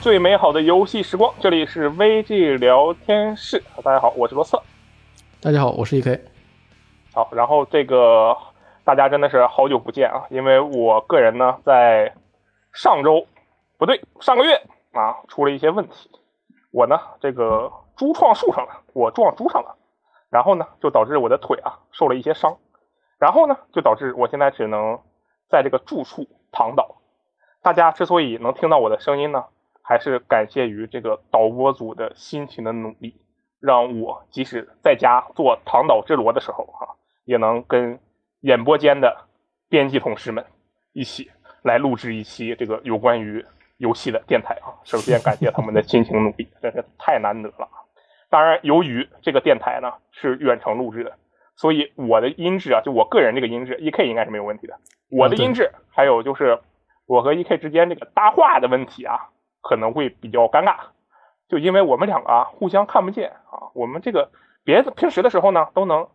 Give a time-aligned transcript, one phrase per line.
[0.00, 3.62] 最美好的游戏时光，这里是 VG 聊天室。
[3.82, 4.62] 大家好，我是罗策。
[5.40, 6.20] 大家好，我是 EK。
[7.12, 8.36] 好，然后这个
[8.84, 12.12] 大家真的是好久不见啊，因为我个人呢在
[12.72, 13.26] 上周
[13.78, 14.60] 不对上个月
[14.92, 16.10] 啊出了一些问题，
[16.70, 19.76] 我呢这个猪撞树上了，我撞猪上了，
[20.30, 22.56] 然后呢就导致我的腿啊受了一些伤，
[23.18, 24.98] 然后呢就导致我现在只能
[25.48, 26.96] 在这个住处躺倒。
[27.62, 29.44] 大家之所以能听到我的声音呢，
[29.84, 33.14] 还是感谢于这个导播组的辛勤的努力，
[33.60, 38.00] 让我即使在家做躺倒之罗的时候啊，也能跟
[38.40, 39.28] 演播间的
[39.68, 40.44] 编辑同事们
[40.94, 41.30] 一起
[41.62, 43.44] 来录制一期这个有关于
[43.76, 44.72] 游戏的电台啊。
[44.84, 47.68] 首先感谢他们的辛勤努力，真是太难得了。
[48.30, 51.12] 当然，由于这个电台呢是远程录制的，
[51.56, 54.78] 所以我的音质啊，就我个人这个音质，E K 应该是没有问题的。
[55.10, 56.58] 我的音质还有就是。
[57.06, 59.28] 我和 E K 之间这个搭话的问题啊，
[59.64, 60.76] 可能会比较尴尬，
[61.48, 64.30] 就因为我们两个啊互相看不见啊，我们这个
[64.62, 66.06] 别的平时的时候呢都能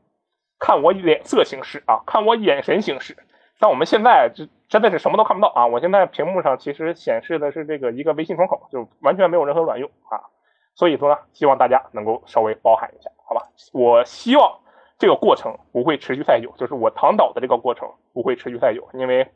[0.60, 3.18] 看我脸色行事啊，看我眼神行事，
[3.60, 5.66] 但我们现在这真的是什么都看不到啊！
[5.66, 10.22] 我现在屏幕上其实显示的是这个一个微信窗口，就完全没有任何卵用啊，
[10.76, 13.48] 所以说呢，希望大家能够稍微包涵一下，好吧？
[13.74, 14.60] 我希望
[15.00, 19.28] 这个过程不会持续太久，就是我躺倒的这个过程不会持续太久，因为。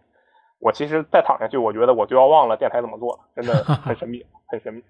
[0.64, 3.54] 我其实再躺下去，我觉得我就要忘了电台怎么做了，真的
[3.84, 4.82] 很神秘，很神秘。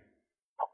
[0.55, 0.69] 好，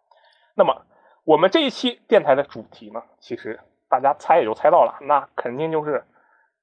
[0.56, 0.86] 那么
[1.24, 6.04] 我们这一期电台的主题呢，其实大家猜也就猜到了，那肯定就是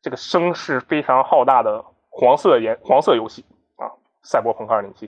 [0.03, 3.89] 这个声势非常浩大的黄色颜黄色游戏啊，
[4.23, 5.07] 《赛博朋克2077》，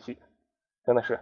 [0.87, 1.21] 真的是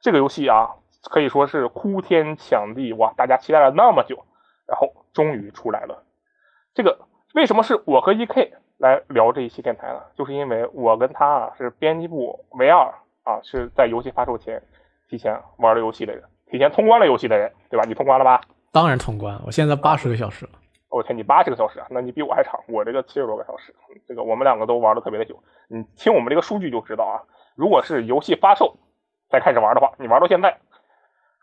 [0.00, 0.76] 这个游戏啊，
[1.10, 4.24] 可以说是哭天抢地哇，大家期待了那么久，
[4.64, 6.04] 然后终于出来了。
[6.72, 7.00] 这个
[7.34, 8.54] 为什么是我和 E.K？
[8.78, 12.94] 来聊这一期电台了，就是因为我跟他啊是编辑部唯二
[13.24, 14.62] 啊是在游戏发售前
[15.08, 17.84] 提前玩了游戏的人，提前通关了游戏的人，对吧？
[17.86, 18.40] 你通关了吧？
[18.70, 20.52] 当然通关，我现在八十个小时了。
[20.90, 21.86] 我天，你八十个小时啊？
[21.90, 23.74] 那你比我还长，我这个七十多个小时。
[24.06, 25.36] 这个我们两个都玩的特别的久，
[25.68, 27.20] 你听我们这个数据就知道啊。
[27.56, 28.76] 如果是游戏发售
[29.28, 30.56] 才开始玩的话，你玩到现在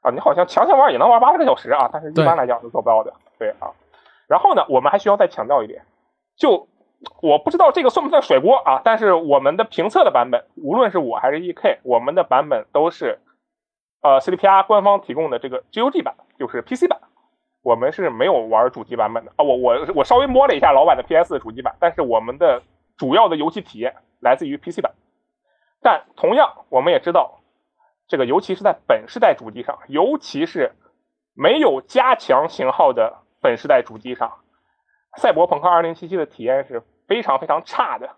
[0.01, 3.13] 啊，你好像强行玩也能玩八十个小时啊，但是一般来讲是做不到的。
[3.37, 3.75] 对啊，
[4.27, 5.83] 然后呢，我们还需要再强调一点，
[6.37, 6.67] 就。
[7.21, 8.81] 我不知道这个算不算甩锅啊？
[8.83, 13.19] 但是我们的评测的版本，无论是我还是 E.K，我们的版本都是
[14.01, 16.99] 呃 CDPR 官方提供的这个 GOG 版，就是 PC 版。
[17.63, 19.43] 我们是没有玩主机版本的啊。
[19.43, 22.61] 我我我稍微摸了一下老版的 PS 主机版，但是我们的
[22.95, 24.93] 主要的游戏体验来自于 PC 版。
[25.81, 27.39] 但同样，我们也知道，
[28.07, 30.73] 这个尤其是在本世代主机上，尤其是
[31.33, 34.31] 没有加强型号的本世代主机上。
[35.17, 38.09] 赛博朋克2077的体验是非常非常差的，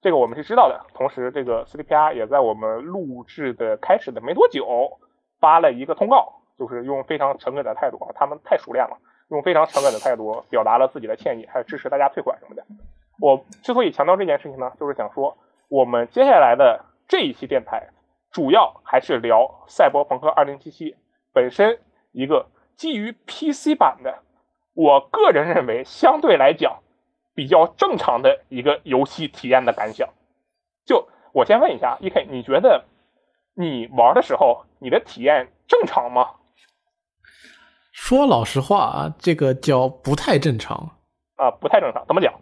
[0.00, 0.80] 这个我们是知道的。
[0.94, 4.98] 同时，这个 CDPR 也在我们录制的开始的没多久
[5.40, 8.96] 发了一个通告，就是用非常诚恳的态度啊，他们太熟练了，
[9.28, 12.64] 用非常诚恳的态度表达了自己的歉意，还有支持大家退款什么的。
[13.20, 15.36] 我之所以强调这件事情呢，就是想说，
[15.68, 17.88] 我们接下来的这一期电台
[18.30, 20.94] 主要还是聊赛博朋克2077
[21.34, 21.78] 本身
[22.12, 22.46] 一个
[22.76, 24.20] 基于 PC 版的。
[24.72, 26.78] 我个人认为，相对来讲
[27.34, 30.08] 比较正常的一个游戏体验的感想。
[30.84, 32.84] 就我先问一下，E.K，你觉得
[33.54, 36.26] 你玩的时候，你的体验正常吗？
[37.92, 40.96] 说老实话啊，这个叫不太正常
[41.36, 42.04] 啊，不太正常。
[42.06, 42.32] 怎么讲？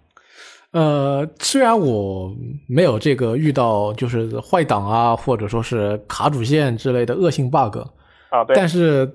[0.73, 2.35] 呃，虽然我
[2.69, 7.79] 没有这个遇到就是坏档啊，或者说是卡主线之类的恶性 bug
[8.31, 9.11] 啊，对，但是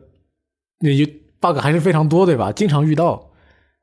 [0.79, 1.23] 你。
[1.43, 2.53] bug 还是非常多，对吧？
[2.53, 3.21] 经常遇到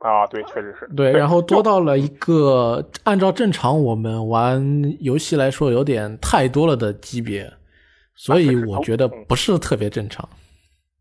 [0.01, 1.13] 啊，对，确实是对。
[1.13, 4.63] 然后多到了一个按照正常我们玩
[5.01, 7.51] 游戏来说有点太多了的级别，
[8.15, 10.29] 所以我觉得不是特别正常。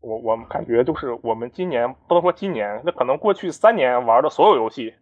[0.02, 4.94] 我我们感觉就是我们今年不能说今年，那可能过去三年玩的所有游戏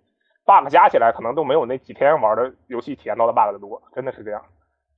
[0.44, 4.42] bug 加起来，可能都没有那几天玩的游戏体验到的 bug 的多，真的是这样，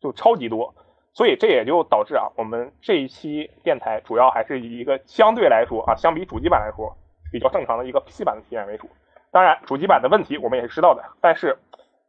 [0.01, 0.75] 就超级多。
[1.13, 6.97] 所以这也就导致啊，我们这一期电台主要还是以一个相对来说啊，相比主机版来说
[7.31, 8.89] 比较正常的一个 PC 版的体验为主。
[9.31, 11.57] 当然，主机版的问题我们也是知道的，但是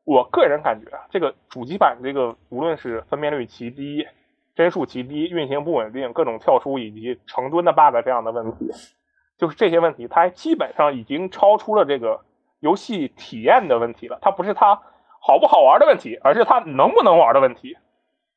[0.03, 4.07] 我个人感觉啊，这个主机版这个无论是分辨率极低、
[4.55, 8.71] 帧数极低、运行不稳定、各种跳出以及成吨的 bug 这样的问题，
[9.37, 12.21] 就是这些问题，它基本上已经超出了这个
[12.59, 14.17] 游戏体验的问题了。
[14.21, 14.81] 它不是它
[15.19, 17.77] 好不好玩的问题，而是它能不能玩的问题。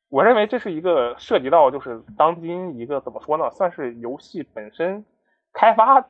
[0.09, 5.03] 我认为这是一个涉及到就是当今一个怎么说呢，算是游戏本身
[5.51, 6.07] 开发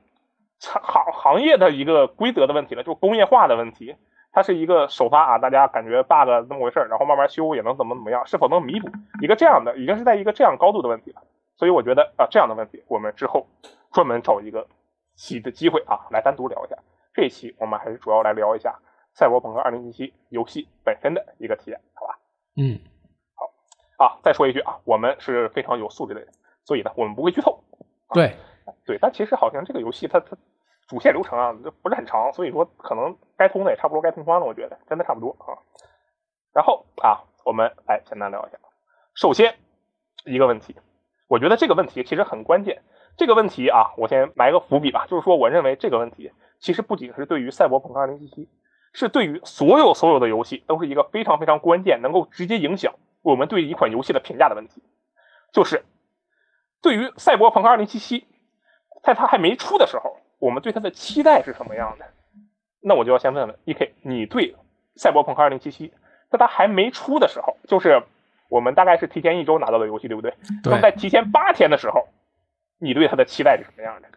[0.70, 3.96] 行行业的一个规则的问题了，就工业化的问题。
[4.32, 8.90] 它是一个首发啊，大家感觉 bug 那么回事儿然后慢慢修也能怎么怎么样，是否能弥补
[9.22, 11.22] 一个这样的，已经是在一个这样高度的问题了。
[11.56, 13.48] 所以我觉得啊，这样的问题我们之后
[13.94, 14.68] 专门找一个
[15.16, 16.76] 期的机会啊，来单独聊一下。
[17.14, 18.72] 这一期我们还是主要来聊一下
[19.18, 19.94] 《赛博朋克2077》
[20.28, 22.20] 游戏本身的一个体验，好吧？
[22.58, 22.78] 嗯，
[23.36, 24.20] 好啊。
[24.22, 26.28] 再说一句啊，我们是非常有素质的人，
[26.66, 27.64] 所以呢，我们不会剧透。
[28.14, 28.36] 对，
[28.86, 30.36] 对，但其实好像这个游戏它它
[30.88, 35.58] 主线流程啊，不是很长，所以说可能该通的也差不多该通关了，我觉得真的差不多啊。
[36.54, 38.58] 然后啊，我们来简单聊一下。
[39.14, 39.56] 首先
[40.26, 40.76] 一个问题，
[41.28, 42.84] 我觉得这个问题其实很关键。
[43.18, 46.32] 这个问题啊，我先埋个伏笔吧，就是说，我认为这个问题。
[46.60, 48.30] 其实不仅是对于《赛博朋克2077》，
[48.94, 54.84] 是对于所有所有的游戏都是一个非常非常关键，能够直接影响我们对一款游戏的评价的问题。
[55.52, 55.86] 就是
[56.82, 58.00] 对于《赛博朋克2077》，
[59.04, 62.06] 在它还没出的时候，我们对它的期待是什么样的？
[62.82, 64.52] 那我就要先问问 E.K，你对
[64.96, 65.60] 《赛博朋克2077》
[66.30, 68.04] 在它还没出的时候，就是
[68.48, 70.30] 我们大概是提前一周拿到的游戏，对不对？
[70.62, 70.70] 对。
[70.70, 72.08] 那么在提前八天的时候，
[72.80, 74.08] 你对它的期待是什么样的？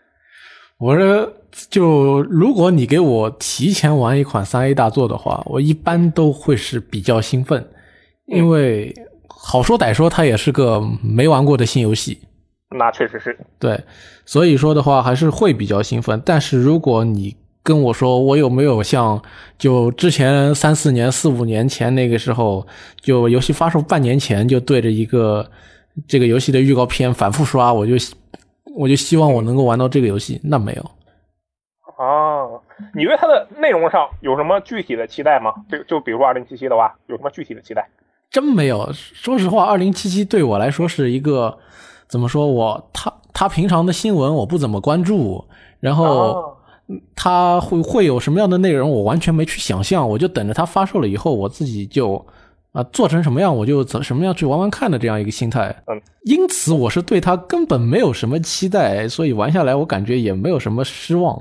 [0.76, 1.32] 我说，
[1.70, 7.66] 就如果你给我提前玩一款三 A 大作的话，我一般都会是比较兴奋，
[8.26, 8.94] 因为
[9.28, 12.20] 好说歹说，它也是个没玩过的新游戏。
[12.70, 13.38] 那确实是。
[13.59, 13.85] 对，
[14.25, 16.23] 所以说的话还是会比较兴奋。
[16.25, 19.23] 但是如果你跟我说，我有没有像
[19.59, 22.67] 就之前三四年、四五年前那个时候，
[23.00, 25.50] 就游戏发售半年前就对着一个
[26.06, 27.94] 这个游戏的预告片反复刷，我就。
[28.76, 30.91] 我就希望我能够玩到这个游戏，那没有。
[31.97, 32.62] 哦，
[32.94, 35.53] 你对它的内容上有什么具体的期待吗？
[35.69, 37.88] 就就比如说二零七七的话，有什么具体的期待？
[38.31, 38.88] 真没有。
[38.93, 41.59] 说实话，二零七七对我来说是一个
[42.08, 42.46] 怎么说？
[42.46, 45.44] 我他他平常的新闻我不怎么关注，
[45.81, 46.56] 然后
[47.14, 50.08] 他会会有什么样的内容，我完全没去想象。
[50.08, 52.26] 我就等着他发售了以后，我自己就。
[52.72, 61.34] 啊，做成什么样我就怎什么样去玩玩看的这样一个心态，嗯，因此我是对他根本没有什么期待，所以玩下来我感觉也没有什么失望。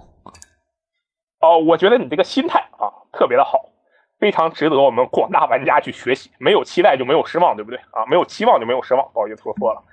[1.42, 3.60] 哦，我觉得你这个心态啊特别的好，
[4.20, 6.32] 非常值得我们广大玩家去学习。
[6.40, 8.06] 没有期待就没有失望，对不对啊？
[8.10, 9.84] 没有期望就没有失望，不好意思说错了。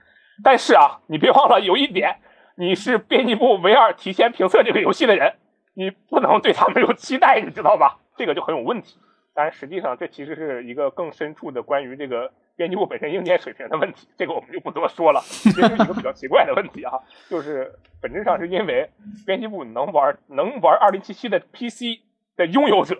[0.43, 2.17] 但是啊，你别忘了有一点，
[2.57, 5.35] 你是编辑部唯二提前评测这个游戏的人，
[5.75, 7.99] 你不能对他没有期待，你知道吧？
[8.17, 8.97] 这个就很有问题。
[9.35, 15.21] 当然，实际上这其实是一个更深处的关于这个编辑部本身硬件水平的问题，这个我们就不多说了。
[15.23, 16.93] 其实一个比较奇怪的问题啊，
[17.29, 18.89] 就是本质上是因为
[19.27, 22.01] 编辑部能玩能玩二零七七的 PC
[22.37, 22.97] 的拥有者，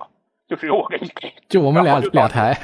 [0.49, 2.55] 就只有我跟你给， 就我们俩两台，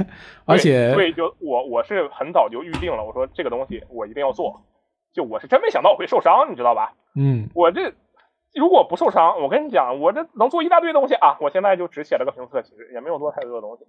[0.47, 4.63] 而且所以就我我是很早就预定了，我说这个东西我一定要做，
[5.13, 6.93] 就我是真没想到我会受伤，你知道吧？
[7.17, 7.93] 嗯，我这。
[8.53, 11.37] 如果不受伤，我跟你讲，我这能做一大堆东西啊！
[11.41, 13.87] 我现在就只写了个评测，其实也没有做太多的东西。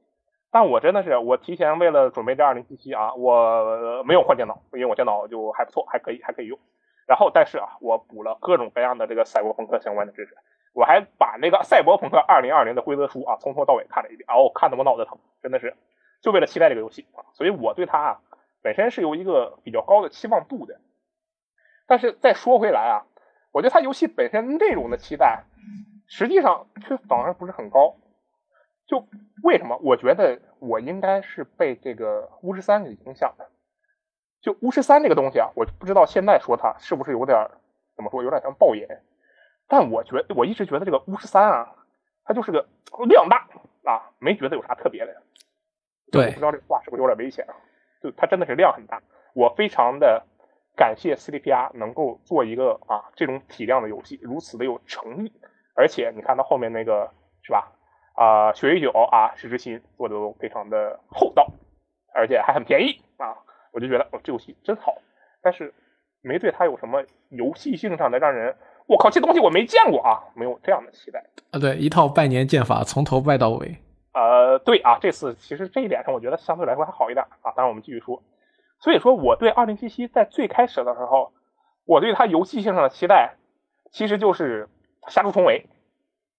[0.51, 6.59] 但我真的是，我提前为了准备这二零七七啊，我没有换电脑，因为我电脑就还不错，还可以，还可以用。
[7.07, 10.35] 然后，但是啊，我补了各种各样的这个赛博朋克相关的知识，
[10.73, 15.75] 我还把那个赛博朋克二零二零的规则书啊从头到尾看了一遍，哦，看得我脑袋疼，真的是
[16.21, 17.25] 就为了期待这个游戏啊！
[17.33, 18.19] 所以我对它啊
[18.61, 20.79] 本身是有一个比较高的期望度的。
[21.87, 23.05] 但是再说回来啊。
[23.53, 25.43] 我对它游戏本身内容的期待，
[26.07, 27.97] 实际上却反而不是很高。
[28.87, 29.05] 就
[29.43, 29.77] 为什么？
[29.83, 33.49] 我觉得我应该是被这个巫师三给影响的。
[34.39, 37.49] 就巫师三这个东西啊，我不知道现在说它是不是有点
[37.97, 39.03] 怎么说，有点像爆言。
[39.71, 41.73] 但我觉我一直觉得这个巫师三啊，
[42.25, 42.67] 它就是个
[43.07, 43.47] 量大
[43.85, 45.23] 啊，没觉得有啥特别的。
[46.11, 47.55] 对，不知道这话是不是有点危险啊？
[48.03, 49.01] 就它真的是量很大，
[49.33, 50.27] 我非常的。
[50.73, 55.33] 感谢 CDPR 能够做一个啊这种体量的游戏，如此的有诚意，
[55.75, 57.11] 而且你看它后面那个
[57.43, 57.73] 是吧？
[58.15, 61.45] 啊，血与酒啊，石之心做的都非常的厚道，
[62.15, 63.35] 而且还很便宜啊，
[63.73, 64.95] 我就觉得哦这游戏真好，
[65.43, 65.73] 但是
[66.21, 68.55] 没对它有什么游戏性上的让人
[68.91, 73.77] 我靠这东西我没见过啊，没有这样的期待啊，对，一套拜年剑法从头拜到尾，
[74.13, 78.21] 呃，对啊，这次其实这一点上我觉得相对来说还好一点啊，当然我们继续说。
[78.81, 81.31] 所以说，我对二零七七在最开始的时候，
[81.85, 83.35] 我对它游戏性上的期待，
[83.91, 84.67] 其实就是
[85.07, 85.67] 杀出重围，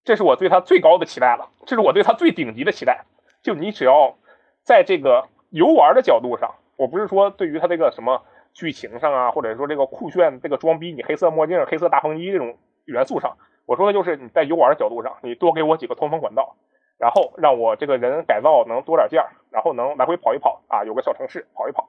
[0.05, 3.07] 这是我对它最高的期待了，这是我对它最顶级的期待。
[3.43, 4.15] 就你只要
[4.63, 16.57] 在这个游玩的角度上，我不是说对于它这个什么剧情上啊，或者说这个酷炫这个装逼，你黑色墨镜、黑色大风衣这种元素上，我说的就是你在游玩的角度上，你多给我几个通风管道，
[16.99, 21.89] 然后让我这个人改造能多点件然后能来回跑一跑啊，有个小城市跑一跑。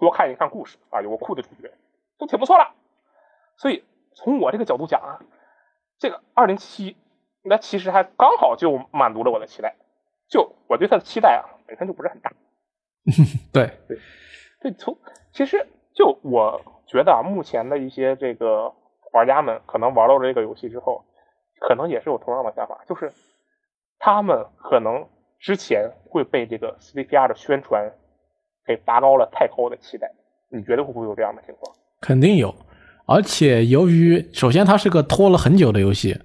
[0.00, 1.72] 多看一看故事啊，有个酷的主角，
[2.18, 2.72] 都挺不错了。
[3.56, 3.82] 所以
[4.14, 5.18] 从我这个角度讲啊，
[5.98, 6.96] 这个二零七
[7.42, 9.74] 那其实还刚好就满足了我的期待。
[10.28, 12.30] 就我对它的期待啊，本身就不是很大。
[13.52, 13.98] 对对
[14.60, 14.96] 对，从
[15.32, 15.66] 其实
[15.98, 18.72] 就我觉得啊，目前的一些这个
[19.12, 21.02] 玩家们可能玩到这个游戏之后，
[21.58, 23.12] 可能也是有同样的想法，就是
[23.98, 25.04] 他们可能
[25.40, 27.90] 之前会被这个 CDPR 的宣传
[28.64, 30.08] 给拔高了太高的期待。
[30.50, 31.74] 你觉得会不会有这样的情况？
[32.00, 32.54] 肯定有，
[33.04, 36.16] 而且由于首先它是个拖了很久的游戏，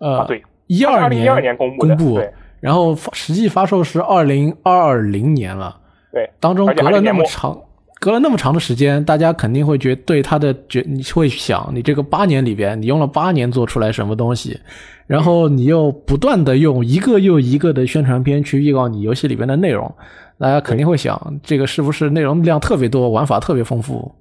[0.00, 5.80] 呃，啊，对，一二年二年公布的，对，然后发实际发售是二零二零年了，
[6.12, 7.62] 对，当中隔了那么长，
[8.04, 14.60] 隔了那么长的时间，大家肯定会觉对他的觉，你会想，你这个八年里边，你用了八年做出来什么东西，
[15.06, 19.90] 然后你又不断的用一个又一个的宣传片去预告你游戏里边的内容，
[20.38, 24.14] 大家肯定会想，这个是不是内容量特别多，玩法特别丰富？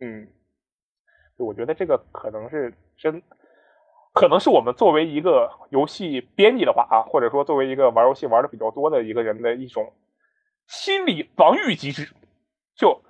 [0.00, 0.28] 嗯，
[1.38, 3.22] 我觉得这个可能是真，
[4.12, 9.94] 可能是我们作为一个游戏编辑的话啊，或者说作为一个玩游戏玩的比较多的一个人的一种
[10.66, 12.06] 心理防御机制。
[12.76, 13.00] 就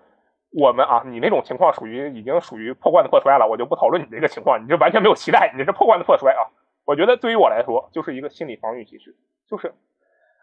[0.52, 6.50] 我们啊，你那种情况属于已经属于破罐子破摔了，我就不讨论你这个情况，你这完全没有期待，你这是破罐子破摔啊！
[6.85, 9.16] 我觉得对于我来说，就是一个心理防御机制，
[9.49, 9.69] 就是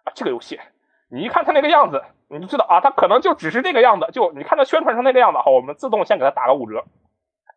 [0.05, 0.59] 啊，这个游戏
[1.09, 6.83] 你一看它那个样子，你就知道啊，它可能就只是这个样子，就你看它宣传成那个样子，好，我们自动先给它打个五折。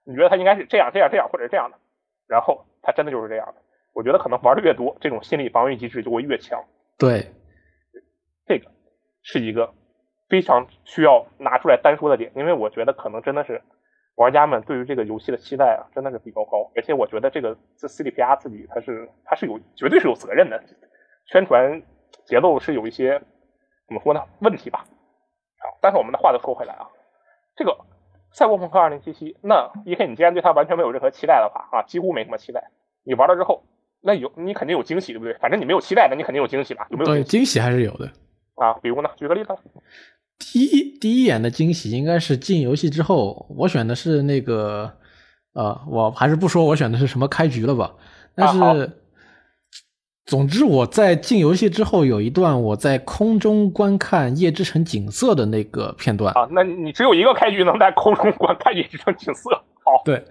[0.05, 1.77] 你觉得它应该是这样、这样、这样，或者这样的，
[2.27, 3.55] 然后它真的就是这样的。
[3.93, 6.65] 我觉得可能玩的越多，这种心理防御机制就会越强。
[6.99, 7.33] 对，
[8.47, 8.71] 这个
[9.23, 9.73] 是一个
[10.31, 13.61] 非常需要拿出来单说的点，因为我觉得可能真的是
[14.15, 16.71] 玩家们对于这个游戏的期待啊，真的是比较高。
[16.77, 20.63] 而且我觉得这个这 CDPR 自己它是它是有绝对是有责任的，
[21.27, 21.83] 宣传
[22.25, 23.21] 节奏是有一些
[23.87, 24.85] 怎么说呢问题吧。
[25.59, 26.89] 好，但是我们的话都说回来啊，
[27.57, 27.77] 这个
[28.33, 32.71] 赛博朋克2077，那 E.K 你既然对它完全没有任何期待的话啊，几乎没什么期待，
[33.03, 33.65] 你玩了之后，
[34.01, 35.35] 那有你肯定有惊喜，对不对？
[35.35, 36.87] 反正你没有期待，那你肯定有惊喜吧？
[36.91, 38.09] 有没有对，惊喜惊喜还是有的。
[38.55, 38.75] 啊？
[38.83, 39.11] 比如呢？
[39.17, 39.57] 举个例子。
[40.41, 44.91] 第一第一眼的惊喜应该是进游戏之后，我选的是那个，
[45.53, 47.93] 呃，我还是不说我选的是什么开局了吧。
[48.35, 48.75] 但是，好
[50.27, 56.33] 总之我在进游戏之后有一段我在空中观看夜之城景色的那个片段。
[56.35, 59.51] 啊，那你只有一个开局能在空中观看夜之城景色。
[59.85, 60.25] 好，对，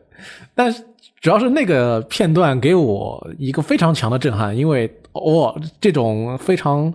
[0.55, 0.83] 但是
[1.19, 6.93] 主要是那个片段给我一个非常强的震撼，因为哦，这种非常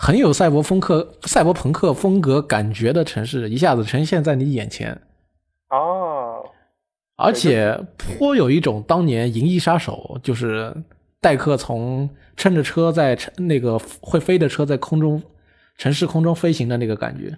[0.00, 4.92] 很有赛博风克、赛博朋克风格感觉的城市，一下子呈现在你眼前，
[5.66, 6.38] 啊，
[7.16, 10.72] 而且颇有一种当年《银翼杀手》就是
[11.20, 15.20] 戴克从撑着车在那个会飞的车在空中
[15.76, 17.36] 城市空中飞行的那个感觉。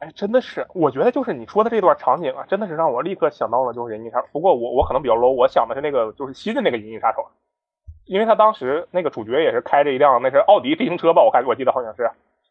[0.00, 4.24] 哎，真的是，我觉得就是你说的这段场景啊，真的是让我立刻想到了就是《银翼杀手》。
[4.32, 7.18] 不过我我可能比较 low，我想的是那个就是新的那个《银翼杀手》，
[8.10, 12.10] 因为他当时那个主角也是开着一辆那是奥迪飞行车吧，我看我记得好像是，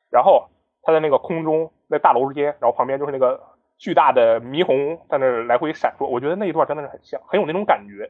[0.10, 0.48] 然后
[0.84, 3.38] 他在那个空中那大楼之间，然后旁边就是那个
[3.78, 8.10] 巨大的霓虹在那来回闪烁，我觉得那一段真的是很像，很有那种感觉。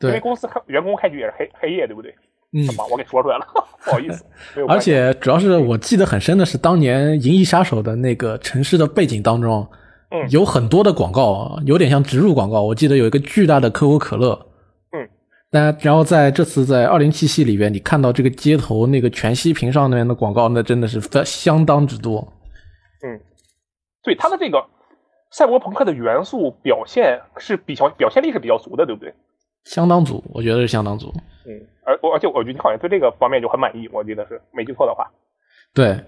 [0.00, 2.14] 因为，公司开员工开局也是黑黑夜，对不对？
[2.54, 2.86] 嗯，什么？
[2.90, 3.46] 我给说出来了，
[3.84, 4.24] 不好意思。
[4.66, 9.68] 而且主要是我记得很深的是，当年《银翼杀手》的那个城市的背景当中，
[10.10, 12.62] 嗯有很多的广告，有点像植入广告。
[12.62, 14.46] 我记得有一个巨大的可口可乐，
[15.54, 22.26] 嗯，但然后在这次在二零七七里边，你看到这个街头那个全息屏上面的广告，那真的是非相当之多。
[23.02, 23.20] 嗯
[24.02, 24.62] 对它的这个
[25.30, 29.14] 赛博朋克的元素表现是比较表现力是比较足的，对不对？
[29.64, 31.10] 相当足，我觉得是相当足。
[31.46, 31.50] 嗯，
[31.84, 35.10] 而而且我觉得你好像对这个方面就很满意，我记得是没记错的话。
[35.72, 35.98] 对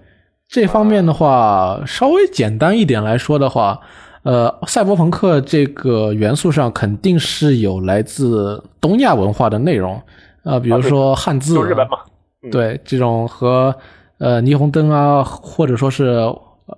[0.47, 3.81] 这方面的话，稍微简单一点来说的话，
[4.27, 10.01] 呃，赛博朋克这个元素上肯定是有来自东亚文化的内容，
[10.43, 11.99] 呃，比如说汉字，就日本嘛，
[12.43, 13.73] 嗯对这种和
[14.17, 16.77] 呃霓虹灯啊，或者说是呃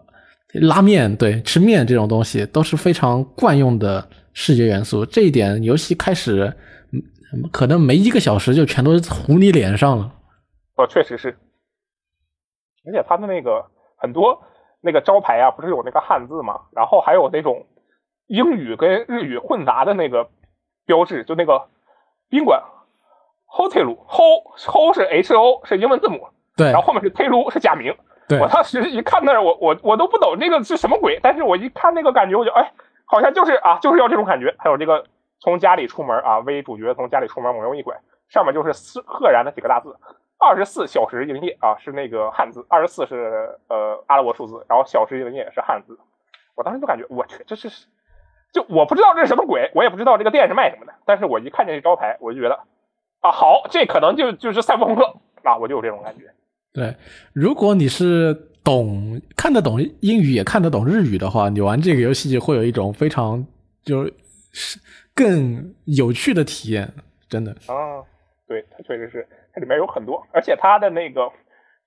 [0.62, 5.04] 拉面，对吃面这种东西都是非常惯用的视觉元素。
[5.04, 6.56] 这一点游戏开始，
[6.92, 10.14] 嗯可能没一个小时就全都糊你脸上了。
[10.76, 11.36] 哦，确实是。
[12.86, 13.66] 而且他的那个
[13.98, 14.40] 很多
[14.82, 17.66] 那个招牌啊，不是有那个汉字嘛，然后还有那种
[18.28, 20.30] 英语跟日语混杂的那个
[20.86, 21.68] 标志，就那个
[22.30, 22.64] 宾馆
[23.48, 27.96] hotel ho ho 是 h o 是英文字母，对然后后面是 t e 是假名。
[28.28, 32.72] 对我当时一看那儿，我我我都不懂这个是什么鬼，但是我一看那个感觉，我就哎，
[33.06, 34.54] 好像就是啊，就是要这种感觉。
[34.60, 35.04] 还有这个
[35.40, 39.98] 从家里出门啊，为主角从家里出门，往右一拐，上面就是四赫然的几个大字，
[40.40, 45.98] 二十四小时营业啊，是那个汉字，二十四是呃阿拉伯数字，然后小时营业是汉字。
[46.56, 47.70] 我当时就感觉我去，这是
[48.52, 52.56] 就我不知道这是什么鬼，我也不知道这个店是卖什么的，但是我一看见这招牌，我就觉得
[53.22, 56.26] 啊，好，这可能就就是赛博朋克啊，我就有这种感觉。
[56.74, 56.96] 对，
[57.34, 63.46] 如果你是懂看得懂英语也看得懂日语的话，你玩这个游戏会有一种非常
[63.84, 64.04] 就
[64.52, 64.80] 是
[65.16, 66.92] 更有趣的体验，
[67.28, 67.52] 真的。
[67.68, 68.04] 啊，
[68.48, 71.32] 对，它确实是，它里面有很多，而且它的那个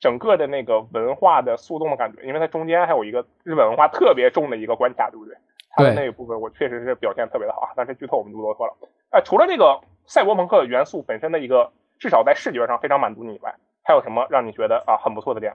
[0.00, 5.34] 整个的那个文化的速动的感觉，因为它中间还有一个日本文化特别重的一个关卡，对不对？
[5.74, 8.74] 它的那一部分我确实是表现特别的好啊，但是剧透我们就不多说了。
[9.10, 15.54] 哎，除了这个赛博朋克元素本身的一个，至少在视觉上非常满足你以外，还有什么让你觉得啊很不错的点？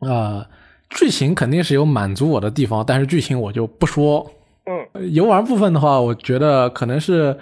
[0.00, 0.46] 啊，
[0.90, 4.30] 剧情肯定是有满足我的地方，但是剧情我就不说。
[4.66, 7.38] 嗯，游玩部分的话，我觉得可能是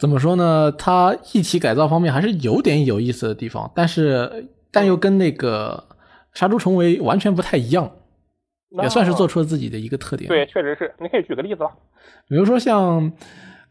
[0.00, 0.72] 怎么说呢？
[0.72, 5.84] 它一体改造方面还是有点有意思的地方，但是但又跟那个
[6.32, 7.92] 杀猪重围完全不太一样，
[8.82, 10.26] 也算是做出了自己的一个特点。
[10.26, 10.90] 对，确实是。
[10.98, 11.70] 你可以举个例子了，
[12.26, 13.12] 比如说像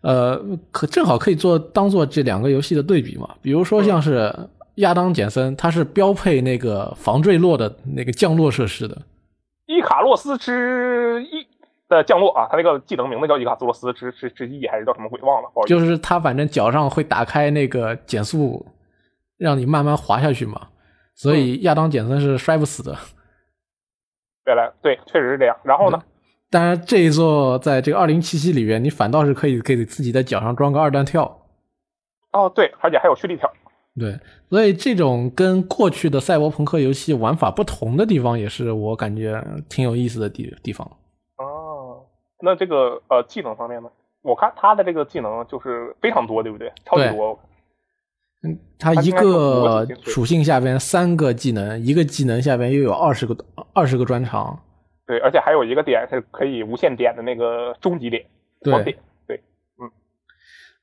[0.01, 0.39] 呃，
[0.71, 3.27] 可正好可以做当做这两个游戏的对比嘛。
[3.41, 4.31] 比如说像是
[4.75, 8.95] 亚当简森，他是标配那个防坠落的那个降落设施的，
[9.65, 11.48] 伊卡洛斯之一。
[11.89, 15.49] 的降落啊，他那个技能名字叫伊卡洛斯之之之翼，还是叫什么鬼忘了？
[15.67, 18.65] 就是他反正脚上会打开那个减速，
[19.37, 20.67] 让你慢慢滑下去嘛。
[21.15, 22.95] 所以亚当简森是摔不死的。
[24.47, 25.57] 原来对，确实是这样。
[25.63, 26.01] 然后呢？
[26.51, 31.45] 当然，这一座在这个二零七七里面，你反倒是可以给自己的脚上装个二段跳。
[32.31, 33.51] 哦，对，而且还有蓄力跳。
[33.99, 34.17] 对，
[34.49, 40.89] 所以这种跟过去的赛博朋克游戏玩法不同的地方，也是我感觉挺有意思的地地方。
[42.41, 43.89] 那这个呃技能方面呢？
[44.21, 46.71] 我看他的这个技能就是非常多，对不对？
[46.85, 47.39] 超级多。
[48.43, 53.35] 嗯，他一个属性下边三个技能，一个技能下边又有二十个
[53.73, 54.57] 二十个专长。
[55.05, 58.25] 对，而且还有一个点是可以无限点的那个终极点。
[58.61, 59.41] 对对，
[59.77, 59.91] 嗯。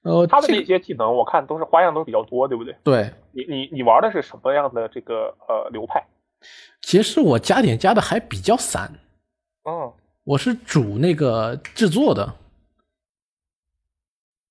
[0.03, 2.75] 呃，他的这些技能我看都是花样都比较多，对不对？
[2.83, 3.11] 对。
[3.33, 6.03] 你你你玩的是什么样的这个呃流派？
[6.81, 8.91] 其实我加点加的还比较散。
[9.65, 9.93] 嗯。
[10.27, 12.35] 我是主那个制作的，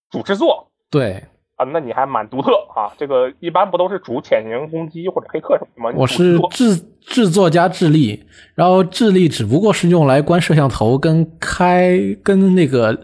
[0.09, 1.21] 主制作对
[1.57, 2.93] 啊，那你还蛮独特啊。
[2.97, 5.97] 这个一般不都是主潜行攻击或者黑客什么吗？
[5.97, 12.97] 我是制制作加智力，然后智力只不过是用来关摄像头跟开跟那个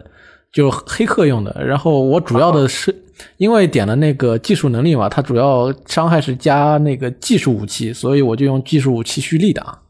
[0.50, 1.62] 就黑客用的。
[1.62, 3.04] 然后我主要的是
[3.36, 9.82] 因为点了那个技术能力嘛，它主要伤害是加那个技术武器，所以我就用技术武器蓄力打。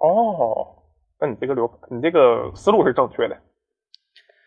[0.00, 0.75] 哦。
[1.20, 3.36] 那你这个流，你这个思路是正确的。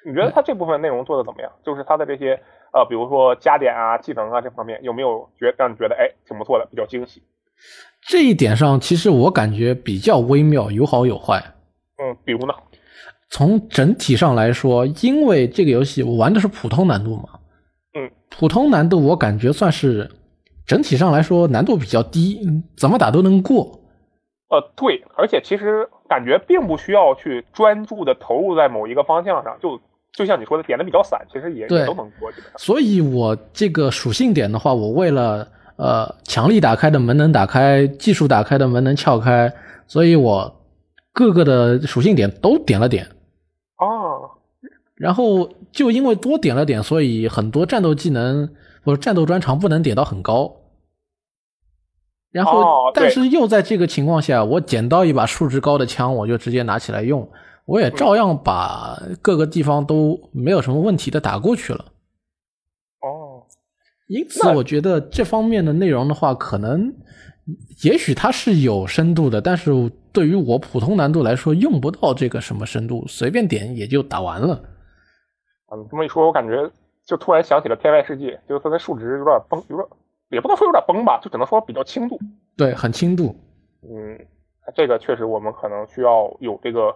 [0.06, 1.52] 你觉得他这部分内容做的怎么样？
[1.66, 2.40] 就是他的这些
[2.72, 7.22] 呃，比如说加点啊、技能啊这方面，有没有觉让你觉得哎挺不错的，比较惊喜？
[8.08, 11.44] 这一点上，其实我感觉比较微妙，有好有坏。
[11.98, 12.54] 嗯，比如呢？
[13.30, 17.40] 从整体上来说，因为这个游戏我玩的是普通难度嘛，
[17.94, 20.10] 嗯，普通难度我感觉算是
[20.66, 22.40] 整体上来说难度比较低，
[22.78, 23.79] 怎么打都能过。
[24.50, 29.80] 呃，对，而且其实感觉并不需要去专注的投入在某一个方向上，就
[30.12, 32.32] 就像你说的，点的比较散，其实也也都能过。
[32.58, 39.54] 所以，我这个属性点的话，我为了呃强力打开的门能打开，技术打开的门能撬开，
[39.86, 40.52] 所以我
[41.14, 43.08] 各个的属性点都点了点。
[43.78, 44.32] 哦，
[44.96, 48.50] 然后就因为多点了点，所以很多战斗技能
[48.84, 50.56] 或者战斗专长不能点到很高。
[52.32, 57.28] 然后，但是又在这个情况下，我捡到一把数值高的枪，我就直接拿起来用，
[57.66, 61.86] 我也照样把各个地方都没有什么问题的打过去了。
[63.02, 63.42] 哦，
[64.08, 66.94] 因此我觉得这方面的内容的话，可能
[67.84, 69.72] 也许它是有深度的，但是
[70.12, 74.54] 对于我普通难度来说，用不到这个什么深度，随便点也就打完了。
[75.66, 76.70] 啊，你这么一说，我感觉
[77.08, 79.88] 就突然想起了《天外世界》，就是它的数值有点崩，有点。
[80.30, 82.20] 也不能说有点崩吧，就只能说比较轻度。
[82.56, 83.36] 对，很轻度。
[83.84, 84.20] 嗯，
[84.76, 86.96] 这个确实我们可能需要有这个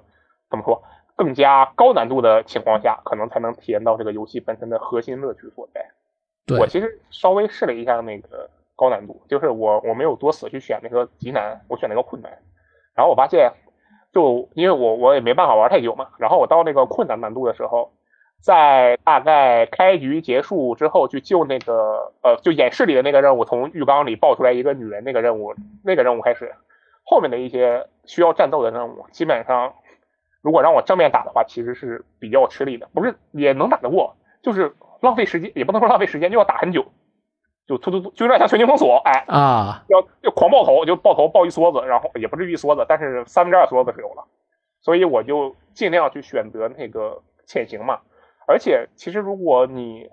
[0.50, 0.84] 怎么说
[1.16, 5.86] 更加高难度的情况下，可能才能体验到这个游戏本身的核心乐趣所在。
[6.46, 12.32] 对我其实稍微试了一下那个高难度，就是我我没有多死去选那个极难，我选那个困难。
[12.96, 13.52] 然后我发现，
[14.14, 17.92] 就因为我我也没办法玩太久嘛，然后我到那个困难难度的时候。
[18.44, 26.54] 在大概开局结束之后，去救那个呃，就演示里的那个任务，从浴缸里抱出来一个女人那个任务，那个任务开始，
[27.06, 29.76] 后面的一些需要战斗的任务，基本上
[30.42, 32.90] 如果让我正面打的话，其实是比较吃力的。
[32.94, 36.86] 不是也能打得过，就是浪费时间，也不能说浪费时间，就要打很久，
[37.66, 44.26] 就突突突，就有点像全境封锁，哎啊，要要狂爆头，就爆头爆一梭子，然后也不至于一梭子，但是三分之二梭子是有了，
[44.82, 48.02] 所以我就尽量去选择那个潜行嘛。
[48.48, 50.10] 而且，其实如果你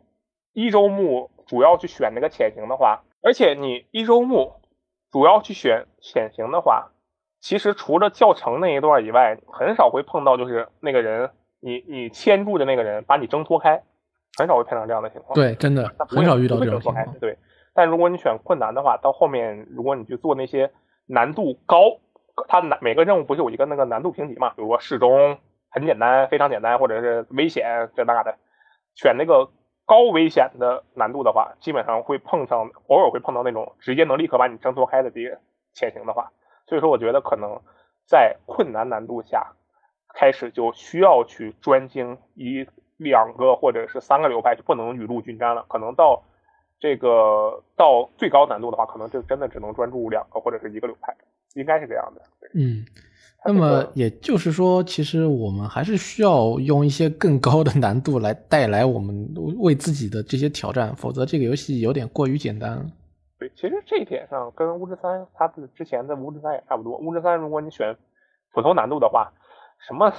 [0.52, 4.54] 一周目主要去选那个潜行的话，而且你一周目
[5.10, 6.90] 主要去选潜行的话，
[7.40, 13.82] 其实除了教程那一段以外，很少会碰到就是那个人你你牵住的那个人把你挣脱开，
[14.38, 15.34] 很少会碰到这样的情况。
[15.34, 17.18] 对，真的很少遇到这种情况。
[17.18, 17.38] 对，
[17.74, 20.70] 但如果你选困难的话，到后面如果你去做那些
[21.06, 21.98] 难度高，
[22.48, 24.50] 它难每个任务不是有一个那个难度评级嘛？
[24.50, 25.38] 比如说适中、
[25.70, 28.36] 很简单、非常简单，或者是危险这那的，
[28.94, 29.50] 选那个
[29.86, 35.40] 高危险的难度的话，基本上会碰上，偶尔会碰到那种直接能立刻把你挣脱开的敌人
[35.72, 36.32] 潜行的话。
[36.66, 37.60] 所以说，我觉得可能
[38.06, 39.54] 在困难难度下，
[40.14, 45.64] 开始就需要去专精一两个或者是三个流派，就不能雨露均沾了。
[45.68, 46.22] 可能到
[46.78, 51.16] 这个到最高难度的话，可能就真的只能专注两个或者是一个流派，
[51.54, 52.22] 应该是这样的。
[52.54, 52.84] 嗯，
[53.44, 62.84] 那么也就是说，其实我们还是需要用一些更高的难度来带来我们为自己的这些挑战，否则这个游戏有点过于简单了。
[63.38, 66.98] 对，其实这一点上跟巫师三它的之前的巫师三也差不多。
[66.98, 67.96] 巫师三如果你选
[68.52, 69.32] 普通难度的话，
[69.88, 70.12] 什么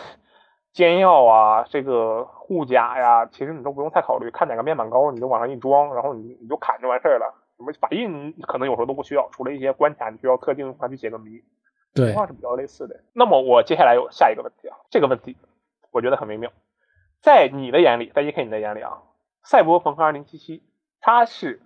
[0.73, 7.31] 煎药啊，这个护甲呀，其实你都不用太考虑，看哪个面板高，你就往上一装，然后你你就砍就完事儿了。
[7.57, 11.39] 什么法印可能有时候都不需要，除了一些关卡你需要特定的去解个谜，
[11.93, 12.99] 情况是比较类似的。
[13.13, 15.37] 那么我接下来有下一个问题啊，这个问题
[15.91, 16.51] 我觉得很微妙，
[17.21, 18.99] 在你的眼里，在 E K 你的眼里啊，
[19.43, 20.61] 赛博朋克2077
[20.99, 21.61] 它是。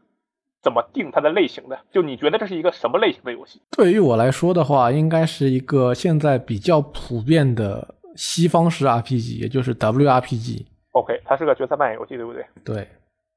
[0.61, 1.77] 怎么定它的类型的？
[1.91, 3.61] 就你觉得这是一个什么类型的游戏？
[3.77, 10.65] 对于我来说的话，应该是一个现在比较普遍的西方式 RPG，也就是 WRPG。
[10.93, 12.43] OK，它是个角色扮演游戏，对不对？
[12.63, 12.87] 对。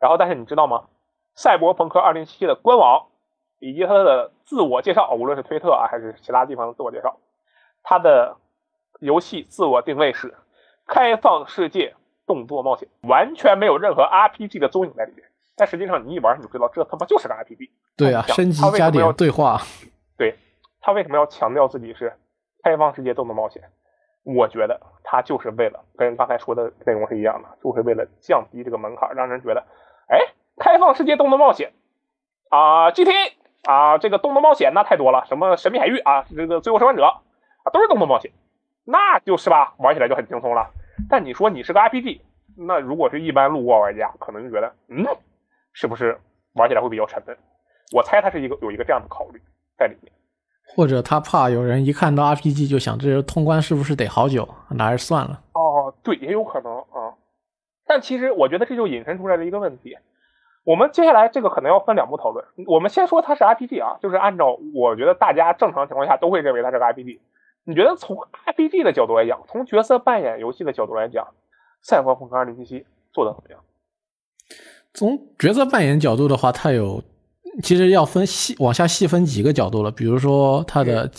[0.01, 0.85] 然后，但是你知道吗？
[1.35, 3.07] 赛博朋克2077的官网
[3.58, 7.18] 以及他的自我介绍，无论是推特啊还是其他地方的自我介绍，
[7.82, 8.36] 他的
[9.00, 10.34] 游戏自我定位是
[10.86, 11.94] 开放世界
[12.26, 15.24] 动作冒险，完全没有任何 RPG 的踪影在里面。
[15.56, 17.70] 但实际上，你一玩你就知道，这他妈就是个 RPG。
[17.96, 19.60] 对啊，升级加点对话。
[20.16, 20.36] 对，
[20.80, 22.12] 他为什么要强调自己是
[22.62, 23.62] 开放世界动作冒险？
[24.24, 29.64] 我觉得他就是为了跟刚才说的内容是一样的，就是为了降低这个门槛，让人觉得，
[30.08, 30.18] 哎，
[30.58, 31.72] 开放世界动作冒险
[32.50, 33.32] 啊，GTA
[33.64, 38.30] 啊，这个动作冒险那太多了，什么神秘海域啊，这个最后生还者啊，都是动作冒险，
[38.84, 40.70] 那就是吧，玩起来就很轻松了。
[41.08, 42.20] 但你说你是个 RPG，
[42.56, 45.06] 那如果是一般路过玩家，可能就觉得，嗯。
[45.74, 46.18] 是不是
[46.54, 47.36] 玩起来会比较沉闷？
[47.94, 49.40] 我猜他是一个有一个这样的考虑
[49.78, 50.12] 在里面，
[50.74, 55.40] 或者他怕有人一看到 RPG 就想这通关是不是得好久，那还是算了。
[55.52, 57.14] 哦，对，也有可能啊。
[57.86, 59.96] 但其实我觉得这就引申出来了一个问题，
[60.68, 62.44] 我们接下来这个可能要分两步讨论。
[62.66, 67.20] 我们先说它是 RPG 啊，就是按照我觉得大家正常情况下都会认为它是个 RPG。
[67.64, 71.24] 你觉得从 RPG 的角度来讲，从角色扮演游戏的角度来讲，
[71.81, 72.66] 《赛博朋克2077》
[73.14, 73.61] 做的怎么样？
[74.92, 77.02] 从角色扮演角度的话，它有
[77.62, 79.90] 其实要分细往下细分几个角度了。
[79.90, 81.11] 比如说它的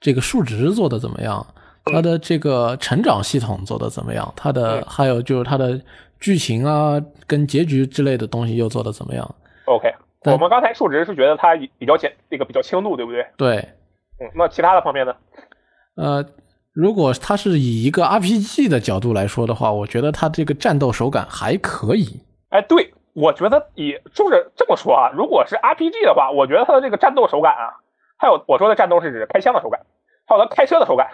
[0.00, 1.46] 这个数值做的怎么样，
[1.84, 5.80] 它的这个成长系统做的怎么样，它的还有就是它的
[6.20, 9.92] 剧情啊跟结局之类的东西又做的怎么样？OK，
[10.26, 13.26] 我们刚才数值是觉得它比较简那个比较轻度，对不对？
[13.36, 13.56] 对，
[14.20, 15.14] 嗯，那其他的方面呢？
[15.96, 16.24] 呃，
[16.72, 22.20] 如果它是以一个 RPG 的角度来说的话，我觉得它这个战斗手感还可以。
[22.50, 22.92] 哎，对。
[23.12, 27.74] 我觉得以就是这么说啊，如果是 RPG 的话，我觉得它的这个战斗手感啊，
[28.16, 29.80] 还有我说的战斗是指开枪的手感，
[30.26, 31.10] 还有它开车的手感，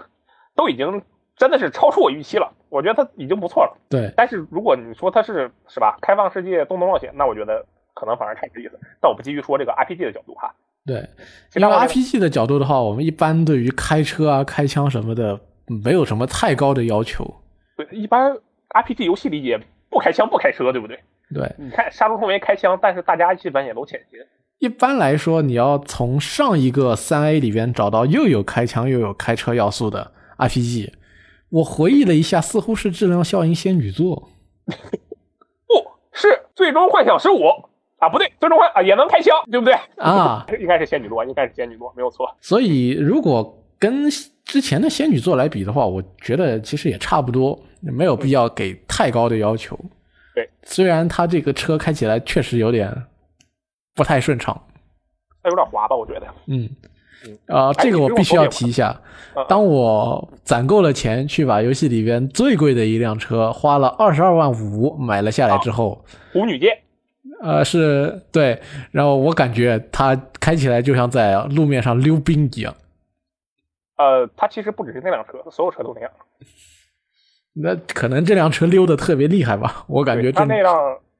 [0.54, 1.02] 都已经
[1.38, 2.52] 真的是超出我预期了。
[2.76, 3.76] 我觉得它已经不错了。
[3.88, 4.12] 对。
[4.16, 8.78] 但是如果你说它是是吧，开放世界动作冒险，那我觉得可能反而太意思。
[9.00, 10.54] 但我不继续说这个 RPG 的角度哈。
[10.84, 11.08] 对。
[11.54, 15.40] 因为 RPG 的角度的话，我们一般对于开车啊、开枪什么的，
[15.82, 17.24] 没有什么太高的要求。
[17.76, 18.36] 对，一般
[18.70, 19.58] RPG 游戏里也
[19.90, 21.00] 不开枪、不开车，对不对？
[21.34, 24.20] 对，你看杀戮重围开枪，但是大家基本也都潜行。
[24.58, 30.92] 一般来说，你要从上一个三 A 里边找到又有开枪又有开车要素的 RPG，
[31.56, 34.28] 我回忆了一下，似乎是《质量效应：仙女座》，
[35.66, 35.74] 不
[36.12, 37.38] 是《最终幻想十五》
[37.98, 38.08] 啊？
[38.10, 39.74] 不对，《最终幻》啊也能开枪，对不对？
[39.96, 42.30] 啊， 应该是仙女座，应该是仙女座，没有错。
[42.42, 44.10] 所以，如果跟
[44.44, 49.78] 之前的仙女座来比的话，我觉得其实也差不多，没有必要给太高的要求。
[50.34, 52.94] 对，虽然它这个车开起来确实有点
[53.94, 54.54] 不太顺畅，
[55.42, 55.96] 它有点滑吧？
[55.96, 56.26] 我觉得。
[56.48, 56.68] 嗯，
[57.46, 59.00] 啊，这个我必须要提一下。
[59.48, 66.78] 当我攒够了钱去把游戏里边最贵的一辆车花了二十二万五买了下来之后，舞女剑。
[67.42, 68.58] 呃，是对，
[68.90, 72.74] 然后我感觉它开起来就像在路面上溜冰一样。
[73.98, 76.10] 呃，它其实不只是那辆车，所有车都那样。
[77.52, 79.84] 那可能这辆车溜的特别厉害吧？
[79.86, 80.74] 我感觉它那辆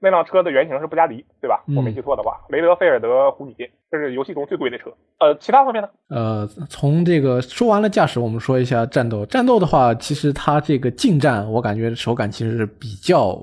[0.07, 1.65] 那辆车的原型是布加迪，对吧？
[1.77, 4.93] 我没记错的话，雷德菲尔德虎女舰，这是游戏中最贵的车。
[5.19, 5.89] 呃，其他方面呢？
[6.09, 9.27] 呃，从这个说完了驾驶，我们说一下战斗。
[9.27, 13.37] 战斗的话，其实它这个近战，我感觉手感其实是比较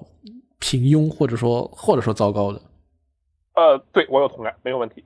[0.60, 2.62] 平庸，或者说或者说糟糕的。
[3.56, 5.04] 呃，对我有同感，没有问题。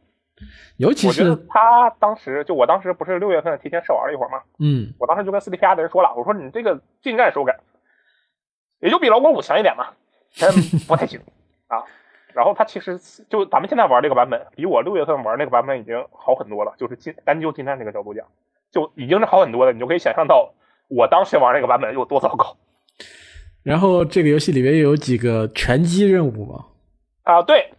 [0.78, 4.43] 尤其是他当时，就我当时不是六月份提前试玩了一会儿吗？
[4.60, 7.56] 嗯，我当时就跟 4D PR 的人说了，我说你这个近战手感，
[8.80, 9.88] 也就比老滚五强一点嘛，
[10.39, 10.52] 但
[10.88, 11.20] 不太行
[11.67, 11.84] 啊。
[12.34, 12.99] 然后它其实
[13.30, 16.73] 就咱们现在玩这个版本，比我六月份玩那个版本已经好很多了。
[16.77, 18.27] 就是近单就近战这个角度讲，
[18.71, 19.73] 就已经是好很多了。
[19.73, 20.53] 你就可以想象到
[20.88, 22.58] 我当时玩那个版本有多糟糕。
[23.63, 26.65] 然后这个游戏里面有几个拳击任务吗？
[27.23, 27.73] 啊，对。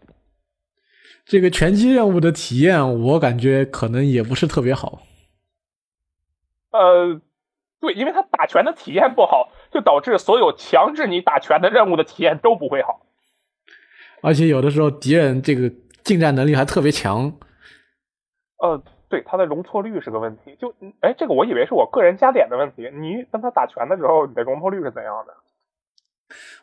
[1.24, 5.02] 这个拳击任务的体验，我感觉可能也不是特别好。
[6.72, 7.20] 呃，
[7.80, 13.02] 对，因为他打拳的体验不好，就导致所有强制你打拳的任务的体验都不会好。
[14.22, 15.70] 而且有的时候敌人这个
[16.02, 17.32] 近战能力还特别强。
[18.60, 20.56] 呃，对，他的容错率是个问题。
[20.60, 22.90] 就，哎，这个我以为是我个人加点的问题。
[22.92, 25.34] 你跟他打拳的时候，你的容错率是怎样的？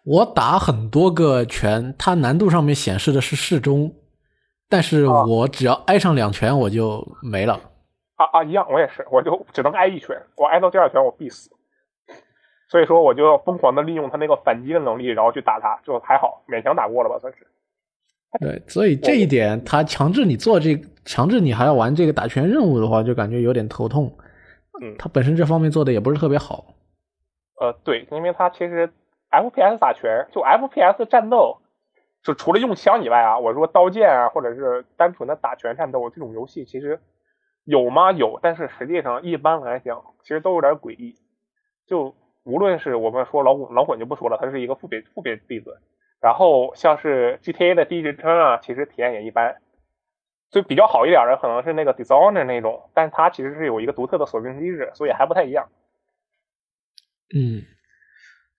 [0.04, 3.94] 我打很多个拳，它难度上面显示的是适中。
[4.68, 7.54] 但是我只要挨上两拳，我就没了。
[8.16, 11.50] 啊啊，一样，我也是，我就只能挨一拳，我挨到第二拳我必死。
[12.68, 17.48] 所以说，我就要疯狂的利用他那个反击的能力，然后去打他，就还好，勉强打过了吧，算是。
[18.40, 20.76] 对，所以这一点，他强制你做这，
[21.06, 24.12] 强制你还要玩这个打拳任务的话，就感觉有点头痛。
[24.82, 26.66] 嗯，他本身这方面做的也不是特别好。
[27.62, 28.92] 呃，对，因为他其实
[29.32, 31.58] FPS 打拳，就 FPS 战斗。
[32.24, 37.00] 就除了用枪以外啊，我说刀剑啊，或者是单纯的打拳战斗这种游戏，其实
[37.64, 38.12] 有吗？
[38.12, 41.16] 有，但是实际上一般来讲，其实都有点诡异。
[41.86, 45.78] 就无论是我们说老滚，老滚就不说了，它是一个负别负别例子。
[46.22, 49.58] 然后像是 GTA 的第一人称啊，其实体验也一般。
[50.52, 55.68] 就比较好一点的可能是那个 Dishonor 那种，但是它其实是有一个独特的锁定机制，所以还不太一样。
[57.36, 57.64] 嗯，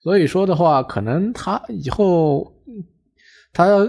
[0.01, 2.53] 所以说的话，可能他以后。
[3.53, 3.87] 他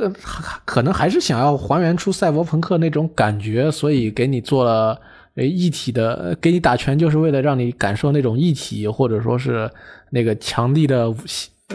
[0.64, 5.02] 可能还是想要还原出赛博朋克那种感觉，所以给你做了
[5.46, 9.70] 一体的，给你打拳就是为了让你感受那种一体，或者说是
[10.10, 11.18] 那个强力的武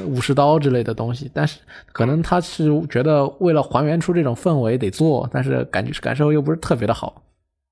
[0.06, 1.30] 武士刀之类的东西。
[1.32, 1.60] 但是
[1.92, 7.22] 可能他是觉得为了还原出这种氛围得做，但是感觉感受又不是特别的好。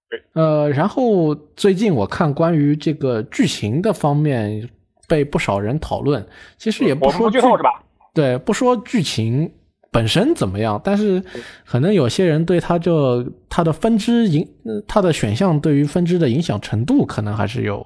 [0.09, 4.69] 对，呃，然后最近我看关于这个剧情的方面
[5.09, 6.25] 被不少人讨论，
[6.59, 7.83] 其实也不说剧透是吧？
[8.13, 9.51] 对，不说剧情。
[9.93, 10.81] 本身怎么样？
[10.85, 11.23] 但是
[11.65, 14.49] 可能有些人对它这它的分支影，
[14.87, 17.85] 它的选项对于分支的影响程度，可能还是有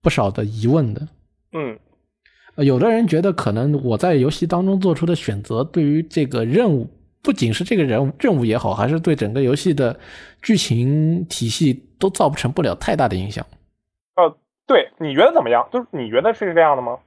[0.00, 1.08] 不少的疑问的。
[1.52, 1.78] 嗯，
[2.64, 6.88] 有的人觉得，可能我在游戏当中做出的选择，对于这个任务，
[7.22, 9.98] 不仅是这个人任务也好，还是对整个游戏的
[10.42, 13.44] 剧情体系，都造不成不了太大的影响。
[14.16, 15.68] 呃，对，你觉得怎么样？
[15.72, 16.98] 就是你觉得是这样的吗？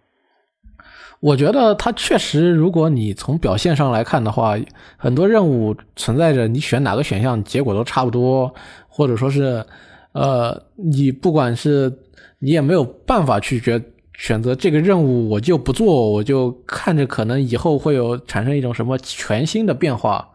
[1.25, 4.55] 我觉得它确实，如果你从表现上来看的话，
[4.95, 8.53] 很多任务存在着你选哪个选项结果都差不多，
[8.87, 9.65] 或者说是，
[10.11, 11.91] 呃，你不管是
[12.37, 13.81] 你也没有办法去决
[14.13, 20.29] 选择这个任务，我就不做，我就看着可能以后会有产生一种什么全新的变化，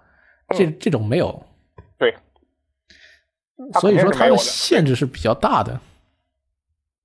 [0.57, 1.41] 这这种没有。
[2.01, 2.13] 对，
[3.81, 5.79] 所以说它的限制是比较大的。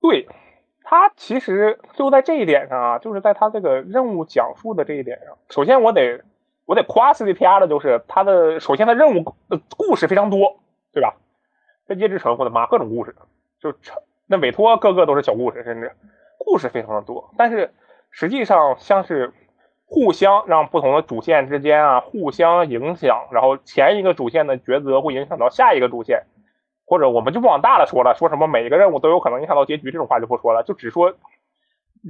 [0.00, 0.26] 对。
[0.88, 5.36] 他其实就在这一点上啊，就是在他这个任务讲述的这一点上。
[5.50, 6.22] 首先，我得
[6.64, 10.60] 我得夸 CDPR 的，就是他的首先他任务呃故事非常多，
[10.92, 11.16] 对吧？
[11.88, 13.16] 在夜之城，我的妈，各种故事，
[13.60, 13.96] 就成
[14.28, 15.90] 那委托个个都是小故事，甚至
[16.38, 17.32] 故事非常的多。
[17.36, 17.74] 但是
[18.12, 19.32] 实际上像是
[19.86, 26.26] 互相让不同的主线之间啊互相影响，然后前一个主线的抉择会影响到下一个主线。
[26.86, 31.14] 或者我们就不往大了说了，说什么每一个任务都有可能影响到结局这种话就不说了，就只说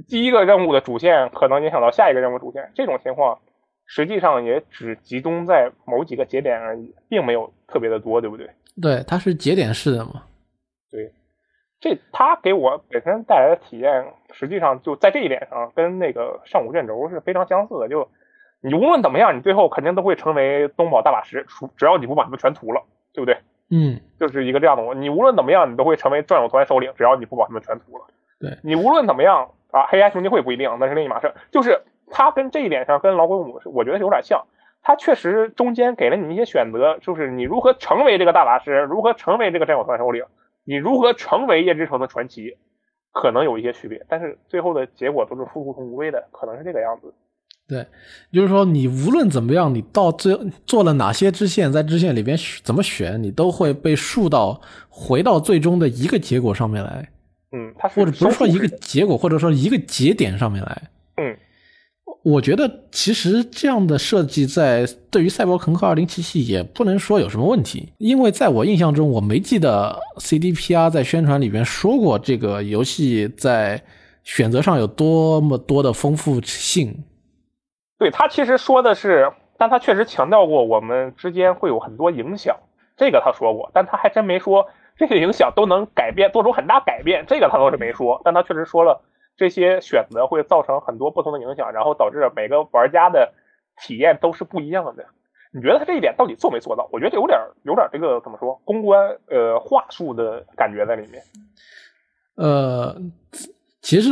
[0.07, 3.39] 第一个任务的主线可能影响到下一个任务主线这种情况，
[3.87, 8.49] 实际上也只集中在某几个节点而已，并没有特别的多，对不对？
[8.79, 10.23] 对，它是节点式的嘛。
[10.91, 11.11] 对，
[11.79, 17.89] 这它给我本身带来的体验，实际上就在这一点上跟那个上古卷轴是非常相似的。
[17.89, 18.07] 就
[18.61, 23.37] 你无论怎么样，你最后肯定都会成为东宝大法师，只要你不把他们全屠了，对不对？
[23.69, 28.05] 嗯，就是一个这样的，你无论怎么样，你都会成为战友团首领，只要你不把他们全屠了。
[28.39, 31.33] 对你无论怎么样啊，黑暗兄弟会不一定，那是另一码事。
[31.51, 34.45] 就是他跟这一点上跟老鬼五，我觉得是有点像。
[34.81, 40.23] 他确实中间给了你一些选择，就是你如何成为这个大法师，如何成为这个战友团首领，
[40.63, 42.57] 你如何成为夜之城的传奇，
[43.11, 47.13] 可能有一些区别，但是最后的结果都是殊途同归的，可能是这个样子。
[47.67, 47.85] 对，
[48.31, 57.09] 就是说你无论怎么样，你到最做了哪些支线，在支线里边怎么选，你都会被树到回到最终的一个结果上面来。
[57.51, 60.81] 嗯，它或者不是说一个结果，或者说一个节点上面来。
[61.17, 61.37] 嗯，
[62.23, 73.83] 我觉得其实这样的设计在对于赛博朋克2077也不能说有什么问题，因为在我印象中，我没记得 CDPR 在宣传里边说过这个游戏在
[74.23, 77.03] 选择上有多么多的丰富性。
[77.97, 82.57] 对他其实说的是，但他确实强调过我们之间会有很多影响，
[82.95, 89.01] 这个他说过，但他还真没说这些影响都能改变，做出很大改变，这个他倒是没说，但他确实说了
[89.35, 93.33] 这些选择会造成很多不同的影响，然后导致每个玩家的
[93.81, 95.05] 体验都是不一样的。
[95.51, 96.87] 你觉得他这一点到底做没做到？
[96.91, 101.23] 我觉得有点有点这个怎么说公关呃话术的感觉在里面。
[102.35, 102.95] 呃，
[103.81, 104.11] 其实。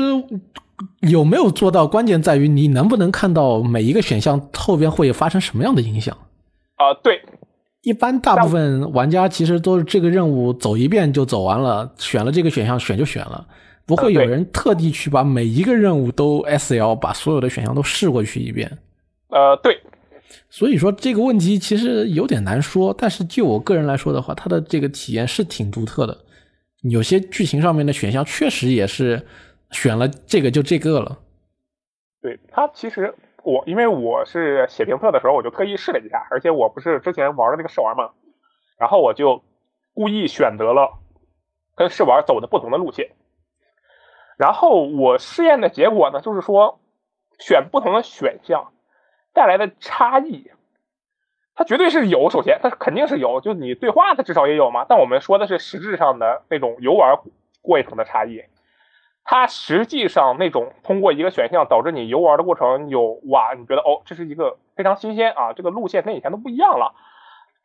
[1.02, 1.88] 有没有做到？
[1.88, 6.18] 关键在于你能不能看到每一个选项后边会发生什么样的影响
[6.76, 6.94] 啊？
[7.02, 7.22] 对，
[7.82, 13.48] 一般大部分玩家其实都是这个任务走一遍就走完了，选了这个选项选就选了，
[13.86, 18.70] 不会有人特地去把每一个任务都 S L 把所有的选项都试过去一遍。
[19.30, 19.80] 呃，对，
[20.50, 26.18] 所以说这个问题其实有点难说，但是就我个人来说的话，它的这个体验是挺独特的，
[26.84, 29.26] 有些剧情上面的选项确实也是。
[29.76, 31.20] 选了这个就这个了，
[32.22, 38.12] 对他其实我因为我是写评测的时候我就特意试了一下，而且我不是之前玩的那个试玩嘛，
[38.80, 39.44] 然后我就
[39.94, 40.98] 故意选择了
[41.76, 43.12] 跟试玩走的不同的路线，
[44.38, 46.80] 然后我试验的结果呢就是说
[47.38, 48.72] 选不同的选项
[49.34, 50.50] 带来的差异，
[51.54, 57.20] 它绝对是有，首先它肯定是有，就你对话它至少也有嘛，但我们说的是实质上的那种游玩
[57.62, 58.42] 过程的差异。
[59.28, 66.94] 它实际上那种通过一个选项导致你游玩的过程有哇，你觉得哦，这是一个非常新鲜啊，这个路线跟以前都不一样了。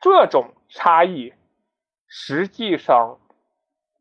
[0.01, 1.35] 这种差异
[2.09, 3.19] 实际上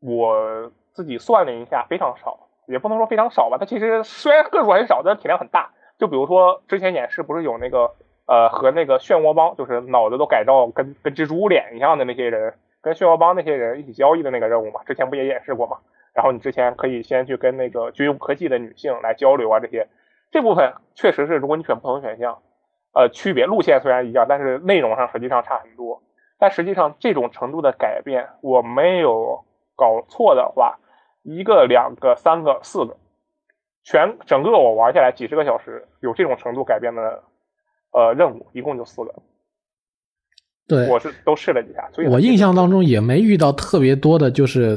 [0.00, 3.58] 我自己算了一下，非常少，也不能说非常少吧。
[3.60, 5.70] 它其实虽然个数很少，但体量很大。
[5.98, 7.90] 就比如说之前演示不是有那个
[8.24, 14.80] 呃和那个漩涡帮，就是脑子都改造跟跟蜘蛛脸一样的那些人，跟漩涡帮那些人一起交易的那个任务嘛？
[14.86, 15.76] 之前不也演示过吗？
[16.12, 19.88] 然后你之前可以先去跟那个军用科技的女性来交流啊，这些
[20.32, 22.42] 这部分确实是，如果你选不同选项，
[22.92, 26.02] 呃，区别路线虽然一样，但是内容上实际上差很多。
[26.38, 29.44] 但实际上这种程度的改变，我没有
[29.76, 30.78] 搞错的话，
[31.22, 32.96] 一个、两个、三个、四个，
[33.84, 37.22] 全整个我玩下来几十个小时，有这种程度改变的
[37.92, 39.14] 呃任务，一共就四个。
[40.66, 44.76] 对，我是都试了几下，所以我印象当中也没遇到特别多的，就是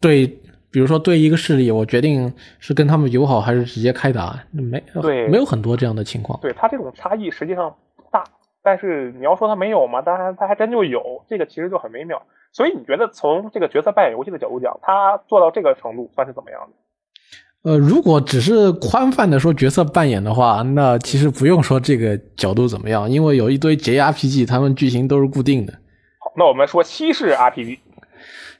[0.00, 0.40] 对。
[0.74, 4.36] 比如说，对一个势力，我决定是跟他们友好，还是直接开打？
[4.50, 6.36] 没对，没有很多这样的情况。
[6.42, 7.72] 对他这种差异实际上
[8.10, 8.24] 大，
[8.60, 10.02] 但是你要说他没有嘛？
[10.02, 12.20] 当然，他还真就有，这个其实就很微妙。
[12.52, 17.70] 所以你觉得从这个角色扮演游戏的角度讲，他做到这个程度算是怎么样的？
[17.70, 25.72] 呃，如果只是宽泛的说角色扮演的话，那其实不用说这个角度怎么样，因为有一堆 JRPG，他们剧情都是固定的。
[26.18, 27.78] 好，那我们说西式 RPG。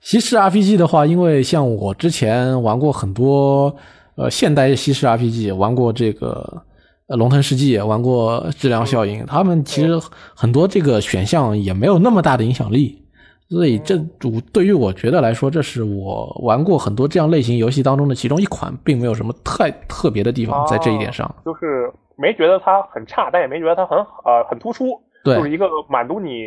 [0.05, 3.75] 西式 RPG 的话，因为像我之前玩过很多
[4.17, 6.63] 呃现代西式 RPG，玩过这个
[7.09, 9.99] 龙腾世纪，玩过质量效应，他们其实
[10.35, 13.03] 很多这个选项也没有那么大的影响力，
[13.49, 26.43] 所以这主对于我觉得来说，这是我玩过很多这样类型游戏当中的其中一款，并没有什么太特别的地方在这一点上，就是没觉得它很差，但也没觉得它很呃很突出，对，就是一个满足你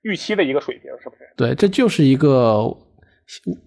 [0.00, 1.28] 预期的一个水平，是不是？
[1.36, 2.74] 对，这就是一个。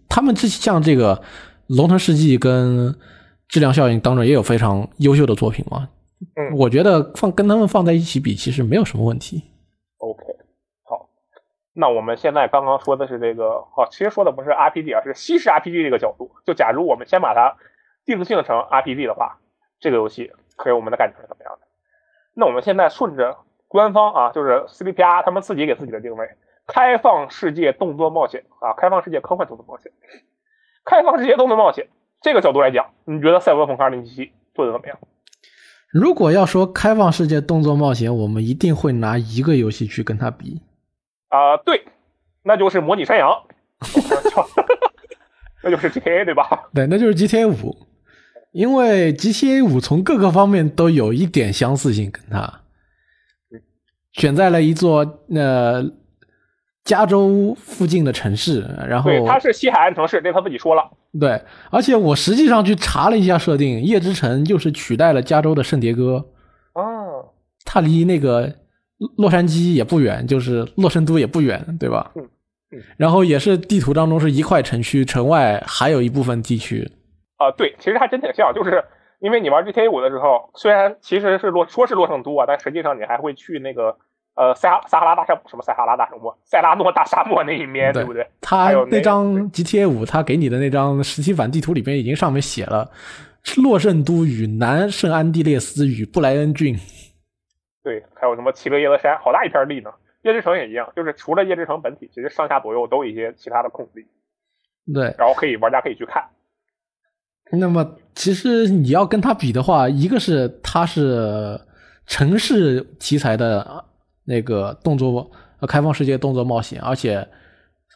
[0.07, 1.15] 他们这像这个
[1.67, 2.93] 《龙腾世纪》跟
[3.47, 5.89] 《质量效应》当中也有非常优秀的作品嘛？
[6.35, 9.43] 嗯，我觉得放跟他们放在一起比，其实没有什么问题。
[9.99, 10.23] OK，
[10.83, 11.09] 好，
[11.73, 16.31] 那我们现在刚刚说的是这个，哦，其实说的不是 RPG 啊，是西式 RPG 这个角度。
[16.45, 17.55] 就假如我们先把它
[18.05, 19.39] 定性成 RPG 的话，
[19.79, 20.31] 这个游戏
[20.63, 21.67] 给我们的感觉是怎么样的？
[22.33, 23.37] 那我们现在顺着
[23.67, 26.29] 官方啊，就是 CDPR 他们自己给自己的定位。
[26.71, 29.91] 开放世界动作冒险啊，开放世界科幻动作冒险，
[30.85, 31.87] 开放世界动作冒险
[32.21, 34.05] 这个角度来讲，你觉得《赛博朋克2077》
[34.53, 34.97] 做的怎么样？
[35.91, 40.61] 如果要说开放世界动作冒险，我们一定会拿一个游戏去跟它比
[41.29, 41.85] 啊，对，
[42.43, 43.31] 那就是《模拟山羊》，
[45.63, 46.69] 那就是 GTA 对吧？
[46.75, 47.75] 对，那就是 GTA 五，
[48.51, 52.61] 因为 GTA 五从各个方面都有一点相似性，跟它
[54.11, 55.83] 选在了一座呃。
[56.83, 60.89] 加州附近的城市，然后对，它是西海岸城市，这他自己说了。
[61.19, 66.25] 对，而且我实际上去查了一下设定，夜之城就是取代了加州的圣迭戈。
[66.73, 67.25] 哦，
[67.65, 68.51] 它离那个
[69.17, 72.11] 洛杉矶也不远，就是洛圣都也不远，对吧？
[72.15, 72.27] 嗯
[72.71, 72.81] 嗯。
[72.97, 76.89] 然后也是地图当中是一块城区，城外还有一部分地区。
[77.37, 78.83] 啊，对，其实还真挺像，就是
[79.19, 83.97] 因为你玩 GTA 五的时候，虽然其实是洛说是洛圣都啊，但实际上你还会去那个
[84.39, 88.25] 呃撒哈撒哈拉大沙什么撒哈拉大沙漠、塞拉诺大沙漠那一面，对不对？
[88.39, 92.89] 他那张 GTA 五他给你的那张实体版地图里边已经上面写了
[93.57, 96.73] 洛圣都与南圣安地列斯与布莱恩郡。
[97.83, 99.89] 对，还有什么齐格耶勒山，好大一片地呢。
[100.21, 104.05] 夜之城也一样，就是除了夜之城本体，其实上下左右都有一些其他的空地。
[104.93, 106.23] 对，然后可以玩家可以去看。
[107.51, 111.59] 那么，其实你要跟他比的话，一个是他是
[112.05, 113.85] 城市题材的
[114.29, 117.17] 那个动作呃开放世界动作冒险，而且《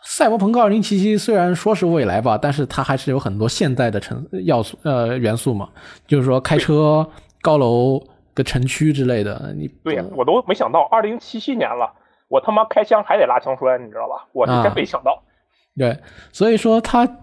[0.03, 0.81] 赛博朋克2077》
[1.19, 5.69] 虽然说是未来吧，但是它还是有很多现代的城要素呃元素嘛，
[6.07, 7.07] 就是说开车、
[7.41, 8.01] 高楼
[8.33, 9.53] 的城区之类的。
[9.55, 11.93] 你对呀，我都没想到2077年了，
[12.27, 14.27] 我他妈开枪还得拉枪栓，你知道吧？
[14.33, 15.23] 我是真没想到。
[15.77, 15.99] 对，
[16.31, 17.19] 所以说他。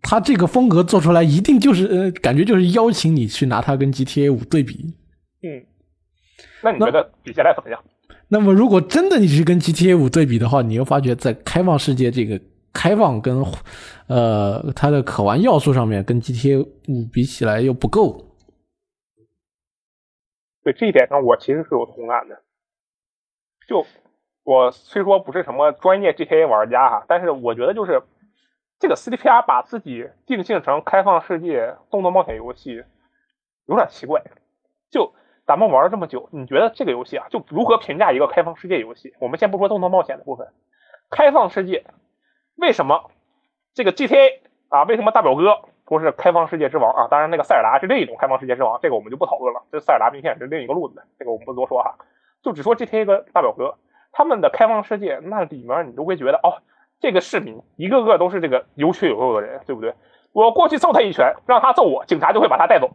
[0.00, 4.94] 他这个风格做出来，一定就是呃，感觉就是邀请你去拿它跟 GTA 五对比。
[5.42, 5.66] 嗯，
[6.62, 7.82] 那你觉得比下来怎么样？
[8.28, 12.40] 那么如果真的你去跟 GTA 五对比的话，你又发觉在开放世界这个
[12.72, 13.44] 开放跟
[14.06, 18.36] 呃它的可玩要素上面，跟 GTA 五比起来又不够。
[20.62, 22.42] 对这一点上，我其实是有同感的。
[23.66, 23.86] 就
[24.44, 28.02] 我虽说不是什么专业 GTA 玩家哈，但是我觉得就是。
[28.80, 32.84] 这个 CDPR 把自己定性成开放世界动作冒险游戏，
[33.66, 34.22] 有点奇怪。
[34.88, 35.12] 就
[35.48, 39.14] 咱们玩了这么久，你觉得这个游戏啊，就如何评价一个开放世界游戏？
[39.18, 40.48] 我们先不说动作冒险的部分，
[41.08, 41.86] 开放世界
[42.54, 43.10] 为什么
[43.72, 47.08] 这个 GTA 啊，为什么大表哥说是开放世界之王啊？
[47.10, 49.62] 当然，那个塞尔达是另一种开放世界之王，这个我们就不讨论了。
[49.72, 51.96] 这塞尔达明显是另一个路子，这个我们不多说哈。
[52.42, 53.76] 就只说 GTA 跟大表哥
[54.12, 56.60] 他们的开放世界，那里面你都会觉得哦。
[57.00, 59.94] 这个市民一个个都是这个有血有肉的人，对不对？
[60.32, 62.90] 我过去揍他一拳，让他揍我，警察就会把他带走，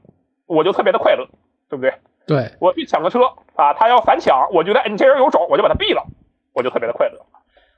[0.45, 1.25] 我就特别的快乐，
[1.69, 1.93] 对不对？
[2.25, 3.19] 对，我去抢个车
[3.55, 6.05] 啊，他要反抢，我觉得你这人有种，我就把他毙了，
[6.53, 7.25] 我就特别的快乐。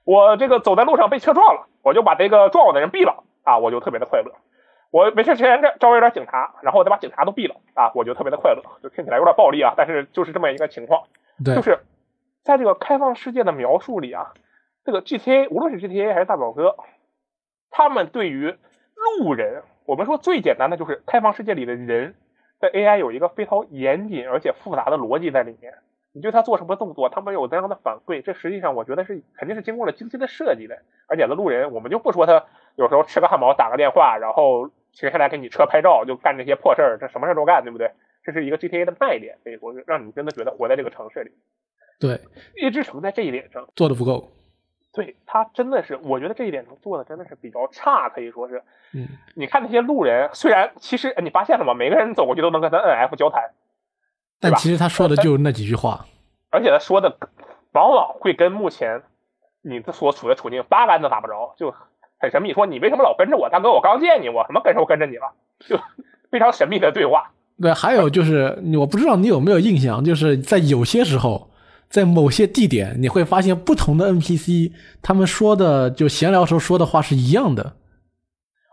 [0.03, 4.31] 我这个走在路上被车撞了，我就把这个撞我的人毙了啊，我就特别的快乐。
[4.91, 8.61] 我没事前这招惹点警察，然后我再把警察都毙了啊，我就特别的快乐。
[8.83, 11.03] 就听起来有点暴力啊，但是就是这么一个情况，
[11.43, 11.79] 就是
[12.43, 14.33] 在这个开放世界的描述里啊。
[14.85, 16.75] 这个 GTA 无论是 GTA 还是大表哥，
[17.71, 18.55] 他们对于
[19.19, 22.13] 路人，我们说最简单的就是开放世界里的人
[22.59, 25.73] 的 AI 有一个非常严谨而且复杂的逻辑在里面。
[26.11, 30.77] 你对它做什么动作，它们有怎样的反馈，这实际上我觉得是肯定是经过了精心的设计的。
[31.07, 32.45] 而且的路人，我们就不说他
[32.75, 37.91] 有时候吃个汉堡打个电话，然后停下来给你车拍照就干这些破事儿，这什么事儿都干，对不对？
[38.23, 41.31] 这是一个 GTA 的卖点，所以说让你真的觉得活在这个城市里。
[41.99, 42.21] 对，
[42.55, 44.31] 夜之城在这一点上做的不够。
[44.95, 48.63] 对他真的是，我觉得这一点做的真的是比较差，可以说是。
[48.93, 51.73] 嗯，你看那些路人，虽然其实你发现了吗？
[51.73, 53.51] 每个人走过去都能跟他 N F 交谈，
[54.39, 56.05] 但其实他说的就是那几句话，
[56.49, 57.17] 而且他说的
[57.73, 59.03] 往往会跟目前
[59.61, 61.73] 你所处的处境八竿子打不着，就
[62.17, 62.53] 很神秘。
[62.53, 63.73] 说你为什么老跟着我，大哥？
[63.73, 65.33] 我刚见你，我什么跟着我跟着你了？
[65.59, 65.77] 就
[66.31, 67.31] 非常神秘的对话。
[67.61, 71.49] 对，还有就是，我不知道你有没有印象，就是在有些时候。
[71.89, 74.71] 在某些地点，你会发现不同的 NPC，
[75.01, 77.75] 他们说的就闲聊时候说的话是一样的。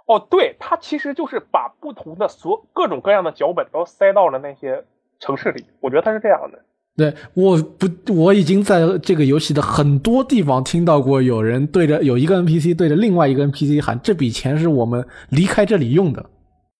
[0.07, 4.85] 哦，对，他其实就是把不同的所各种各样的脚本都塞到了那些
[5.21, 5.65] 城市里。
[5.81, 6.59] 我觉得他是这样的。
[6.97, 16.21] 对，我不，我已经在这个游戏的很多地方听到过有人对着有一个 NPC 对着另外一个 NPC 喊：“这笔钱是我们离开这里用的。”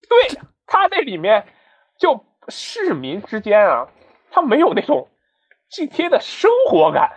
[0.09, 1.43] 对，他那里面
[1.97, 3.87] 就市民之间啊，
[4.29, 5.07] 他没有那种。
[5.73, 7.09] GTA 的生活感，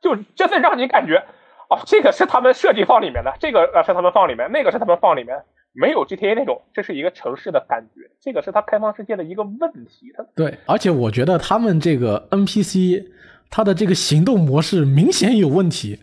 [0.00, 1.24] 就真的让你感觉，
[1.68, 5.42] 哦，这个是他们设计放里面的，这个呃是他们放里面，那个是他们放里面，
[5.72, 10.12] 没有 GTA 那种，这是一个城市的感觉，这个是它开放世界的一个问题。
[10.16, 13.04] 它对，而且我觉得他们这个 NPC，
[13.50, 16.00] 它的这个行动模式明显有问题。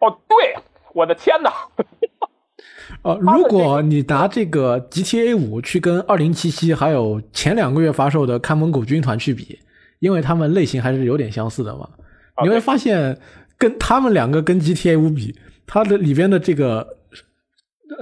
[0.00, 0.56] 哦，对，
[0.94, 1.52] 我的天哪！
[3.02, 9.58] 呃，如果你拿这个 GTA 五去跟二零七七还有前两个月发售的看门狗军团去比。
[10.00, 11.88] 因为他们类型还是有点相似的嘛，
[12.42, 13.18] 你会发现
[13.56, 15.34] 跟他们两个跟 GTA 五比，
[15.66, 16.98] 它的里边的这个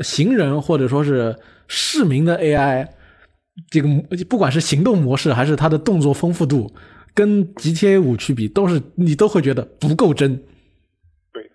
[0.02, 2.88] 行人或者说是市民的 AI，
[3.70, 3.88] 这个
[4.28, 6.70] 不管是行动模式还是它的动作丰富度，
[7.14, 10.36] 跟 GTA 五去比，都是你都会觉得不够真。
[11.32, 11.50] 对，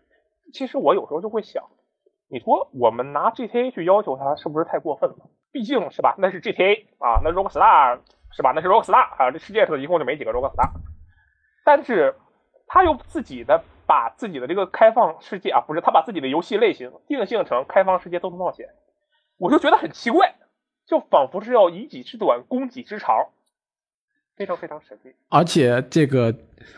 [0.51, 1.63] 其实我有时候就会想，
[2.29, 5.17] 你说我们拿 GTA 去要求它，是不是太过分了？
[5.51, 7.99] 毕竟是吧，那是 GTA 啊，那 Rockstar。
[8.31, 8.51] 是吧？
[8.55, 10.71] 那是 Rockstar 啊，这世界上一共就没几个 Rockstar。
[11.63, 12.15] 但是
[12.67, 18.65] 他又自己的把自己的这个开放世界啊，不是他把自己的游戏类型定性成开放世界动作冒险，
[19.37, 20.35] 我就觉得很奇怪，
[20.87, 23.27] 就仿佛是要以己之短攻己之长，
[24.37, 25.11] 非常非常神秘。
[25.29, 26.33] 而且这个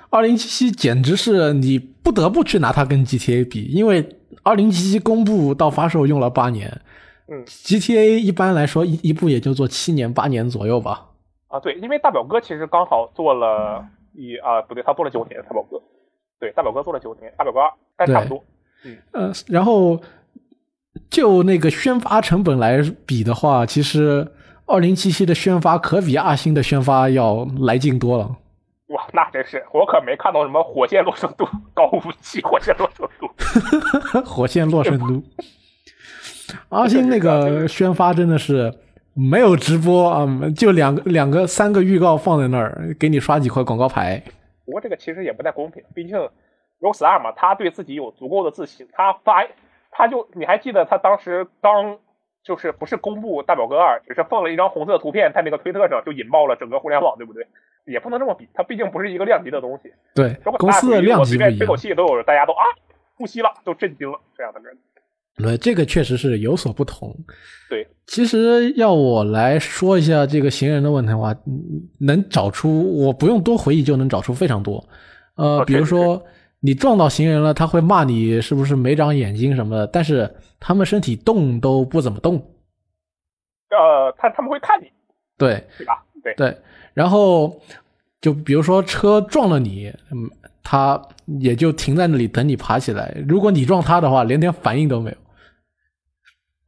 [0.09, 6.81] 二零七七简直是你不得不去拿它跟 GTA 比，因为二零七七公布到发售用了八年，
[7.27, 11.11] 嗯，GTA 一般来说一一部也就做七年八年左右吧。
[11.53, 13.85] 啊，对，因为大表哥其实刚好做了
[14.15, 15.79] 一啊，不对，他做了九年，大表哥，
[16.39, 18.43] 对，大表哥做了九年，大表哥二，但差不多。
[19.11, 20.01] 呃，然后
[21.11, 24.31] 就那个宣发成本来比的话，其实
[24.65, 28.35] 二零七七的宣发可比二星的宣发要来劲多了。
[28.87, 31.45] 哇，那真是，我可没看到什么火箭落圣都
[31.75, 34.21] 高武器火箭落圣都。
[34.25, 35.21] 火箭洛圣都，
[36.69, 38.73] 阿星那个宣发真的是
[39.13, 44.21] 没有直播啊，就两个两个三个预告放在那儿，给你刷几块广告牌。
[44.65, 46.17] 不过这个其实也不太公平，毕竟
[46.79, 49.45] Rockstar 嘛，他对自己有足够的自信，他发
[49.91, 51.99] 他就你还记得他当时刚
[52.43, 57.45] 就是不是公布大表哥二，只是放了一张红色图片在那个推特上，就引爆了整个互联网，对不对？
[57.85, 59.91] 也不能这么比，它毕竟不是一个量级的东西。
[60.15, 61.75] 对，公司的量级不一样随便吹口。
[61.75, 62.63] 气都有，大家都啊
[63.17, 64.77] 呼吸了，都震惊了这样的人。
[65.35, 67.15] 对，这个确实是有所不同。
[67.69, 74.87] 对，其实要我来说一下这个行人的问题的话，嗯能找出我不用多回忆就能找出非常多。
[75.35, 76.23] 呃，哦比如说
[76.59, 82.35] 你撞到行人了，他会骂你是不是没长眼睛什么的，但是他们身体动都不怎么动。
[83.69, 84.85] 呃，他他们会看你，
[85.35, 86.05] 对对吧？
[86.23, 86.57] 对，对，
[86.93, 87.59] 然后
[88.21, 90.29] 就比如说车撞了你，嗯，
[90.61, 91.01] 他
[91.39, 93.17] 也就停在那里等你爬起来。
[93.27, 95.17] 如果你撞他的话，连点反应都没有。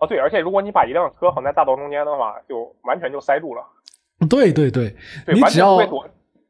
[0.06, 3.62] 哦对，而且如果你把一辆车横在大道中间的话，就完全就塞住了。
[4.30, 4.96] 对对对，
[5.26, 5.80] 对，你只要。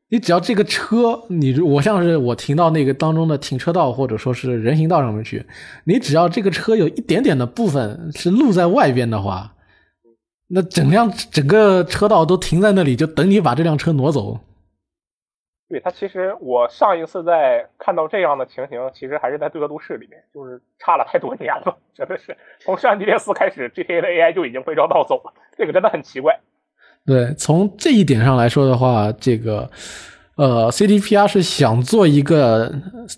[0.07, 5.43] 你只要这个车，你我像是我停到那个当中的停车道或者说是人行道上面去，
[5.85, 9.55] 你只要这个车有一点点的部分是露在外边的话，
[10.47, 14.39] 那整辆整个车道都停在那里，就等你把这辆车挪走。
[15.67, 26.39] 对他，其实我上一次在看到这样的情形，其实还是在罪恶都市里面，就是差了太多年了， 真的是从圣安地列斯开始，GTA 的 AI 就已经被绕道走了，这个真的很奇怪。
[27.05, 29.69] 对，从这一点上来说的话，这个
[30.37, 32.71] 呃，CDPR 是想做一个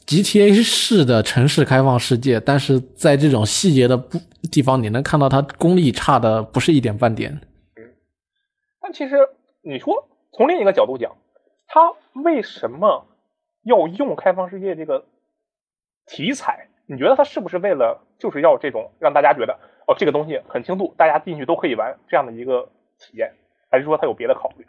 [0.05, 4.17] GTA 式的城市开放世界，但是在这种细节的不
[4.51, 7.31] 地方，你能看到它功力差的不是一点半点。
[7.75, 7.83] 嗯
[8.81, 9.17] 但其实
[9.63, 11.11] 你说从另一个角度讲，
[11.67, 11.91] 他
[12.23, 13.05] 为什么
[13.63, 15.05] 要用开放世界这个
[16.05, 16.67] 题材？
[16.89, 23.33] 你觉得他是不是为了就是要这种让大家觉得哦这个东西很轻度，大家进去都可以玩这样的一个体验，
[23.69, 24.65] 还是说他有别的考虑？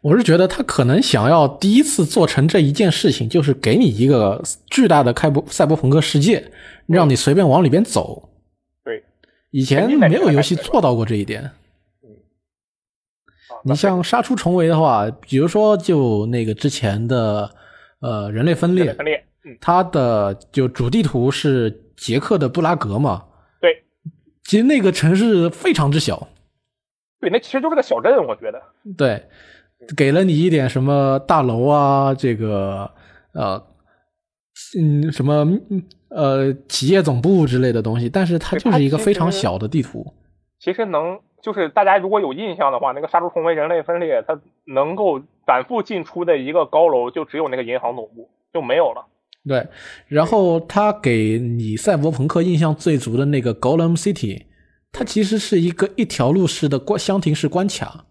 [0.00, 6.50] 我是觉得他可能想要第一次做成这一件事情，就是给你一个巨大的开博赛博朋克世界，
[6.86, 8.28] 让你随便往里边走。
[8.84, 9.04] 对，
[9.50, 11.50] 以前没有游戏做到过这一点。
[13.62, 17.50] 啊你像《杀出重围》的话，比如说就那个之前的
[18.00, 23.24] 呃人类分裂那分，裂，嗯，它的就主地图是捷克的布拉格嘛，
[23.60, 23.84] 对
[24.44, 26.28] 其实那个城市非常之小，
[27.20, 28.60] 对，那其实就是个小镇，我觉得。
[28.96, 29.24] 对，
[29.96, 32.90] 给了你一点什么大楼啊，这个
[33.32, 33.64] 呃，
[34.78, 40.12] 嗯，什么嗯呃企业总部之类的东西，但是它就是一个非常小的地图。
[40.58, 49.04] 其实能就是大家如果有印象的话，那个杀出重围人类分裂，它能够反复进出的一个高楼就只有那个银行总部，就没有了。
[49.46, 49.66] 对，
[50.06, 54.44] 然后它给你赛博朋克印象最足的那个 Golem City，
[54.92, 58.04] 它其实是一个一条路式的关箱庭式关卡。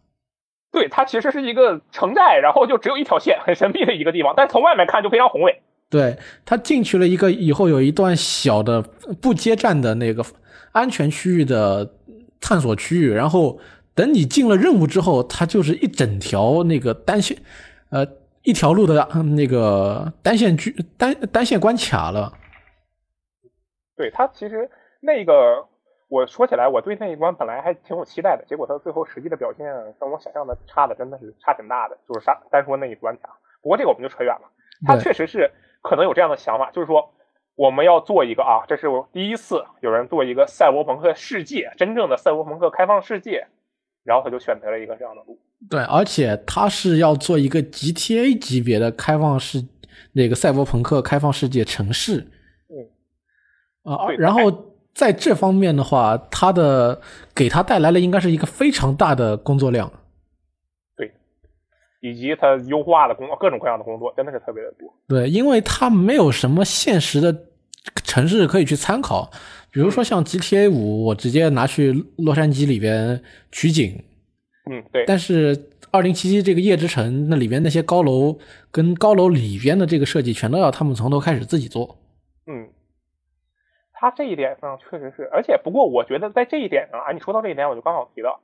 [0.74, 5.62] 对，它其实是一个城寨，然后就只有一条线，很神秘的一个地方，但从外面看就非常宏伟。
[5.90, 8.82] 对，它进去了一个以后有一段小的
[9.22, 10.26] 不接站的那个
[10.72, 11.86] 安全区域的
[12.42, 13.60] 探索区域，然后
[13.96, 17.38] 等你进了任务之后，它就是一整条那个单线，
[17.92, 18.06] 呃，
[18.44, 22.34] 一条路的嗯那个单线区单单线关卡了。
[23.96, 24.70] 对它其实
[25.00, 25.68] 那个，
[26.10, 29.68] 我说起来，我对那一关本来还挺有期待的，结果它最后实际的表现
[30.00, 33.30] 跟我想象的差的真的是差挺大的，就是单单说那一关卡。
[33.62, 34.50] 不过这个我们就扯远了，
[34.88, 35.52] 他确实是
[35.84, 37.14] 可能有这样的想法，就是说
[37.56, 43.48] 我们要做一个啊，这是我第一次有人做一个赛博朋克世界，真正的赛博朋克开放世界，
[44.04, 45.38] 然后他就选择了一个这样的路。
[45.70, 49.64] 对，而且他是要做一个 GTA 级别的开放世
[50.14, 52.28] 那个赛博朋克开放世界城市。
[52.70, 57.00] 嗯，啊、对然后在这方面的话，他的
[57.36, 59.92] 给他带来了应该是一个非常大的工作量。
[62.02, 64.92] 对，以及它优化的工作，各种各样的工作，真的是特别的多。
[65.08, 67.46] 对，因为它没有什么现实的
[68.04, 69.30] 城市可以去参考，
[69.72, 73.22] 比如说像 GTA 五，我直接拿去洛杉矶里边
[73.52, 74.04] 取景，
[74.70, 75.06] 嗯，对。
[75.06, 78.38] 但是二零七七这个夜之城，那里边那些高楼
[78.72, 81.98] 跟高楼里边的这个设计，全都要他们从头开始自己做。
[82.48, 82.70] 嗯，
[83.94, 88.40] 他这一点上确实是，而且不过我觉得在这一点上啊，你说到这一点，我就刚好提到。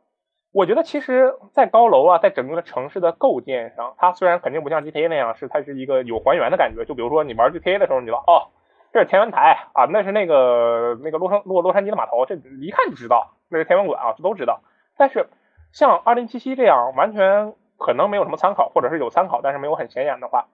[0.53, 6.85] 我觉得其实，在高楼啊，在整个城市的构建上，它虽然肯定不像 GTA 那样，是它是一个有还原的感觉。
[6.85, 8.49] 就比如说你玩 GTA 的时候，你知道哦，
[8.91, 14.61] 这是天文台啊，那是那个那个洛杉洛洛杉矶的码头，这一看就知道那是天文馆啊，这都知道。
[14.97, 15.27] 但是
[15.73, 20.47] 像2077这样完全可能没有什么参考，或者是有参考但是没有很显眼的话，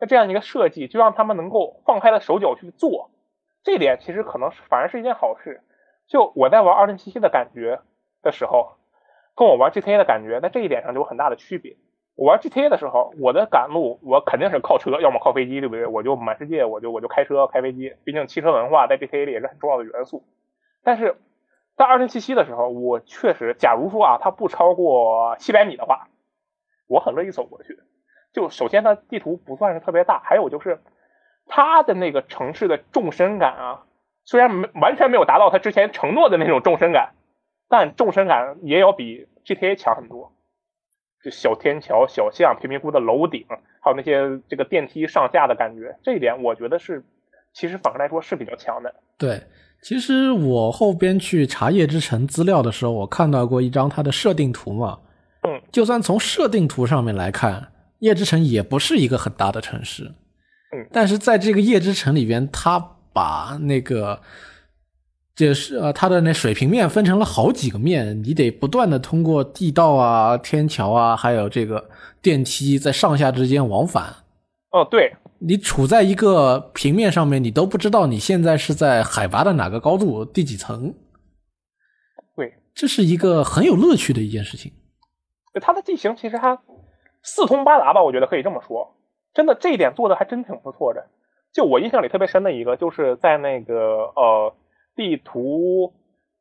[0.00, 3.10] 那这样一个设计就让他们能够放开了手脚去做，
[3.62, 5.62] 这点其实可能反而是一件好事。
[6.08, 7.78] 就我在玩2077的感觉
[8.22, 8.72] 的时候。
[9.36, 11.76] 跟我玩 GTA 的感觉，在这一点上就有很大的区别。
[12.16, 15.86] 我玩 GTA 的时候，我的赶路我肯定是靠车，要么靠飞机，对不对？
[15.86, 17.94] 我就满世界，我就我就开车开飞机。
[18.04, 20.24] 毕竟汽车文化在 GTA 里也是很重要的元素。
[20.82, 21.16] 但是
[21.76, 26.08] 在2077的时候，我确实，假如说啊，它不超过七百米的话，
[26.88, 27.78] 我很乐意走过去。
[28.32, 30.80] 就首先它地图不算是特别大，还有就是
[31.46, 33.84] 它的那个城市的纵深感啊，
[34.24, 37.12] 虽然没完全没有达到它之前承诺的那种纵深感。
[37.68, 40.32] 但纵深感也要比 GTA 强很多，
[41.24, 43.44] 就小天桥、小巷、贫民窟的楼顶，
[43.80, 47.04] 还有那些这个电梯上下的感觉，这一点我觉得是，
[47.52, 48.94] 其实反过来说是比较强的。
[49.18, 49.42] 对，
[49.82, 55.00] 其实我后边去查夜之城资料的时候，我看到过一张它的设定图嘛。
[55.42, 55.60] 嗯。
[55.72, 60.04] 就算从设定图上面来看，夜之城也不是一个很大的城市。
[60.72, 60.86] 嗯。
[60.92, 62.78] 但是在这个夜之城里边，它
[63.12, 64.22] 把那个。
[65.36, 71.90] 就是呃，它的那水平面分成了好几个面，你得不断的通过地道啊、天桥啊，还有这个
[72.22, 74.06] 电梯在上下之间往返。
[74.70, 80.94] 哦，对，你处在一个平面上面，你都不知道你现在是在海拔的哪个高度、第几层。
[82.34, 84.72] 对，这是一个很有乐趣的一件事情。
[85.60, 86.58] 它的地形其实还
[87.22, 88.96] 四通八达吧，我觉得可以这么说。
[89.34, 91.06] 真的，这一点做的还真挺不错的。
[91.52, 93.74] 就我印象里特别深的一个，就是在那个
[94.16, 94.54] 呃。
[94.96, 95.92] 地图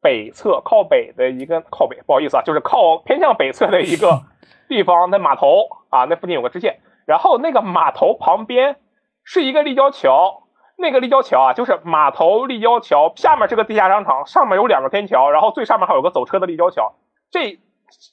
[0.01, 4.21] 北侧靠北的一个靠北，不好意思啊，就是靠偏向北侧的一个
[4.69, 8.77] 地方的码头啊，那附近有个支线，然后那个码头旁边
[9.23, 10.43] 是一个立交桥，
[10.77, 16.93] 那个立交桥啊，就是码头立交桥下面是个地下商场，上面有两个天桥，然后最上面还有个走车的立交桥，
[17.29, 17.59] 这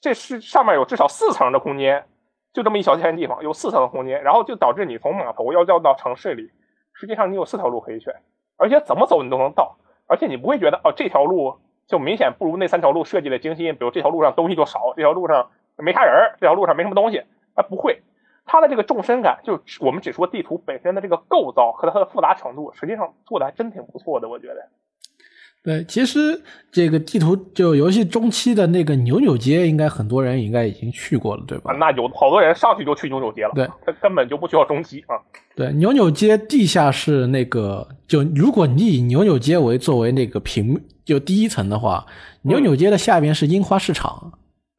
[0.01, 2.07] 这是上面有至少四层的空间，
[2.53, 6.51] 就这么一小片地方有四层的空间，然后就导致你从码头要绕到城市里，
[6.95, 8.15] 实际上你有四条路可以选，
[8.57, 9.77] 而且怎么走你都能到。
[10.13, 11.57] 而且你不会觉得哦，这条路
[11.87, 13.75] 就明显不如那三条路设计的精心。
[13.77, 17.23] 比如这条路上东西就少，这条路上没啥人，这条路上没什么东西。
[17.55, 18.03] 啊，不会，
[18.45, 24.69] 它的这个纵深感，就我们只说地图本身的这个构造和它的复杂程度，实际上做的还真挺不错的，我觉得。
[25.65, 26.43] 对，其实
[26.73, 31.73] 这个地图就游戏中期的那个扭扭街，应该很多人应该已经去过了，对吧？
[31.79, 35.15] 那有好多人上去就去扭扭街了，对，他根本就不需要中期啊。
[35.55, 42.05] 对，扭扭街地下室那个，就如果你以扭扭街为作为那个平就第一层的话，
[42.43, 44.33] 扭扭街的下边是樱花市场。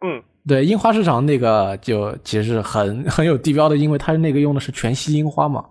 [0.06, 5.64] 嗯，对，樱花市场那个就其实很 很有地标的，因为它那个用的是全息樱花嘛。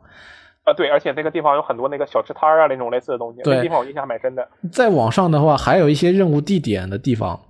[0.64, 3.42] 啊，对，而且那个地方有很多那个小吃摊啊，那种类似的东西。
[3.42, 4.46] 对，地方我印象蛮深的。
[4.70, 7.40] 在网上的话，还有一些任务地点的地方，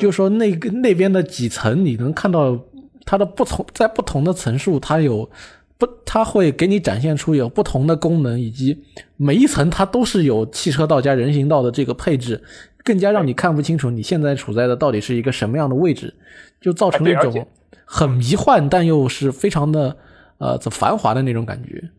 [0.00, 2.58] 就说那个那边的几层，你能看到
[3.04, 5.28] 它的不同，在不同的层数，它有
[5.76, 8.82] 不，它会给你展现出有不同的功能，以及
[9.18, 12.42] 每一层它都是有汽车道加人行道的这个配置，
[12.82, 16.14] 更加让你看不清楚你现在处在的到底是一个什么样的位置，
[16.62, 17.46] 就造成了一种
[17.84, 19.94] 很迷幻但又是非常的
[20.38, 21.90] 呃繁华的那种感觉。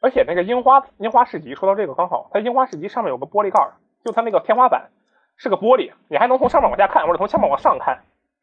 [0.00, 3.60] 而且那个樱花樱花市集，说到这个刚好，它樱花市集上面有个玻璃盖
[4.04, 4.90] 就它那个天花板
[5.36, 7.98] 是个玻璃，你还能从上面往下看，或者从下面往上看，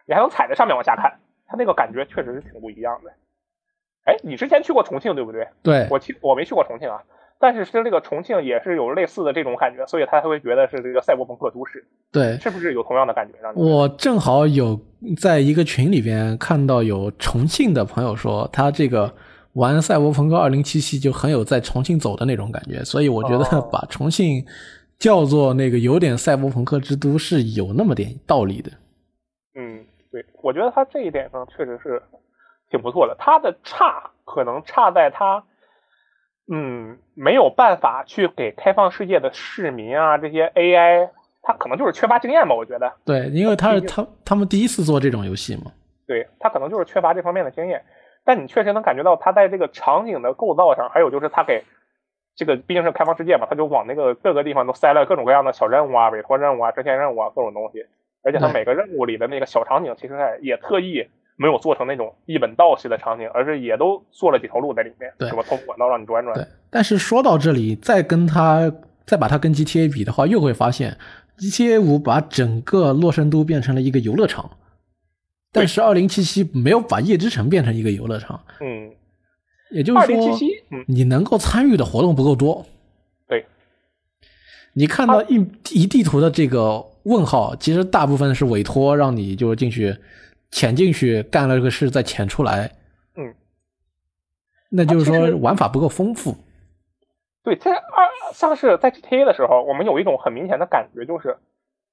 [0.05, 3.11] 你还能踩在上面往下看，它那个感觉确实是挺不一样的。
[4.03, 5.47] 哎，你之前去过重庆对不对？
[5.63, 7.01] 对，我去我没去过重庆啊，
[7.39, 11.87] 但是是这个重庆也是有类似的这种感觉，所以他才会觉得是这个赛博朋克都市。
[12.11, 13.39] 对，是不是有同样的感觉？
[13.41, 14.77] 让你我正好有
[15.21, 19.15] 在一个群里边看到有重庆的朋友说他这个。
[19.55, 24.45] 玩《赛博朋克2077》就很有在重庆走的那种感觉，所以我觉得 把重庆
[24.97, 28.71] 叫做那个有点赛博朋克之都是有那么点道理的。
[29.55, 32.01] 嗯，对，我觉得他这一点上确实是
[32.69, 33.15] 挺不错的。
[33.17, 35.43] 他的差可能差在他，
[36.51, 41.09] 嗯，没有办法去给开放世界的市民啊这些 AI，
[41.41, 42.53] 他可能就是缺乏经验吧。
[42.53, 45.71] 我觉得，对，因为他是他他们第一次做这种游戏嘛。
[46.05, 47.81] 对他可能就是缺乏这方面的经验。
[48.25, 51.63] 但你确实能感觉到它在这个场景的构造上，还有就是它给
[52.35, 57.85] 这个毕竟是开放世界嘛，它就往那个各个地方都塞了各种各样的小任务啊、委托任务啊、支线任务啊各种东西，
[58.23, 61.07] 而且它每个任务里的那个小场景，其实也特意
[61.37, 66.33] 没有做成那种一本道式的场景，而是也都做了几条路在里面，什么通管道让你转转。
[66.33, 68.71] 对，但是说到这里，再跟它
[69.05, 70.97] 再把它跟 GTA 比的话，又会发现
[71.37, 74.49] GTA 五把整个洛圣都变成了一个游乐场。
[75.55, 78.91] 但是二零七七没有把夜之城变成一个游乐场，嗯，
[79.71, 80.37] 也就是说，
[80.69, 82.65] 嗯，你能够参与的活动不够多。
[83.27, 83.45] 对，
[84.73, 85.35] 你看到一
[85.71, 89.95] 一地图的这个问号，其实大部分是委托让你就进去
[90.51, 92.75] 潜进去干了这个事再潜出来，
[93.15, 93.33] 嗯，
[94.69, 96.35] 那就是说玩法不够丰富。
[97.43, 101.37] 对，在二像是在 GTA 的时候，我们有一种很明显的感觉就是。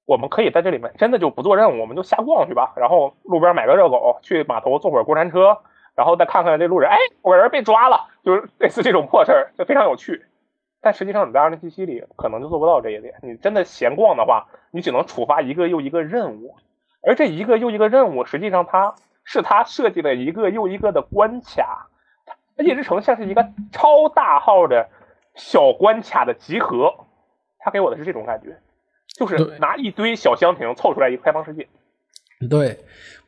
[0.05, 2.73] 我们可以在这里面真的就不做任务，我们就瞎逛去吧。
[2.75, 5.57] 然后路边买个热狗，去码头坐会儿过山车，
[5.95, 10.25] 然后再看看这路人，哎，我人被抓了，就是类似这种破事儿，就非常有趣。
[10.81, 13.13] 但实际上你在二零七七里可能就做不到这一点。
[13.21, 16.55] 你真的闲逛的话，你只能触发一个又一个任务，
[17.01, 21.87] 而这一个又一个任务，实际上它是它设计的一个又一个的关卡。
[22.57, 24.89] 夜之城像是一个超大号的
[25.33, 26.93] 小关卡的集合，
[27.59, 28.59] 它给我的是这种感觉。
[29.17, 31.67] 就是拿一堆小箱庭凑出来一个开放世界，
[32.49, 32.79] 对，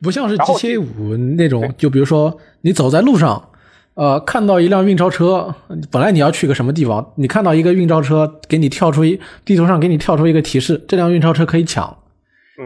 [0.02, 3.50] 不像是 GTA 五那种，就比如说你走在路上，
[3.94, 5.54] 呃，看到一辆运钞车，
[5.92, 11.96] 本来你要去个什么地方，你看到一个运钞车，给你跳出一地图上给你跳出一个提示，这辆运钞车可以抢，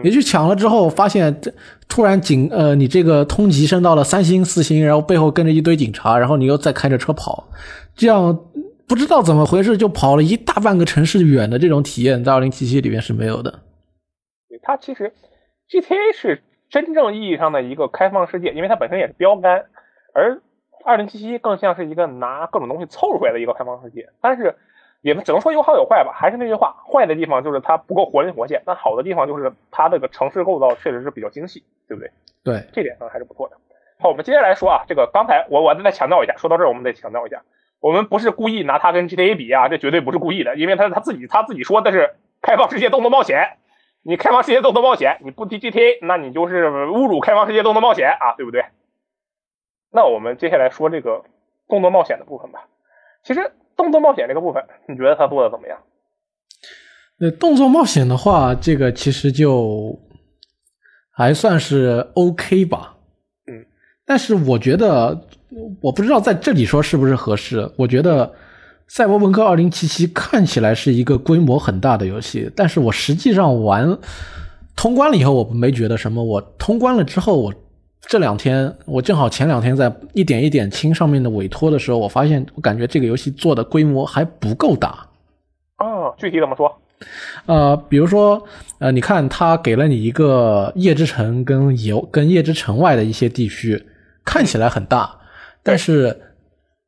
[0.03, 1.53] 你去抢了之后，发现这
[1.87, 7.47] 突然警呃，你这个通缉升到了三星四星，然后背后跟着一堆警察，然后你又再开着车跑，
[7.95, 8.39] 这样。
[8.91, 13.61] 不知道怎么回事，就跑了一大半个城市远的这种体验，在二零七七里面是没有的。
[14.61, 15.13] 它其实
[15.69, 19.67] GTA 是真正意义上的一个开放世界，因为它本身也是标杆，
[20.13, 20.41] 而
[20.83, 24.09] 二零七七更像是一个拿各种东西凑出来的一个开放世界。
[24.19, 24.57] 但是
[24.99, 26.11] 也只能说有好有坏吧。
[26.13, 32.11] 还是那句话，坏的地方就是它不够活灵活现，但好的地方就是它这个城市构造确实是比较精细，对不对？
[32.43, 33.55] 对，这点上还是不错的。
[33.99, 37.41] 好，我们接下来说啊，这个刚才我我再强调一下，说到这儿我们得强调一下。
[37.81, 42.11] 我们不是故意拿它跟 GTA 比啊，这绝对不是故意的，因为他他自己他自己说的是
[42.41, 43.57] 开放世界动作冒险，
[44.03, 48.65] 你开放世界动作冒险，你不提 GTA，那你就是侮辱开放世界动作冒险啊，对不对？
[49.91, 51.23] 那我们接下来说这个
[51.67, 52.67] 动作冒险的部分吧。
[53.23, 55.79] 其实动作冒险这个部分，你觉得他做的怎么样？
[57.17, 59.97] 那动作冒险的话，这个其实就
[61.11, 62.95] 还算是 OK 吧。
[63.47, 63.65] 嗯，
[64.05, 65.27] 但是我觉得。
[65.81, 67.69] 我不知道在这里说是不是合适。
[67.75, 68.25] 我觉得
[68.87, 73.97] 《赛博朋克2077》看起来是一个规模很大的游戏，但是我实际上玩
[74.75, 76.23] 通关了以后，我没觉得什么。
[76.23, 77.53] 我通关了之后，我
[78.07, 85.05] 这两天我正好前两天在一点一点清上面的委托的时候，我发现我感觉这个游戏做的规模还不够大。
[85.79, 86.71] 哦，具体怎么说？
[87.45, 88.41] 呃，比如说，
[88.79, 93.83] 呃，你看他给了你一个夜之城跟游跟夜之城外的一些地区，
[94.23, 95.17] 看起来很大。
[95.63, 96.19] 但是，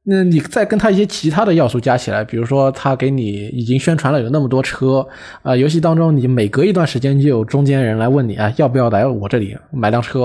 [0.04, 5.08] 那你再跟他一些其他的要素加起来，比如说他给你已经宣传了有那么多车
[5.44, 10.22] 啊，游戏当中你每隔一段时间就有中间人来问你啊，要不要来我这里买辆车？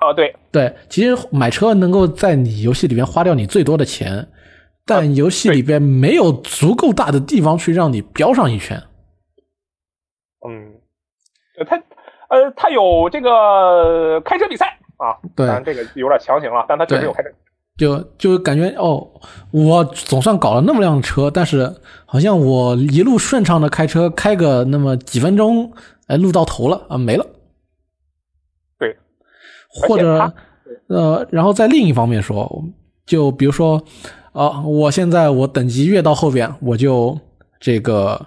[0.00, 4.26] 哦，对对，其实买车能够在你游戏里面花掉你最多的钱，
[4.84, 8.82] 但游戏里边没有足够大的地方去让你飙上一圈。
[10.44, 10.74] 嗯，
[11.68, 11.76] 他
[12.28, 17.28] 呃，他有这个开车比赛啊，对，当然这个有点强行了，但他确实有开车。
[17.76, 19.08] 就就感觉哦，
[19.50, 25.72] 我总算搞了那么辆车，但是好像我一路顺畅的开车，开个那么几分钟，
[26.06, 27.26] 哎，路到头了啊，没了。
[28.78, 28.96] 对，
[29.68, 30.32] 或者
[30.88, 32.64] 呃，然后在另一方面说，
[33.06, 33.82] 就比如说
[34.32, 37.18] 啊，我现在我等级越到后边，我就
[37.58, 38.26] 这个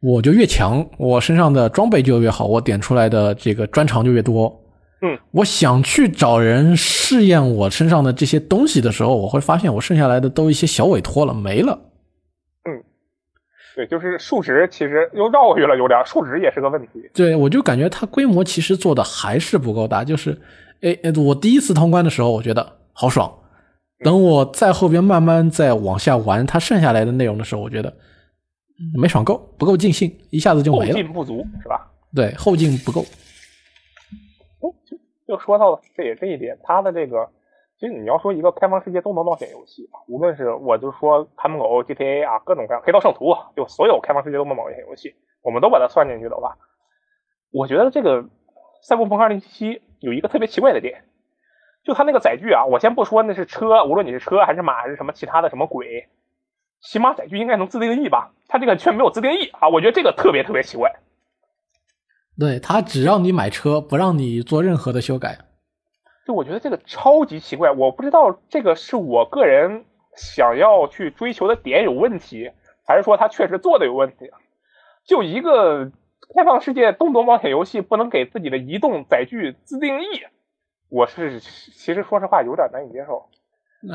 [0.00, 4.63] 我就越强，我身上的装备就越好，我点出来的这个专长就越多。
[5.04, 11.78] 嗯，我想去找人试验我身上的这些东西的时候，我会发现我剩下来的都一些小委托了，没了。
[12.64, 12.82] 嗯，
[13.76, 16.88] 对，就是数值其实又绕回去了，有点数值也是个问题。
[17.12, 20.02] 对，我就感觉它规模其实做的还是不够大。
[20.02, 20.40] 就是，
[20.80, 23.30] 哎，我第一次通关的时候，我觉得好爽。
[24.02, 27.92] 等我在后边慢慢再往下玩它剩下来的内容的时候，我觉得
[28.96, 30.86] 没爽够，不够尽兴，一下子就没了。
[30.86, 31.90] 后劲不足是吧？
[32.14, 33.04] 对，后劲不够。
[35.26, 37.30] 就说到了这也这一点，它的这个，
[37.78, 46.56] 其实你要说一个开放世界动作冒险游戏，无论是我就说看门狗、GTA 啊，各种各样，黑道圣徒，就所有开放世界动作冒险游戏，我们都把它算进去的话，
[47.52, 48.24] 我觉得这个
[48.82, 51.04] 赛博朋克2077有一个特别奇怪的点，
[51.84, 56.08] 就它那个载具啊，我先不说那是车，无论你是车还是马还是什么其他的什么鬼，
[56.80, 58.32] 起码载具应该能自定义吧？
[58.46, 60.92] 它这个却没有自定义啊，我觉得这个特别特别奇怪。
[62.38, 65.38] 对，他只让你买车，不让你做任何的修改。
[66.26, 69.84] 就我觉得这个超级奇怪，我不知道这个是我个人
[70.16, 72.50] 想要去追求的点有问题，
[72.86, 74.30] 还是说他确实做的有问题。
[75.06, 75.92] 就一个
[76.34, 80.22] 开放世界动作冒险游戏，不能给自己的移动载具自定义。
[80.88, 83.28] 我是其实说实话有点难以接受。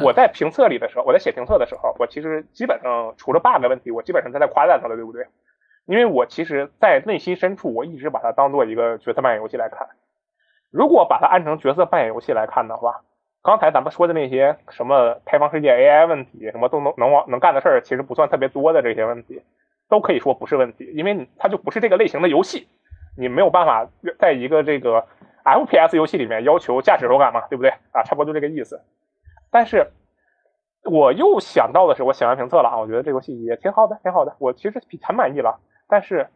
[0.03, 5.25] 我在评测里的时候，我在写评测的时候，我其实基本上除了 bug 问题，我基本上都在夸赞他的，对不对？
[5.89, 9.87] 因为我其实，在内心深处，我一直把它当做一个角色扮演游戏来看。
[10.69, 13.01] 如果把它按成角色扮演游戏来看的话，
[13.41, 19.41] 刚才咱们说的那些什么开放世界 AI 问题，什么都能能往能干的事儿，其实不算特别多的这些问题，
[19.89, 22.67] 都可以说不是问题，因为它就不是这个类型的游戏，
[23.17, 25.07] 你没有办法在一个这个。
[25.41, 28.03] FPS 游戏里面要求驾驶手感嘛，对不对啊？
[28.03, 28.83] 差不多就这个意思。
[29.49, 29.89] 但是
[30.83, 35.59] 我又想到的是，我写完评测了啊，我觉得这游戏也挺好的，挺好的，我其实挺很满意了。
[35.89, 36.27] 但是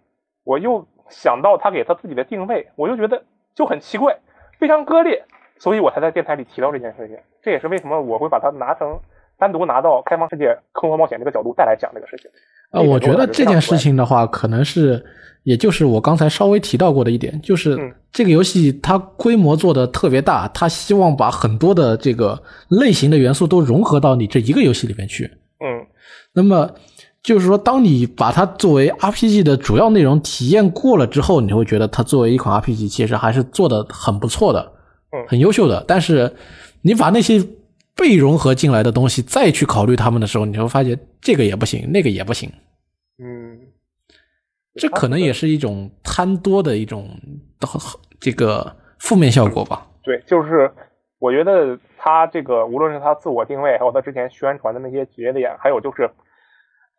[0.43, 3.23] 我又想到他给他自己的定位，我又觉得
[3.55, 4.17] 就很奇怪，
[4.59, 5.23] 非常割裂，
[5.59, 7.17] 所以我才在电台里提到这件事情。
[7.41, 8.99] 这也是为什么我会把它拿成
[9.37, 12.29] 单独拿到开放世界坑活冒险这个角度再来讲这个事情。
[12.71, 15.05] 呃，我觉得这件事情的话，可能是。
[15.43, 17.77] 也就是我刚才稍微提到过的一点，就是
[18.13, 25.25] 这个游戏它规模做的特别大，它希望把很多的这个类型的元素都融合到你这一个游戏里面去。
[25.59, 25.85] 嗯，
[26.33, 26.73] 那么
[27.23, 34.73] 就是说，当你把它作为 RPG 的主要内容体验过了之后，你会觉得它作为一款 RPG 其实还是做的很不错的，
[35.11, 35.83] 嗯，很优秀的。
[35.87, 36.35] 但是
[36.81, 37.41] 你把那些
[37.95, 42.51] 被融合进来的东西再去考虑它们的时候，你会发现这个也不行，那个也不行。
[43.17, 43.57] 嗯
[44.75, 47.07] 这可能也是一种贪多的一种
[48.19, 49.87] 这个负面效果吧。
[50.01, 50.69] 对，就是
[51.19, 56.09] 我觉得他这个无论是他自我定位，还有他之前宣传的那些节点，还有就是，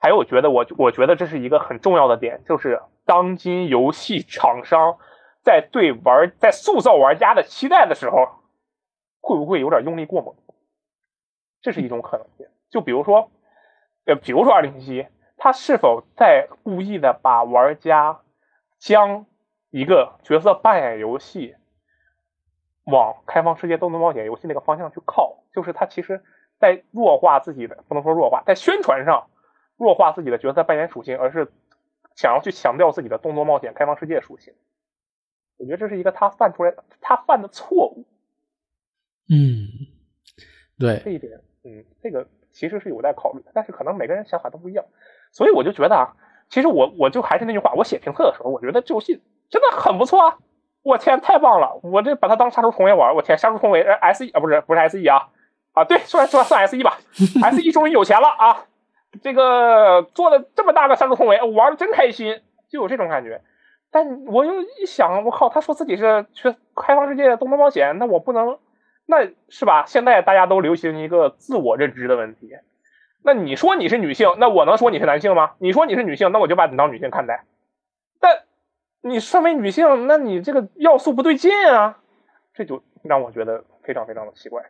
[0.05, 4.99] 还有我觉得我我觉得这是一个很重要的点，就是当今游戏厂商
[5.43, 8.29] 在对玩在塑造玩家的期待的时候，
[9.23, 10.35] 会不会有点用力过猛？
[11.63, 12.47] 这是一种可能性。
[12.69, 13.31] 就比如说，
[14.05, 15.07] 呃，比如说二零七七。
[15.37, 18.21] 他是否在故意的把玩家
[18.79, 19.27] 将
[19.71, 21.55] 一个角色扮演游戏
[22.85, 25.45] 往开放世界动作冒险游戏那个方向去靠？
[25.53, 26.23] 就是他其实，
[26.59, 29.27] 在弱化自己的，不能说弱化，在宣传上
[29.77, 31.51] 弱化自己的角色扮演属性，而是
[32.15, 34.55] 想要去强调自己的动作冒险开放世界属性。
[35.57, 38.05] 我觉得这是一个他犯出来他犯的错误。
[39.29, 39.69] 嗯，
[40.79, 44.85] 对这一点，嗯，这个其实是有待考虑，但是可能每个人想法都不一样。
[45.33, 46.17] 所以我就觉得啊，
[46.49, 50.39] 其实我我就还是那句话，我写评测的时候，我觉得这游戏真的很不错啊！
[50.83, 51.81] 我天，太棒了！
[51.83, 55.31] 我这把它当杀出重围玩，我天，杀出重围，S E 啊，不是不是 S E 啊
[55.73, 56.99] 啊，对，算算算 S E 吧，
[57.43, 58.67] S E 终于有钱了啊！
[59.23, 63.41] 这个做了这么大个杀出重围，玩的真开心，就有这种感觉。
[63.91, 68.59] 但我又一想，我靠，他说自己是去开放世界东方冒险，那我不能，
[69.07, 69.85] 那是吧？
[69.87, 72.51] 现在大家都流行一个自我认知的问题。
[73.23, 75.53] 那你说你是女性，那我能说你是男性吗？
[75.59, 77.45] 你说你是女性，那我就把你当女性看待。
[78.21, 78.43] 但
[79.01, 82.01] 你身为女性，那你这个要素不对劲啊，
[82.53, 84.65] 这就让我觉得非常非常的奇怪。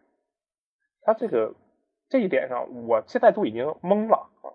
[1.03, 1.55] 他这个
[2.15, 4.47] 这一点上，我现在都已经懵了啊！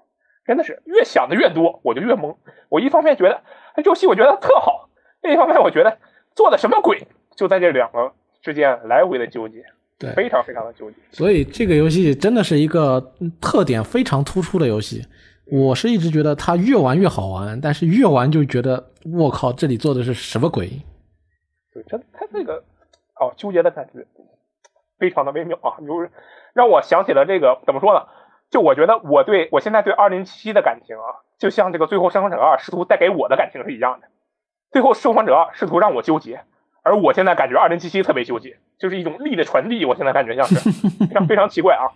[0.45, 2.33] 真的是越想的越多，我就越懵。
[2.69, 3.41] 我一方面觉得
[3.75, 4.87] 这游戏我觉得特好，
[5.23, 5.97] 另一方面我觉得
[6.33, 7.05] 做的什么鬼，
[7.35, 9.61] 就在这两个之间来回的纠结。
[9.97, 10.95] 对，非常非常的纠结。
[11.11, 15.05] 所以这个游戏真的是一个特点非常突出的游戏。
[15.51, 20.69] 我是一直觉得它越玩越好玩，但是越玩就觉得我靠，这里做的是什么鬼？
[21.73, 22.63] 对，它它这个
[23.19, 24.07] 哦，纠结的感觉
[24.97, 26.09] 非常的微妙啊，就是
[26.53, 28.07] 让我想起了这个怎么说呢？
[28.49, 34.07] 就我觉得我对我现在对二零七七的感情啊，就像这个最后生还者二试图带给我的感情是一样的。
[34.71, 36.41] 最后生还者二试图让我纠结。
[36.81, 39.85] 而我现在感觉二零七七特别纠结，就是一种力的传递。
[39.85, 40.55] 我现在感觉像是
[41.05, 41.91] 非常非常奇怪啊。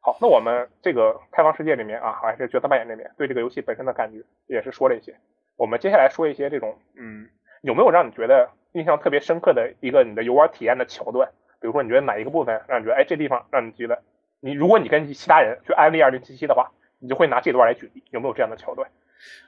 [0.00, 5.14] 好，那我们这个开放世界里面啊，还是角色扮演这边对这个游戏本身的感觉也是说了一些。
[5.56, 7.28] 我们接下来说一些这种，嗯，
[7.62, 11.30] 有没有让你觉得印象特别深刻的一个你的游玩体验的桥段？
[11.64, 13.98] 比如说你觉得哪一个部分让你觉得，哎，这地方让你觉得，
[14.40, 18.86] 你如果你跟其他人去安利二零七七的话，你就会拿这段来举例，有没有这样的桥段？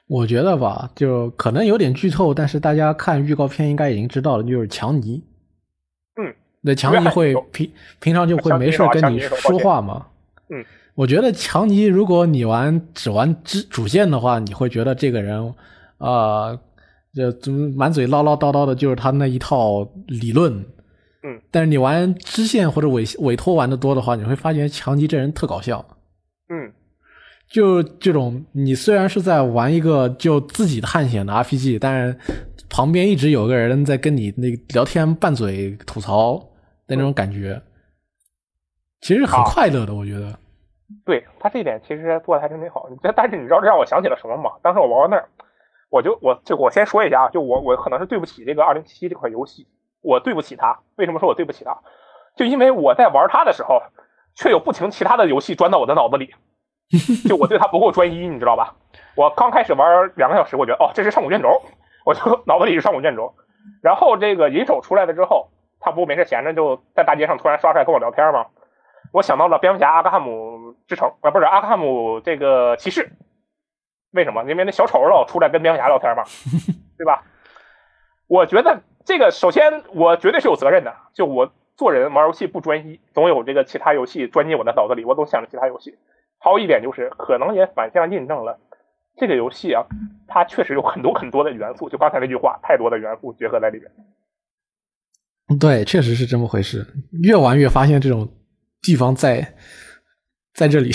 [0.07, 5.23] 我觉得吧，就可能有点剧透，但是大家看预告片应该已经知道了，就是强尼。
[6.15, 10.07] 嗯，那强尼会平平常就会没事跟你说话嘛。
[10.49, 10.65] 嗯，
[10.95, 15.53] 我觉得强尼，如果你玩只玩主主线的话，你会觉得这个人
[15.99, 16.59] 啊，
[17.13, 17.31] 就
[17.75, 20.65] 满嘴唠唠叨叨的，就是他那一套理论。
[21.23, 25.83] 嗯，但是你玩支线或者委委托玩的多的话，你会发现强吉这人特搞笑。
[26.49, 26.71] 嗯，
[27.49, 32.17] 就这种，你虽然是在玩一个就自己的探险的 RPG，但是
[32.69, 36.37] 旁边一直有个人在跟你那个聊天拌嘴吐槽
[36.85, 37.61] 的那种感觉，
[39.01, 40.37] 其实很快乐的，我觉得。
[41.03, 42.87] 对他这一点其实做的还真挺好。
[43.01, 44.51] 但但是你知道这让我想起了什么吗？
[44.61, 45.27] 当时我玩到那儿，
[45.89, 49.67] 我就我就我先说一下啊，就我我可能是对不起这个二零七七这款游戏，
[50.01, 50.79] 我对不起他。
[50.95, 51.77] 为什么说我对不起他？
[52.35, 53.81] 就因为我在玩他的时候，
[54.35, 56.33] 却有不停其他的游戏钻到我的脑子里，
[57.27, 58.75] 就我对他不够专一，你知道吧？
[59.15, 61.61] 我刚开始玩两个小时，我觉得哦这是上古卷轴，
[62.05, 63.33] 我就 脑子里是上古卷轴。
[63.81, 68.45] 然后这个银手出来了之后，他不没事闲着就在大街上突然刷出来跟我聊天吗？
[69.13, 73.09] 我想到了蝙蝠侠阿克汉姆之城啊，不是阿克汉姆这个骑士，
[74.11, 74.43] 为什么？
[74.43, 76.23] 因为那小丑老出来跟蝙蝠侠聊天嘛，
[76.97, 77.23] 对吧？
[78.27, 85.97] 我觉得这个首先我绝对是有责任的，就我做人玩游戏不专一，总有这个其他游戏钻进我的脑子里，我总想着其他游戏。
[86.39, 88.59] 还有一点就是，可能也反向印证了
[89.15, 89.85] 这个游戏啊，
[90.27, 93.89] 它确实有很多很多的元素，就刚才那句话，太多的元素结合在里面。
[95.57, 96.85] 对，确实是这么回事。
[97.23, 98.27] 越玩越发现这种。
[98.79, 99.55] 地方在
[100.53, 100.91] 在这里。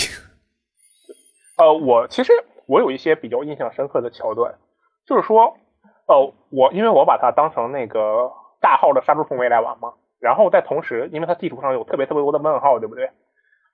[1.57, 2.31] 呃，我其实
[2.65, 4.55] 我有一些比较印象深刻的桥段，
[5.05, 5.55] 就是说，
[6.07, 13.09] 呃，我因为我把它当成那个大号的杀猪重围来玩嘛，然后在同时，因为它地图上有特别特别多的问号，对不对？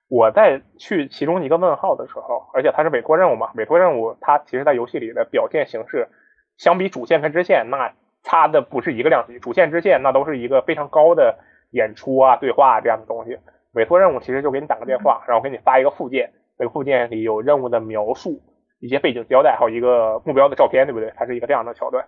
[0.08, 6.08] 我在去其中一个问号的时候，而且它是委托任务嘛，委托任务它其实在游戏里的表现形式，
[6.56, 7.92] 相比主线跟支线，那
[8.24, 9.38] 差的不是一个量级。
[9.38, 11.38] 主线支线那都是一个非常高的
[11.70, 13.38] 演出啊、对话这样的东西。
[13.72, 18.40] 委托任务其实就给你打个电话，然后给你发一个附件，这个附件里有任务的描述、
[18.80, 21.12] 一些背景交代，还有一个目标的照片，对不对？
[21.16, 22.04] 它是一个这样的桥段。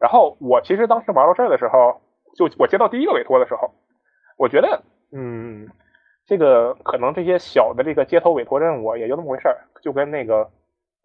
[0.00, 2.00] 然后我其实当时玩到这儿的时候，
[2.34, 3.70] 就我接到第一个委托的时候，
[4.38, 4.82] 我觉得，
[5.12, 5.68] 嗯，
[6.26, 10.50] 这个可能这些小的这个街头委托任务也就那么回事儿，就跟那个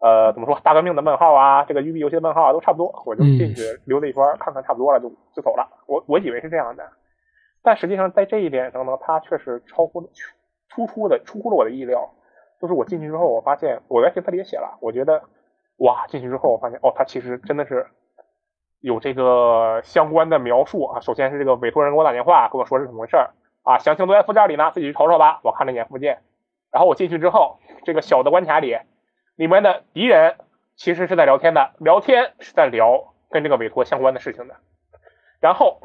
[0.00, 5.68] 呃怎么说大革命的问号啊，这个育碧游戏的问号啊都差不多，我就进去溜达一圈看看差不多了就就走了。
[5.86, 6.88] 我我以为是这样的。
[7.62, 10.08] 但实际上，在这一点上呢，它确实超乎
[10.70, 12.08] 突出的出乎了我的意料。
[12.58, 15.22] 就是我进去之后，我发现我在评测里也写了，我觉得
[15.78, 17.86] 哇，进去之后我发现哦，它其实真的是
[18.86, 21.00] 有这个相关的描述啊。
[21.00, 23.16] 首先是这个委托人给我打电话跟我说是怎么回事
[23.62, 25.40] 啊，详情都在附件里呢，自己去瞅瞅吧。
[25.42, 26.22] 我看了一眼附件，
[26.70, 28.78] 然后我进去之后，这个小的关卡里，
[29.34, 30.36] 里面的敌人
[30.76, 34.54] 其实是在聊天的，聊天是在聊跟这个委托相关的事情的。
[35.40, 35.80] 然后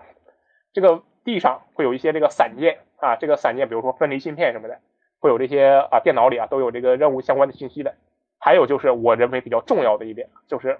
[0.73, 1.03] 这个。
[1.23, 4.79] 地上会有一些这个散件啊，这个散件比如说分离芯片什么的，
[5.19, 7.93] 会有这些啊电脑里啊都有这个任务相关的信息的。
[8.39, 10.79] 还有就是我认为比较重要的一点，就是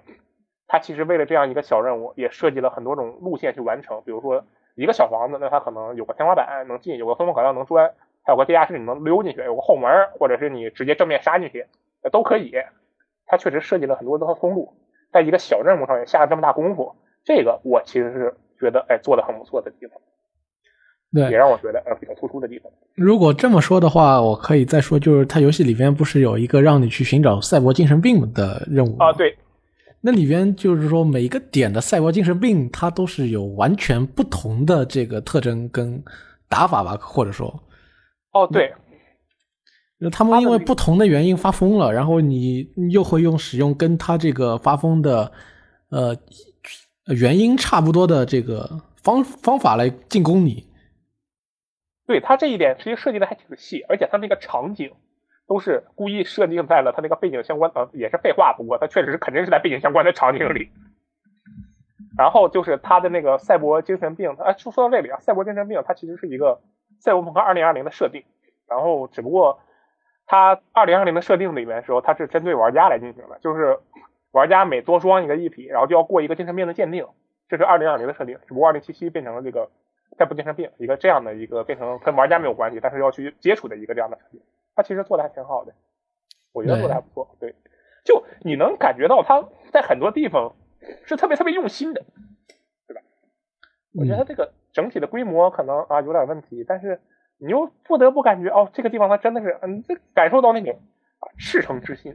[0.72, 4.00] 它其实为了这样一个小任务，也设计了很多种路线去完成。
[4.06, 4.42] 比如说
[4.74, 7.92] 一个小房子，那它可能有个天花板能进，有个通风口道能钻，
[8.24, 11.66] 还有个地下室你能溜进去，有个后门，或者是你直接正面杀进去，
[12.10, 12.54] 都可以。
[13.26, 14.72] 它确实设计了很多的通路，
[15.12, 20.00] 在一个小任务上也下了这么大功夫，这个我其实是觉得哎做的很不错的地方。
[21.12, 22.72] 对，也让我觉得呃比较突出的地方。
[22.94, 29.12] 如果这么说的话，我可以再说，就是它游戏里边不是有一个让你去寻找赛博精神病的任务啊？
[29.12, 29.36] 对，
[30.04, 36.02] 那里边就是说每一个点的赛博精神病，它都是有完全不同的这个特征跟
[36.48, 37.62] 打法吧，或者说，
[38.32, 38.74] 哦对，
[40.10, 45.30] 他们因为不同的原因发疯了，然后你又会用使用跟他这个发疯的
[45.90, 46.16] 呃
[47.06, 50.66] 原因差不多的这个方方法来进攻你。
[52.06, 54.90] 对他这一点其实设计的还挺细，而且他那个场景
[55.46, 60.70] 都是故意设定在了他那个背景相关，呃，也是废话，不过他确实是肯定是在背景相关的场景里。
[62.16, 66.60] 然后就是他的那个赛博精神病，啊，就说到这里啊，赛博精神病它其实是一个
[67.00, 68.24] 赛博朋克二零二零的设定，
[68.68, 69.60] 然后只不过
[70.26, 73.78] 它二零二零的设定里面的时候，它是针对玩家来进行的，就是
[74.30, 77.06] 玩家每多装一个一体，然后就要过一个精神病的鉴定，
[77.48, 79.70] 这是二零二零的设定，只不过二零七七变成了这个。
[80.18, 84.42] 赛博精神病，一个这样的一个变成跟玩家没有关系，但是要去接触的一个这样的产品，
[84.74, 85.72] 他其实做的还挺好的，
[86.52, 87.36] 我觉得做的还不错。
[87.40, 87.54] 对，
[88.04, 89.42] 就你能感觉到他
[89.72, 90.54] 在很多地方
[91.04, 92.02] 是特别特别用心的，
[92.86, 93.02] 对吧？
[93.94, 97.00] 我觉得这个整体的规模可能啊有点问题，但是
[97.38, 100.80] 你又不得不感觉哦，这个地方他真的是嗯，这感受到那种
[101.18, 102.12] 啊赤诚之心，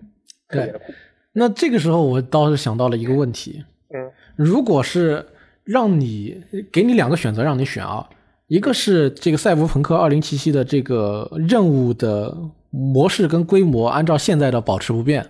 [0.48, 0.94] 特别的酷。
[1.34, 5.26] 那这个时候我倒是想到了一个问题，嗯，如果是。
[5.68, 6.42] 让你
[6.72, 8.10] 给你两个选择，让你选啊，
[8.48, 12.36] 一个是这个赛博朋克二零七七的这个任务的
[12.70, 15.26] 模式跟规模按照现在的保持不变，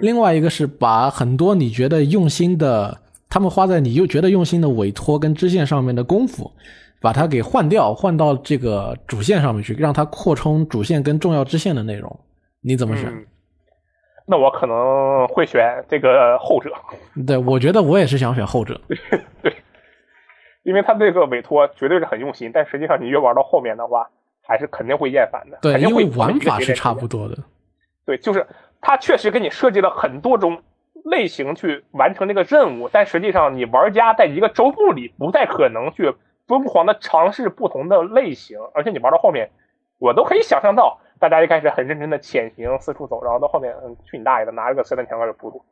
[0.00, 2.98] 另外一个是把很多你觉得用心的，
[3.28, 6.50] 他们花在你又觉得用心的委托跟支线上面的功夫，
[7.00, 12.20] 把它给换掉，换到这个主线上面去，让它扩充主线跟重要支线的内容。
[12.62, 13.08] 你怎么选？
[13.10, 13.26] 嗯
[14.28, 16.68] 那我可能会选这个后者，
[17.24, 18.80] 对，我觉得我也是想选后者。
[20.66, 24.10] 因为他这个委托绝对是很用心，但实际上你越玩到后面的话，
[24.42, 25.56] 还是肯定会厌烦的。
[25.62, 27.36] 对，肯定会因为玩法是差不多的。
[28.04, 28.44] 对，就是
[28.80, 30.60] 他确实给你设计了很多种
[31.04, 36.12] 类型去完成这个任务，但实际上你玩家在一个周目里不太可能去
[36.48, 39.50] 疯狂的尝试不同的类型，而且你玩到后面，
[40.00, 45.64] 我都可以想象到大家一开始很认真的潜行四处走，然后到后面嗯去你大爷的拿着个射弹枪开始扑突，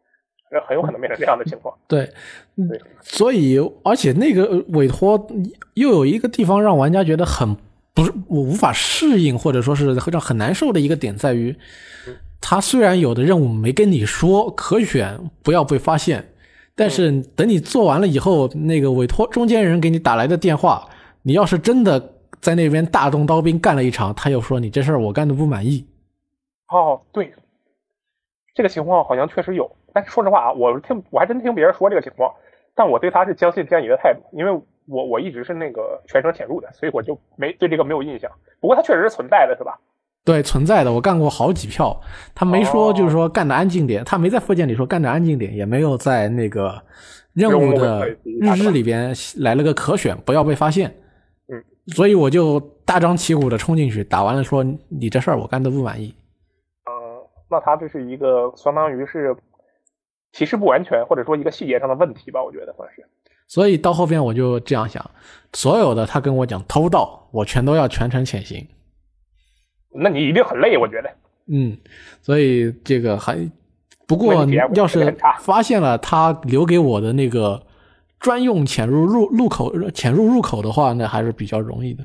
[0.51, 1.75] 这很有可能变成这样的情况。
[1.89, 2.09] 对，
[2.57, 5.27] 嗯对所以而且那个呃委托
[5.75, 7.57] 又有一个地方让玩家觉得很
[7.93, 11.57] 不是我无法适应，或者说是让很难受的一个点在于，
[12.41, 16.33] 他虽然有的任务没跟你说可选不要被发现，
[16.75, 20.89] 但是等你做完了以后，那个委托中间人给你打来的电话，
[21.23, 25.87] 你要是真的在那边大动刀兵干了一场，他又说你这事儿我干的不满意。
[26.69, 27.33] 哦，对，
[28.55, 32.35] 这个情况好像确实有，但是说实话啊，我听我还真听别人说这个情况，
[32.75, 34.53] 但我对他是将信将疑的态度，因为
[34.87, 38.31] 我我一直是那个全程潜入的，所以我就没对这个没有印象。
[38.61, 39.79] 不过它确实是存在的，是吧？
[40.25, 42.01] 对，存在的，我干过好几票。
[42.35, 46.83] 他没说，哦就是说干的安静点，他没在附件里说干的安静点，也没有在那个
[47.35, 50.89] 任任务务的会日志里边来了个可选，不要被发现。
[51.49, 56.15] 嗯，所以我就大张旗鼓的冲进去，打完了说你这事儿我干的不满意。
[56.87, 57.21] 嗯，
[57.51, 59.37] 那他这是一个相当于是
[60.35, 63.07] 提示不完全，或者说一个细节上的问题吧，我觉得算是。
[63.47, 65.09] 所以到后边我就这样想，
[65.53, 68.67] 所有的他跟我讲偷盗，我全都要全程潜行。
[69.91, 71.11] 那你一定很累，我觉得。
[71.47, 71.79] 嗯，
[72.21, 73.49] 所以这个还
[74.09, 77.63] 不过你要是发现了他留给我的那个
[78.19, 82.05] 专用潜入入入口潜入入口的话，那还是比较容易的。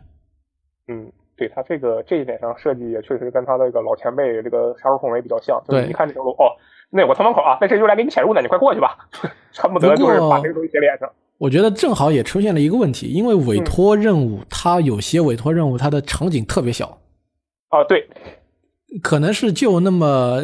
[0.88, 6.52] 嗯，对他这个这一点上设计也确实跟他那个老前辈这个杀手孔维比较像，就是对一看这条路，哦，
[6.92, 8.98] 那有个村门口啊，那这就来给你潜入呢，你快过去吧，
[9.56, 11.10] 恨不得就是把这个东西写脸上。
[11.38, 16.98] 我觉得正好也出现了一个问题，因为委托任务，它有些委托任务它的场景特别小，
[17.70, 18.10] 啊，对，
[19.02, 20.44] 可能是就那么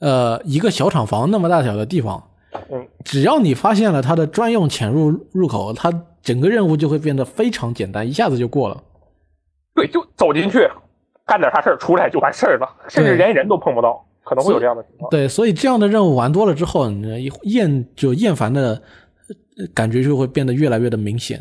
[0.00, 2.30] 呃一个小厂房那么大小的地方，
[2.70, 8.82] 嗯，只要你发现了它的专用潜入入口，它整个任务就会变得非常简单，一下子就过了。
[9.74, 10.68] 对，就走进去
[11.24, 15.10] 干点啥事儿，出来就完事儿了，甚至连人都碰不到，可能会有这样的情况。
[15.10, 18.82] 对，所以这样的任务玩多了之后，你厌就厌烦的
[19.58, 21.38] 呃感觉就会变得越来越的明显。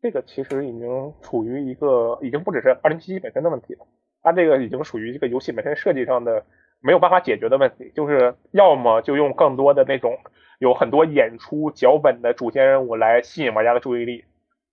[0.00, 3.86] 这个其实已经处于一个，已经不只是二零七七本身的问题了，
[4.22, 6.44] 它这个已经属于这个游戏本身设计上的
[6.80, 10.18] 没有办法解决的问题，就是要么就用更多的那种
[10.58, 14.24] 有很多演出脚本的主线任务来吸引玩家的注意力，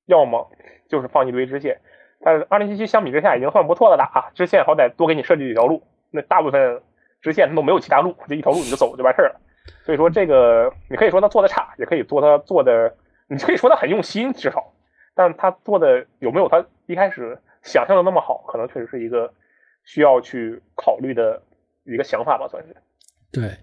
[0.08, 0.50] 要么
[0.90, 1.80] 就是放一堆支线。
[2.22, 6.82] 但是二零七七相比之下已经算不错的了啊，支线好歹多给你设计几条路，那大部分
[7.22, 9.40] 支线它都没有其他路，就一条路你就走就完事儿了。
[9.86, 12.96] 所以说这个你可以说他做的差，也可以做他做的，
[13.28, 14.74] 你可以说他很用心，至少。
[15.14, 19.34] 但他做的有没有他一开始想象的那么好，可能确实是一个
[19.84, 21.42] 需要去考虑的
[21.84, 22.76] 一个想法吧，算是。
[23.32, 23.58] 对，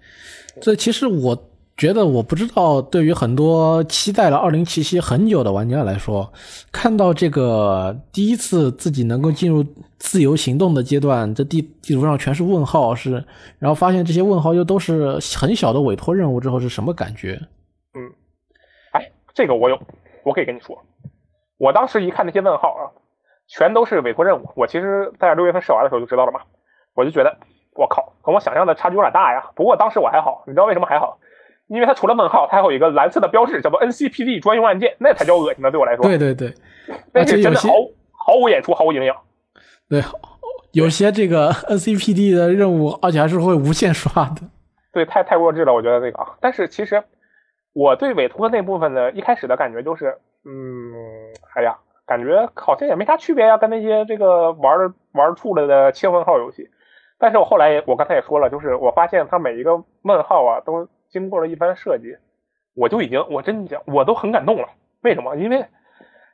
[0.61, 1.35] 这其实我
[1.77, 6.33] 觉得，我不知道对于很多期待了二零七七很久的玩家来说，
[6.73, 9.63] 看到这个第一次自己能够进入
[9.99, 13.23] 自由行动的阶段，这地地图上全是问号，是，
[13.59, 17.39] 然后发现这些问号又都是很小的委托任务之后是什么感觉？
[17.93, 18.09] 嗯
[18.93, 19.79] 哎，这个我有，
[20.25, 20.83] 我可以跟你说，
[21.59, 22.89] 我当时一看那些问号啊，
[23.49, 24.49] 全都是委托任务。
[24.57, 26.41] 我其实在六月份试玩的时候就知道了嘛，
[26.95, 27.37] 我就觉得，
[27.75, 29.51] 我靠，和我想象的差距有点大呀。
[29.55, 31.19] 不过当时我还好，你知道为什么还好？
[31.69, 36.05] 因为它除了问号，它还有一个蓝色的标志，叫做 NCPD 专用按键，那才叫恶心呢，对我来说。
[36.05, 36.53] 对对对，
[37.13, 37.69] 那而且有些是真的毫
[38.13, 39.17] 毫无演出，毫无营养。
[39.89, 40.03] 对，
[40.73, 44.43] 有些这个 NCPD 的任务，而且还是会无限刷的。
[44.93, 46.37] 对，太太弱智了，我觉得这个啊。
[46.41, 47.03] 但是其实
[47.73, 50.95] 我对委托那部分的一开始的感觉就是，嗯，
[51.55, 51.77] 哎呀，
[52.07, 56.69] 感觉好像也没啥区别呀，跟那些这个玩玩儿吐了的清问号游戏。
[57.19, 60.89] 但是我后来也，我刚才也说了，就是我发现它每一个问号啊，都
[61.19, 62.17] 经过了一番设计，
[62.75, 64.69] 我就已经，我真讲，我都很感动了。
[65.01, 65.35] 为什么？
[65.37, 65.65] 因为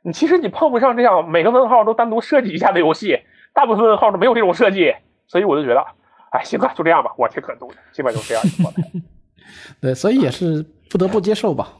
[0.01, 3.21] 你其实你碰不上这样每个问号都单独设计一下的游戏，
[3.53, 4.93] 大部分问号都没有这种设计，
[5.27, 5.85] 所以我就觉得，
[6.31, 8.83] 哎，行了，就这样吧，我挺感动的，基本就是这样一个状态。
[9.79, 11.77] 对，所以也是不得不接受吧。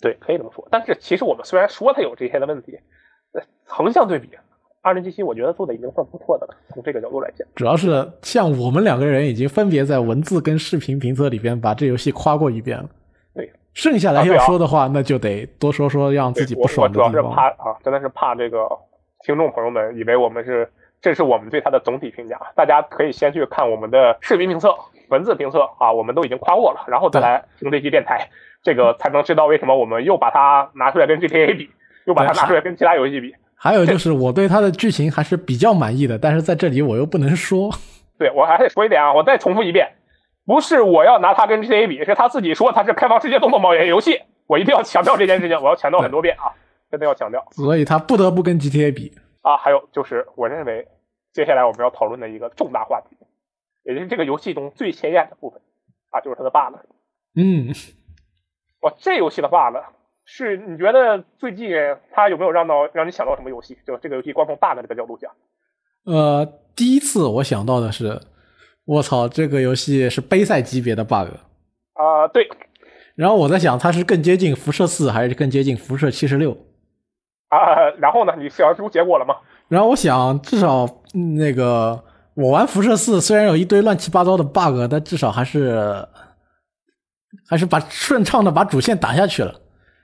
[0.00, 0.66] 对，可以这么说。
[0.70, 2.80] 但是其实我们虽然说它有这些的问题，
[3.32, 4.30] 呃，横向对比，
[4.82, 6.54] 二零七七我觉得做的已经算不错的了。
[6.74, 12.88] 从这个角度来讲，主要是像我们两个人已经分别在文字跟视频评测里边把这游戏夸过一遍了。
[13.32, 17.06] 对剩下来要说的话，那就得多说说让自己不爽的地方。
[17.06, 18.68] 我主要是怕啊，真的是怕这个
[19.24, 20.68] 听众朋友们以为我们是，
[21.00, 22.38] 这是我们对它的总体评价。
[22.56, 24.74] 大家可以先去看我们的视频评测、
[25.10, 28.28] 文字评测啊，我们都已经夸过了，然后再来听这期电台，
[28.64, 31.70] 这个才能知道为什么我们又把它拿出来跟 GTA 比，
[32.04, 33.32] 又把它拿出来跟其他游戏比。
[33.62, 37.70] 还有就是我对它的剧情还是比较满意的，但是在这里我又不能说。
[38.18, 39.88] 对我还得说一点啊，我再重复一遍。
[40.44, 46.50] 不是我要拿它跟 GTA 比，是他自己说它是开放世界动作冒险游戏，我一定要强调这件事情，我要强调很多遍啊，
[46.90, 47.46] 真的要强调。
[47.52, 49.12] 所以他不得不跟 GTA 比
[49.42, 49.56] 啊。
[49.56, 50.88] 还有就是我认为
[51.32, 53.16] 接下来我们要讨论的一个重大话题，
[53.84, 55.60] 也就是这个游戏中最显眼的部分
[56.10, 56.74] 啊，就是它的 bug。
[57.36, 57.72] 嗯，
[58.80, 59.76] 哇，这游戏的 bug
[60.24, 61.70] 是你觉得最近
[62.12, 63.78] 它有没有让到让你想到什么游戏？
[63.86, 65.30] 就这个游戏光从 bug 这个角度讲，
[66.04, 68.20] 呃，第一次我想到的是。
[68.84, 71.28] 我操，这个游戏是杯赛级别的 bug
[71.92, 72.26] 啊！
[72.34, 72.48] 对，
[73.14, 76.50] 然后我在想，它是更接近辐射四，还是更接近辐射七十六
[77.48, 77.90] 啊？
[78.00, 78.34] 然后呢？
[78.36, 79.36] 你想出结果了吗？
[79.68, 80.84] 然后我想，至少
[81.36, 82.02] 那个
[82.34, 86.04] 我玩辐射四，虽然有一堆乱七八糟的 bug，但至少还是
[87.48, 89.60] 还是把顺畅的把主线打下去了。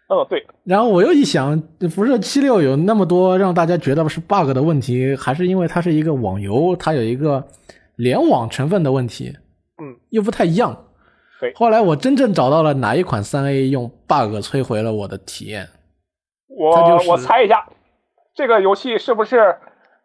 [0.09, 0.47] 嗯，对。
[0.65, 7.47] 然后我又一想，辐射七六有那么多让大家觉得是 bug 的问题，还是因为它是一个网游，它有一个。
[7.99, 9.37] 联网成分的问题，
[9.83, 10.85] 嗯，又不太一样。
[11.41, 15.67] 对，后来我真正找到了哪一款三 A 用 bug 摧毁了我的体验。
[16.47, 16.71] 我
[17.09, 17.67] 我猜一下，
[18.37, 19.57] 这个游戏是不是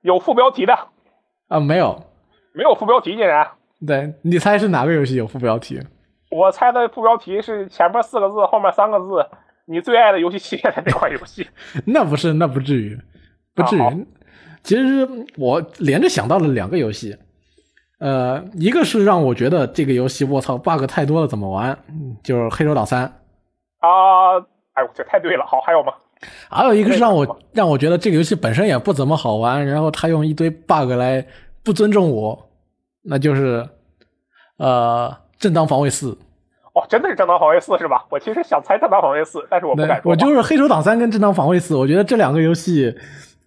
[0.02, 0.74] 有副标题的？
[1.50, 2.04] 啊，没有，
[2.56, 3.48] 没有副标题竟然。
[3.86, 5.80] 对你猜是哪个游戏有副标题？
[6.32, 9.24] 我猜的副标题是前面四个字，后面三个字，
[9.66, 11.48] 你最爱的游戏系列的那款游戏。
[11.86, 13.00] 那不是，那不至于，
[13.54, 14.08] 不至于。
[14.64, 15.08] 其实
[15.38, 17.16] 我连着想到了两个游戏。
[18.00, 21.78] 呃，一个是让我觉得这个游戏我操 bug 太多了，怎么玩？
[22.22, 23.06] 就是《黑手党三》
[23.80, 25.46] 啊，哎呦，这太对了。
[25.46, 25.94] 好，还有吗？
[26.50, 31.26] 还有一个是让我让我觉得这个游戏本身也不怎么好玩，然后他用一堆 bug 来
[31.64, 32.50] 不尊重我，
[33.04, 33.66] 那就是
[34.58, 35.10] 呃
[35.42, 36.12] 《正当防卫四》。
[36.74, 38.06] 哦，真的是《正当防卫四》是吧？
[38.10, 40.12] 我其实想猜《正当防卫四》，但是我不敢说。
[40.12, 42.96] 我就是《黑手党三》跟《正当防卫四》，我觉得这两个游戏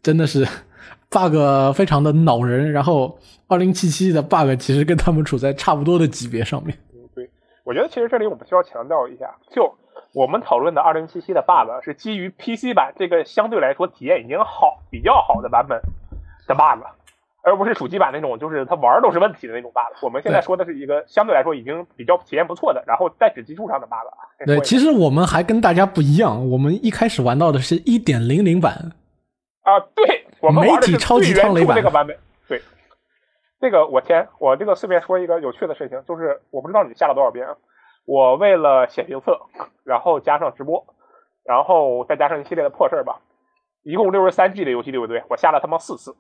[0.02, 0.46] 真的是
[1.10, 1.34] bug
[1.74, 3.18] 非常的恼人，然后。
[3.48, 6.76] 二零七七的 bug 其实跟他们处在差不多的级别上面。
[6.92, 7.30] 嗯，对，
[7.62, 9.72] 我觉得其实这里我们需要强调一下，就
[10.12, 15.80] 我们讨论的二零七七的 bug 是基于 PC 版这个相对来说体验已经好、比较好的版本
[16.48, 16.82] 的 bug，
[17.46, 20.04] 而不是主机版那种就是它玩都是问题的那种 bug。
[20.04, 24.44] 我们现在说的是一个相对来说已经比较体验不错的，然后在此基础上的 bug。
[24.44, 28.72] 对，其实我们还跟大家不一样，我们一开始玩到的是一点零零版
[29.62, 32.18] 啊，对，我们玩的是最原初那个版本。
[32.48, 32.60] 对
[33.60, 37.46] 这个我天，我这个顺便说一个有趣的事情，就是我不知道你下了多少遍，
[38.06, 39.38] 我为了写评测，
[39.84, 40.84] 然后加上直播，
[41.44, 43.20] 然后再加上一系列的破事儿吧，
[43.84, 45.22] 一共六十三 G 的游戏对不对？
[45.30, 46.14] 我下了他妈四次，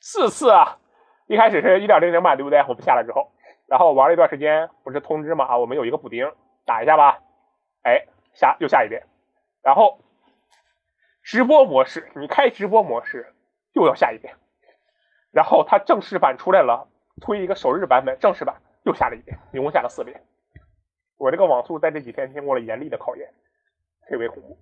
[0.00, 0.78] 四次啊！
[1.26, 2.60] 一开始是一点零零版对不对？
[2.68, 3.30] 我们下来之后，
[3.66, 6.32] 然后玩了一段时间，不是通知嘛啊，我们有一个补丁，
[6.64, 7.20] 打一下吧，
[7.82, 9.02] 哎，下又下一遍，
[9.62, 10.00] 然后
[11.22, 13.34] 直播模式，你开直播模式
[13.74, 14.34] 又要下一遍。
[15.30, 16.88] 然后它正式版出来了，
[17.20, 20.22] 推一个首日版本，正式版又下了一遍，一共下了四遍。
[21.18, 23.28] 我这个网速在这几天经过了严厉的考验，
[24.08, 24.56] 特别恐怖。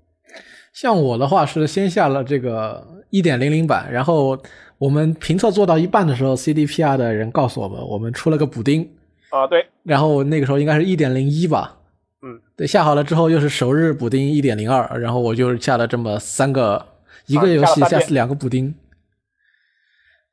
[0.72, 4.36] 像我的话是先下了这个一点零零版，然后
[4.78, 8.90] 我们评测做到一半的时候，CDPR 的人告诉我们，我们出了个补丁
[9.30, 9.66] 啊，对。
[9.82, 11.78] 然后那个时候应该是一点零一吧，
[12.22, 16.84] 嗯，对，下好了之后又是首日补丁一点零二，然后我就下了这么三个，
[17.26, 18.74] 一个游戏下两个补丁。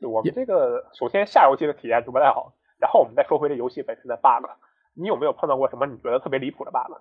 [0.01, 4.45] 我们这个首先下游戏的体验就不太好，然后我们再说回这游戏本身的 bug，
[4.93, 6.97] 你有没有碰到过什么你觉得特别离谱的 bug？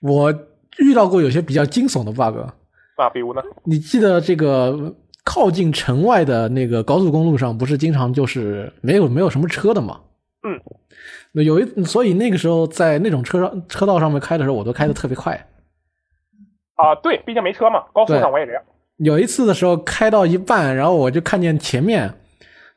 [0.00, 0.30] 我
[0.78, 2.38] 遇到过有些比较惊悚的 bug
[2.96, 3.42] 啊，比如呢？
[3.64, 4.94] 你记得这个
[5.28, 10.00] 靠近城外的那个高速公路上，不是经常就是没有没有什么车的吗？
[10.42, 10.58] 嗯，
[11.32, 15.34] 那有一所以那个时候在那种车上车道上面开的时候，我都开的特别快。
[16.76, 18.62] 啊，对，毕竟没车嘛，高速上我也这样。
[18.96, 22.10] 有一次的时候开到一半，然后我就看见前面，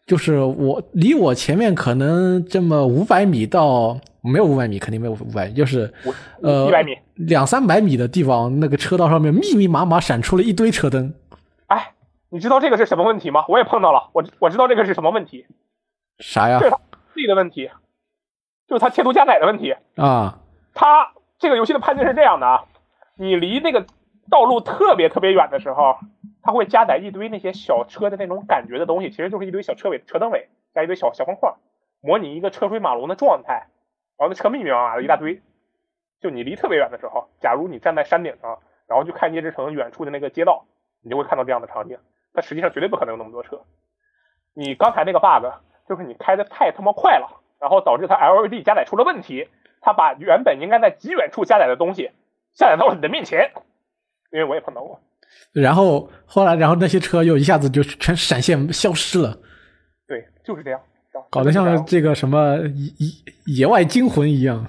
[0.06, 5.94] 就是我离我前面可能这么五百米到没有五百米，肯定没有五百米，就是
[6.41, 11.14] 呃一百米两三百米的地方，那个车道上面密密麻麻闪出了一堆车灯。
[11.68, 11.94] 哎，
[12.32, 13.45] 你知道这个是什么问题吗？
[13.49, 15.45] 我也碰到了，我我知道这个是什么问题。
[16.20, 16.60] 啥呀？
[16.60, 16.78] 这是他
[17.14, 17.70] 自己的问题，
[18.68, 20.40] 就是他贴图加载的问题啊。
[20.74, 22.66] 他这个游戏的判定是这样的啊，
[23.16, 23.86] 你离那个。
[24.30, 25.98] 道路特别特别远的时候，
[26.41, 31.53] 它会加载一堆那些小车的那种感觉的东西，其实就是一堆小车尾、车灯尾加一堆小小方块，
[31.99, 33.68] 模拟一个车水马龙的状态，
[34.18, 35.41] 然后那车密密麻麻的一大堆。
[36.22, 40.66] 就你离特别远的时候，假如你站在山顶上，然后去看夜之城远处的那个街道，
[41.03, 41.98] 你就会看到这样的场景。
[42.34, 43.62] 但实际上绝对不可能有那么多车。
[44.53, 45.45] 你刚才那个 bug
[45.88, 49.48] 就是你开的太他妈快了，然后导致它 LED 加载出了问题，
[49.82, 52.12] 它把原本应该在极远处加载的东西
[52.53, 53.52] 下载到了你的面前。
[54.32, 54.99] 因为我也碰到过。
[55.53, 59.38] 然后后来，然后那些车又一下子就全闪现消失了，
[60.08, 60.82] 对，就是这样，
[61.30, 62.58] 搞得像这个什么
[63.45, 64.66] 野野外惊魂一样。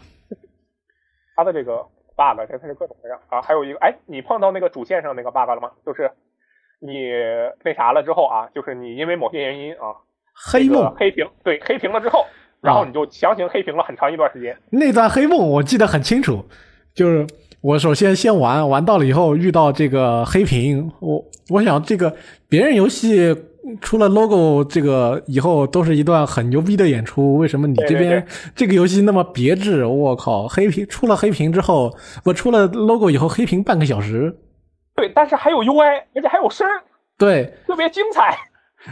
[1.34, 1.82] 它的这个
[2.16, 3.40] bug 真的是各种各样啊！
[3.42, 5.70] 还有一个，哎，你碰到那个主线上那个 bug 了吗？
[5.86, 6.10] 就是
[6.82, 7.10] 你
[7.64, 9.94] 那啥了之后啊，就是你因为某些原因啊，
[10.34, 12.26] 黑梦黑屏，对，黑屏了之后，
[12.60, 14.56] 然后你就强行黑屏了很长一段时间。
[14.70, 16.44] 那段黑梦我记得很清楚，
[16.92, 17.26] 就是
[17.60, 22.14] 我首先先玩，玩到了以后遇到这个黑屏，我我想这个
[22.48, 23.36] 别人游戏。
[23.80, 28.26] 出了 logo 这个以后都是一段很牛逼的演出，为什么你这边
[28.56, 29.84] 这个游戏那么别致？
[29.84, 34.36] 我靠，黑屏出了黑屏之后，我出了 logo 以后黑屏半个小时。
[35.02, 36.64] 对，但是还有 UI，而且还有声
[37.18, 38.38] 对，特别精彩。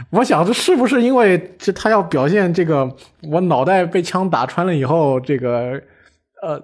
[0.09, 2.89] 我想这是不是因为这他要表现这个
[3.31, 5.81] 我脑袋被枪打穿了以后，这个
[6.41, 6.61] 呃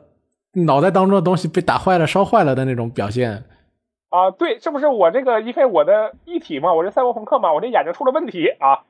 [0.66, 3.46] 脑袋当中的东西被打坏了、烧坏了的那种表现？
[4.10, 8.84] 啊，对，这不是我这个因为我的一体嘛，我这赛博朋克嘛，我这眼睛出了问题啊？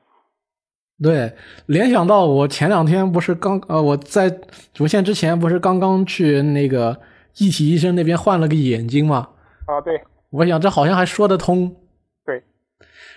[1.00, 1.34] 对，
[1.66, 4.28] 联想到我前两天不是刚呃，我在
[4.74, 6.98] 主线之前不是刚刚去那个
[7.36, 9.28] 一体医生那边换了个眼睛嘛？
[9.66, 11.76] 啊，对，我想这好像还说得通。
[12.24, 12.42] 对，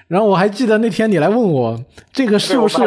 [0.08, 2.78] 然后我还记得那天你来问我这个是不是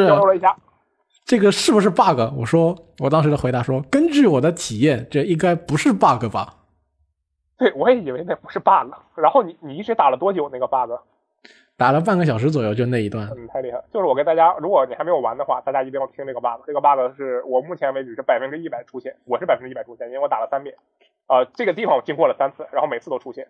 [1.25, 2.21] 这个是不是 bug？
[2.37, 6.57] 我说我当时的回答说，根据我的体验，这应该不是 bug 吧。
[7.57, 8.93] 对，我也以为那不是 bug。
[9.17, 10.93] 然后你你一直打了多久那个 bug？
[11.77, 13.27] 打了半个小时左右，就那一段。
[13.37, 13.85] 嗯，太厉害了。
[13.93, 16.63] 就是我跟大家，如果你还没有玩的话，大家一定要听这个 bug。
[16.67, 20.77] 这个 bug 是我目前为止是百分之一百出现，我是百分之一百出现，因为我打了三遍。
[21.27, 23.49] 呃，这个地方我经过了三次，然后每次都出现。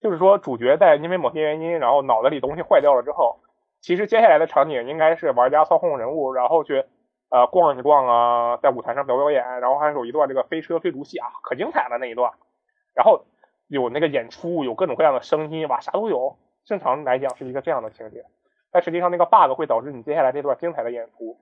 [0.00, 3.40] 就是说，主角在因为某些原因，然后脑子里东西坏掉了之后，
[3.80, 6.84] 其实接下来的场景应该是玩家操控人物，然后去
[7.30, 12.32] 呃逛一逛啊，在舞台上表表演，然后还有一段这个飞车追逐戏啊，可精彩了那一段。
[12.94, 13.24] 然后
[13.68, 16.36] 有那个演出，有各种各样的声音，哇，啥都有。
[16.64, 18.24] 正常来讲是一个这样的情节，
[18.72, 21.38] 但实际上那个 bug 会导致你接下来这段精彩的演出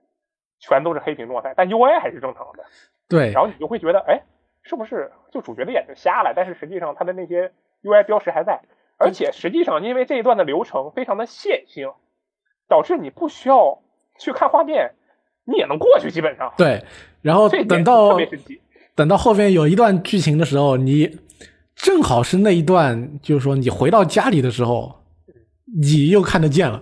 [0.59, 2.63] 全都是黑屏状态，但 UI 还是正常的。
[3.09, 4.21] 对，然后你就会觉得，哎，
[4.61, 6.33] 是不是就主角的眼睛瞎了？
[6.35, 7.51] 但是实际上他的那些
[7.85, 8.61] UI 标识还在，
[8.97, 11.91] 而且实际上因为这一段的流程非常的线性，
[12.67, 13.79] 导致你不需要
[14.19, 14.95] 去看画面，
[15.45, 16.53] 你也能过去，基本上。
[16.57, 16.83] 对，
[17.21, 18.59] 然后等到特别神奇，
[18.95, 21.19] 等到后边有一段剧情的时候，你。
[21.75, 24.95] 正好是那一段，就是说你回到家里的时候，
[25.77, 26.81] 你又看得见了。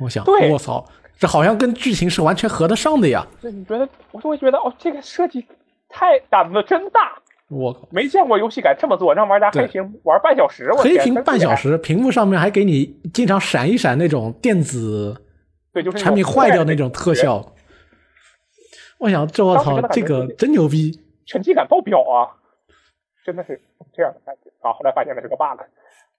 [0.00, 0.84] 我想，我操，
[1.16, 3.24] 这好像跟剧情是完全合得上的呀。
[3.40, 3.88] 对，你觉得？
[4.10, 5.46] 我就会觉得，哦，这个设计
[5.88, 7.22] 太胆子真大。
[7.48, 10.72] 我靠，没见过游戏敢这么做，让玩家黑屏玩半小时。
[10.72, 15.16] 我黑屏半小时，屏幕上面还给你经常闪一闪那种电子，
[15.72, 17.44] 对，就是产品坏掉那种特效。
[18.98, 20.90] 我想，这我操，这个真牛逼，
[21.26, 22.32] 沉浸感爆表啊！
[23.24, 23.60] 真的是
[23.92, 24.72] 这样的感觉啊！
[24.72, 25.60] 后来发现了是个 bug，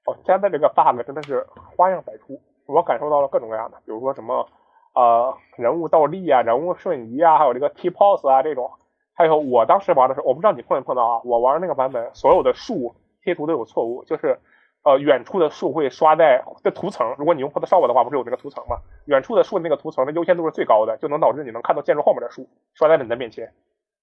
[0.05, 1.45] 哦，现在这个 bug 真的是
[1.75, 4.45] 花样百出，我感受到了各种各样的，比如说什么
[4.93, 8.69] 呃人物倒立啊、人物瞬移啊，还有这个 T pose 啊这种，
[9.17, 11.21] 还有我当时玩的时候，我不知道你碰没碰到啊？
[11.25, 14.37] 我玩那个版本，所有的树贴图都有错误，就是
[14.83, 18.77] 呃远处的树会刷在这图层，如果你用 Photoshop 的话，不是有那个图层吗？
[19.05, 23.51] 远处的树那个图层的优先度是最高的，就能导致你能看到建筑后面的树刷在你的面前，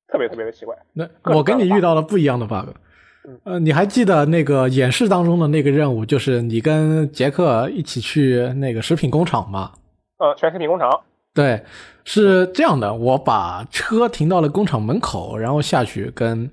[0.09, 0.77] 特别特别的奇怪。
[0.93, 2.71] 那我跟你遇到了不一样的 bug。
[3.45, 9.71] 呃，你还记得那个演示当中的那个任务，就是你跟杰克一起去那个食品工厂吗？
[10.19, 11.01] 呃，全食品工厂。
[11.35, 11.63] 对，
[12.05, 16.51] 是这样的，我把车停到了工厂门口，然后下去跟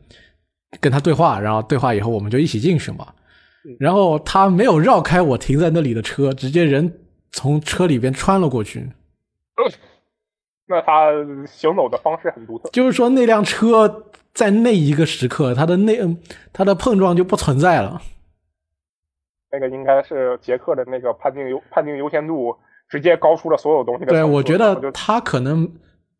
[0.79, 3.13] 跟他对话，然后对话以后我们就一起进去嘛。
[3.79, 6.99] 然后他没有绕开我停在那里的车，直接人
[7.31, 8.89] 从车里边穿了过去。
[10.67, 11.11] 那他
[11.45, 12.69] 行走的方式很独特。
[12.71, 14.07] 就是说那辆车。
[14.33, 15.93] 在那一个时刻，它的那
[16.53, 18.01] 它的碰撞就不存在了。
[19.51, 22.55] 那个应该是杰克的那个判定优判定优先度
[22.91, 24.11] 直接高出了所有东西的。
[24.11, 25.71] 对，我觉得他可能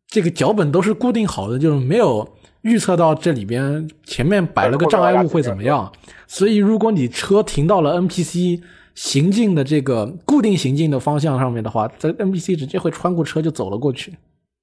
[0.06, 2.26] 这个脚本都是固定好的，就是没有
[2.62, 5.92] 预测到这里边前面摆了个障碍物会怎么样。
[6.26, 8.62] 所以，如果你车停到了 NPC
[8.94, 14.16] 行进的这个固定行进的方向上面的话，这 NPC 直接会穿过车就走了过去。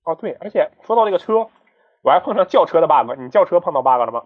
[0.04, 1.48] 哦，对，而且说到这个车。
[2.02, 4.22] 我还碰上轿车的 bug，你轿车碰到 bug 了吗？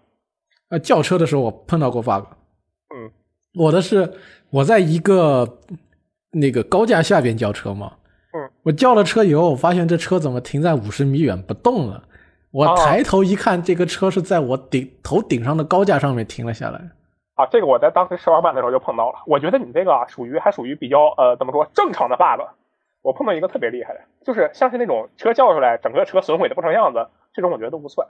[0.68, 2.22] 呃，轿车的时候我碰到过 bug。
[2.94, 3.10] 嗯，
[3.58, 4.12] 我的是
[4.50, 5.58] 我在一个
[6.34, 7.92] 那个高架下边叫车吗。
[8.32, 12.02] 嗯，我叫了车以后，我发现这车怎么停在五十米远不动了？
[12.50, 16.80] 我抬头一看，这个车是在我顶头顶上的高架上面停了下来。
[17.34, 19.18] 啊，这个我在当时试玩版的时候就碰到了。
[19.26, 22.42] 我觉得你这个啊，属于还属于比较呃，怎么说正常的 bug。
[23.02, 28.08] 我碰到一个特别厉害的，就是像是那种车叫出来，整个车损毁的不成样子，这种我觉得都不算。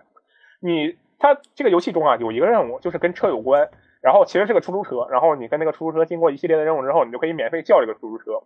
[0.61, 3.69] 你它这个游戏中啊，有一个任务就是跟车有关，
[4.05, 8.43] 然后其实是个出租车，然后你跟那个出租车经过一系列的任务之后，你就可以免费叫这个出租车。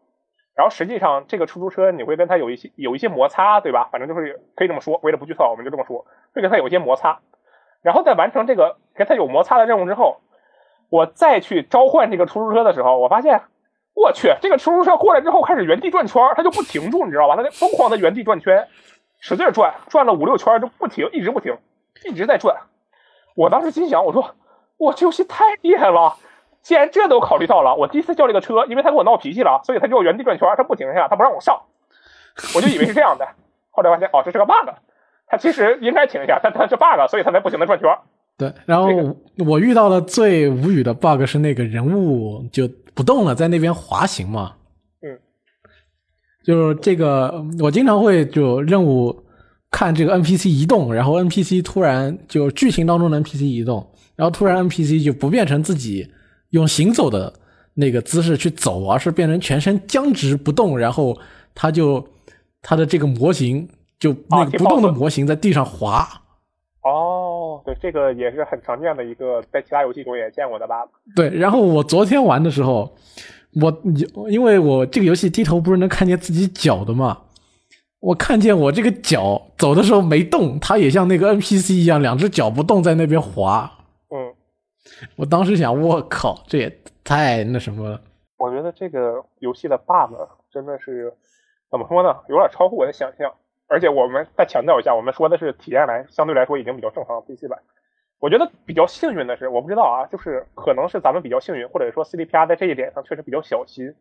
[0.54, 3.88] 然后实际上这个出租车你会跟它有一些有一些摩擦，对吧？
[3.90, 7.18] 反正就是可以这么说，为了不剧透，我们就这么说，会跟它有一些摩擦。
[7.82, 10.20] 然后在完成这个跟它有摩擦的任务之后，
[10.90, 13.42] 我再去召唤这个出租车的时候，我发现。
[14.00, 17.34] 我去，这个出租车过来之后开始原地转圈，它就不停住，你知道吧？
[17.34, 18.68] 它疯狂的原地转圈，
[19.18, 21.58] 使劲转，转了五六圈就不停，一直不停，
[22.04, 22.58] 一直在转。
[23.34, 24.36] 我当时心想，我说，
[24.78, 26.16] 我这游戏太厉害了，
[26.62, 31.60] 既然这都考虑到了，我第一次叫这个车，因为他跟我闹脾气了，所以他就原地转圈，他不停下，他不让我上，
[32.54, 33.26] 我就以为是这样的。
[33.70, 34.70] 后来发现，哦，这是个 bug，
[35.26, 37.88] 他其实应该停下，但他是 bug，所以他才不停的转圈。
[38.36, 38.88] 对，然后
[39.46, 44.52] 我遇到的最无语的 bug 是那个人物就不动了，在那边滑行嘛。
[45.02, 45.18] 嗯，
[46.44, 49.24] 就是这个，我经常会就任务
[49.70, 53.88] 看这个 NPC 移动，然后 NPC 突然就剧情当中的 NPC 移动，
[54.18, 56.10] 然后突然 NPC 就不变成自己
[56.50, 57.32] 用行走的
[57.74, 61.16] 那个姿势去走，而是变成全身僵直不动，然后
[61.54, 62.04] 他就
[62.60, 63.68] 他的这个模型
[64.00, 66.04] 就那个不动的模型在地上滑。
[66.82, 70.90] 哦，对，这个也是很常见的一个，在其他游戏中也见过的 bug。
[71.14, 72.92] 对，然后我昨天玩的时候，
[73.54, 73.82] 我
[74.28, 77.18] 因为我这个游戏低头不是能看见自己脚的嘛，
[78.00, 83.77] 我看见我这个脚走的时候没动，它也像那个 NPC 一样，两只脚不动在那边滑。
[85.16, 86.72] 我当时想，我靠，这也
[87.04, 88.00] 太那什么了。
[88.36, 90.14] 我觉得这个游戏的 bug
[90.50, 91.12] 真的是
[91.70, 93.32] 怎么说呢，有点超乎我的想象。
[93.70, 97.58] 而且我们再强调一下，我们说的是体验来相对来说已经比较正常的 PC 版。
[98.18, 103.94] 我觉得比较幸运的是，我不知道啊，就是可能是咱们比较幸运，或者说 CDPR 在这一点上确实比较小心。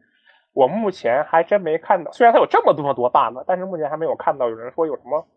[0.53, 5.27] 我目前还真没看到，虽然它有这么多多 bug，但是目前还没有看到有人说有什么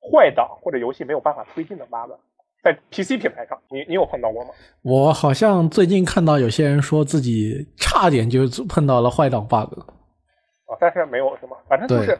[0.00, 2.12] 坏档或者游戏没有办法推进的 bug
[2.62, 3.58] 在 PC 品牌上。
[3.70, 4.50] 你你有碰到过吗？
[4.82, 9.78] 我好像最近看到有些人说自己差点就碰到了坏档 bug
[10.66, 11.56] 啊，但是没有是吗？
[11.68, 12.18] 反正就是。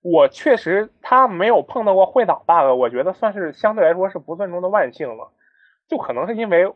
[0.00, 5.32] 我确实，他没有碰到过坏档 bug，我觉得算是相对来说是不算中的万幸了。
[5.88, 6.72] 就可能是因为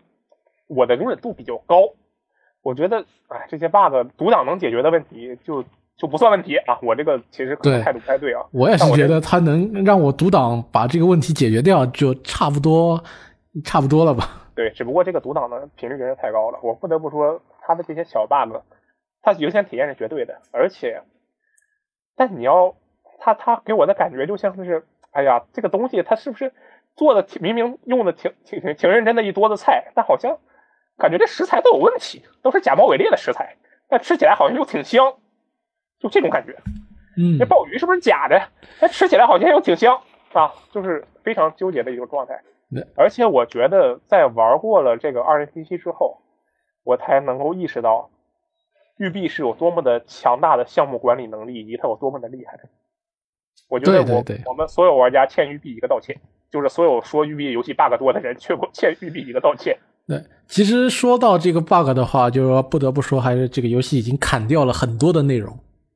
[0.66, 1.94] 我的容忍度比较高，
[2.62, 5.64] 我觉得，哎，这些 bug 独挡能解决的问题就
[5.97, 6.78] 就不算问题啊。
[6.82, 8.43] 我这个其实可能态度不太对啊。
[8.52, 13.02] 我也是觉得他能让我独挡把这个问题解决掉，就差不多
[13.64, 14.48] 差不多了吧。
[14.55, 16.59] 对，只不过这个独挡的频率真是太高了。
[16.62, 18.56] 我不得不说，他的这些小 bug，
[19.23, 21.02] 他优先体验是绝对的，而且，
[22.16, 22.74] 但你要。
[23.24, 26.52] 他他给我的感觉就像是，哎呀，这个东西他是不是
[26.97, 30.36] 做的挺明明用的挺挺挺挺认真的一桌子菜，但好像
[30.98, 33.59] 感觉这食材都有问题，都是假冒伪劣的食材，
[33.89, 35.14] 但吃起来好像又挺香，
[36.03, 36.55] 就这种感觉。
[37.16, 38.43] 嗯，那鲍鱼是不是假的？
[38.81, 39.99] 它吃起来好像又挺香
[40.33, 42.41] 啊，就是非常纠结的一个状态。
[42.97, 46.23] 而且我觉得在玩过了这个二零七七之后，
[46.85, 48.09] 我才能够意识到
[48.97, 52.59] 育碧是有多么的强大的项目管理能力，以及它有多么的厉害。
[53.69, 56.19] 我觉得我我们所有玩家欠育碧一个道歉，
[56.51, 59.77] 就是所有说育碧游戏 bug 多的人，缺欠育碧一个道歉。
[60.09, 65.55] 对，其实说到这个 bug 的话，就是说不得不说，还是这个游戏已经砍掉了很多的内容。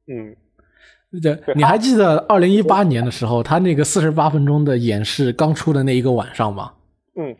[0.09, 6.73] 嗯，对，你还记得二零一八年的时候，他那个四十八分钟的演示刚出的那一个晚上吗？
[7.17, 7.35] 嗯，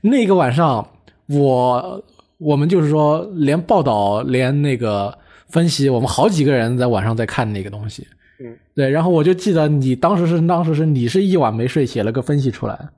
[0.00, 0.88] 那个晚上，
[1.26, 2.04] 我
[2.38, 5.18] 我们就是说，连报道，连那个
[5.48, 8.06] 分析，我们好几个人在晚上在看那个东西。
[8.40, 12.88] 嗯，对，然后我就记得你当时是当时是你是一晚没睡，写了个分析出来，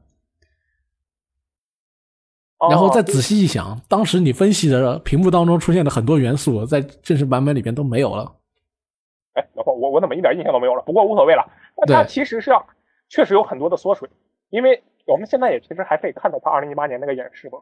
[2.68, 8.30] 然后再仔细一想，当时你分析的屏幕当中出现的很多元素，在正式版本里边都没有了。
[9.34, 10.82] 哎，我我我怎么一点印象都没有了？
[10.82, 11.50] 不过无所谓了。
[11.76, 12.66] 那它其实上
[13.08, 14.08] 确实有很多的缩水，
[14.50, 17.60] 因为我们现在也其实还可以看到它二零一八年那个演示嘛。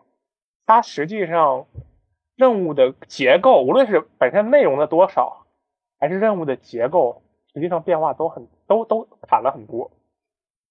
[0.66, 1.66] 它实际上
[2.36, 5.47] 任务的结构，无论是本身内容的多少，
[5.99, 7.23] 还是任务的结构。
[7.55, 9.90] 实际上变化都很都都砍了很多，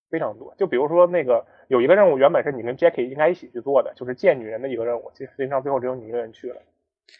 [0.09, 0.53] 非常多。
[0.57, 6.61] 就比如说那个有一个任务，原本是你跟 Jackie 应该一起去做的，就是见女人的一个任务，其实实际上最后只有你一个人去了。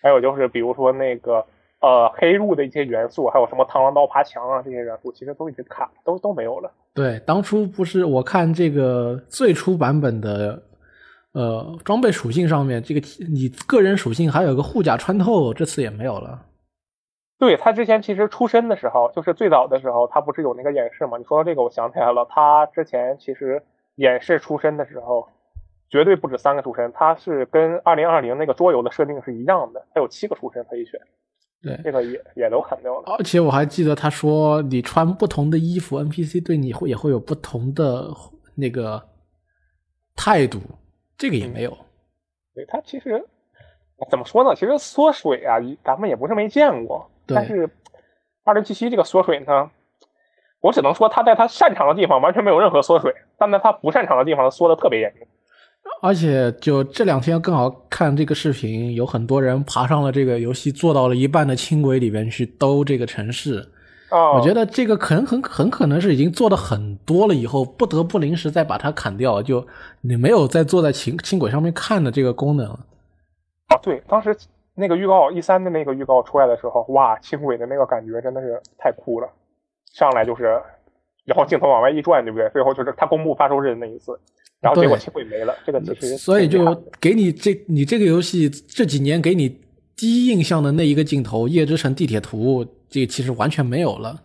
[0.02, 1.46] 还有就是比如说那个
[1.80, 6.72] 呃黑入的一些元素，还有什么螳螂刀爬墙啊这些元素，其实都已经砍都都没有了。
[6.94, 10.64] 对，当初不是我看这个最初版本的
[11.34, 16.44] 呃装备属性上面，这个你个人属性还有个护甲穿透，这次也没有了。
[17.40, 21.20] 对他之前其实出身的时候，就是最早的时候，他不是有那个演示吗？
[21.20, 23.62] 你说到这个，我想起来了，他之前其实
[23.98, 25.30] 演示出身的时候，
[25.92, 31.00] 绝对不止三个出身，他是跟二零二零那个桌游的设定是一样的，他有七个出身可以选。
[31.62, 33.16] 对，这个也也都砍掉了。
[33.18, 38.08] 而且我还记得他说，你穿不同的衣服，NPC 对你会也会有不同的
[38.56, 39.02] 那个
[40.16, 40.60] 态度，
[41.18, 41.78] 这个也没有。
[42.54, 43.26] 对，他其实
[44.10, 44.56] 怎么说呢？
[44.56, 47.10] 其实缩水啊，咱们也不是没见过。
[47.26, 47.70] 但是
[48.44, 49.72] 二零七七这个缩水呢，
[50.62, 55.28] 我只能说他在他擅长的地方完全没有任何缩水，但在他不擅长的地方缩的特别严重。
[56.02, 63.68] 而且就这两天更好看这个视频，有很多人爬上了这个游戏做到了一半的轻轨里边去兜这个城市。
[64.10, 69.66] 哦，我觉得这个可能很很可能是已经做的很多了，以后不得不临时再把它砍掉，就
[70.02, 72.68] 你没有再坐在轻轻轨上面看的这个功能。
[73.68, 74.38] 啊，对，当时
[74.76, 79.28] 那个预告一三的那个预告出来的时候，哇，轻轨的那个感觉真的是太酷了，
[79.92, 80.62] 上来就是，
[81.26, 82.48] 然后镜头往外一转，对不对？
[82.52, 84.18] 最后就是他公布发售日的那一次。
[84.60, 89.48] 然后结果轻轨没了，这个其实所以就给你这你这个游戏这几年给你
[89.96, 94.24] 第一印象的那一个镜头《夜之城地铁图》，这其实完全没有了。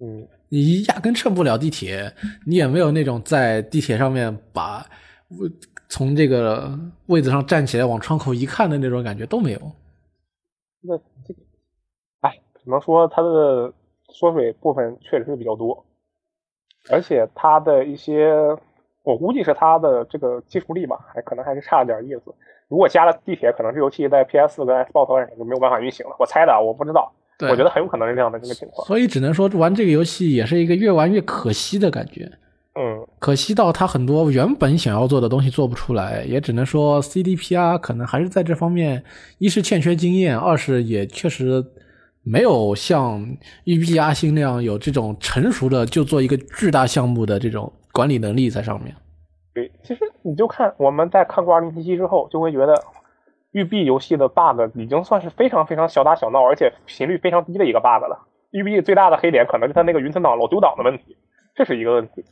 [0.00, 2.12] 嗯，你压根乘不了地铁，
[2.44, 4.84] 你也没有那种在地铁上面把
[5.88, 6.76] 从这个
[7.06, 9.72] 位子上站起来往窗口一看的那种感觉都没有。
[10.80, 11.40] 那这个，
[12.22, 13.72] 哎，只能说它的
[14.08, 15.86] 缩水部分确实是比较多，
[16.90, 18.34] 而且它的一些。
[19.02, 22.34] 我估计是它的这个技术力吧，还可能还是差了点意思。
[22.68, 26.14] 如果加了地铁，可能这游戏在 PS 跟 Xbox 上就没有办法运行了。
[26.18, 27.12] 我猜的，我不知道。
[27.40, 28.86] 我觉得很有可能是这样的这个情况。
[28.86, 32.30] 所以只能说玩这个游戏也是一个越玩越可惜的感觉。
[32.74, 39.02] 嗯，可惜到他很多原本想要做的东西做不出来，也只能说 CDPR 可能还是在这方面，
[39.38, 41.64] 一是欠缺经验，二是也确实
[42.22, 43.26] 没有像
[43.64, 47.72] 育碧阿星那样有这种成熟的就做一个巨大项目的这种。
[47.92, 48.94] 管理能力在上面，
[49.52, 52.74] 对，其实你就看我们在看过二零七七之后，就会觉得
[53.52, 58.26] 育碧游戏的 bug 已经算是非常非常小打小闹，而且频率非常低的一个 bug 了。
[58.52, 61.16] 育碧最大的黑点可能是它那个云存档老丢档的问题，
[61.54, 62.24] 这是一个问题。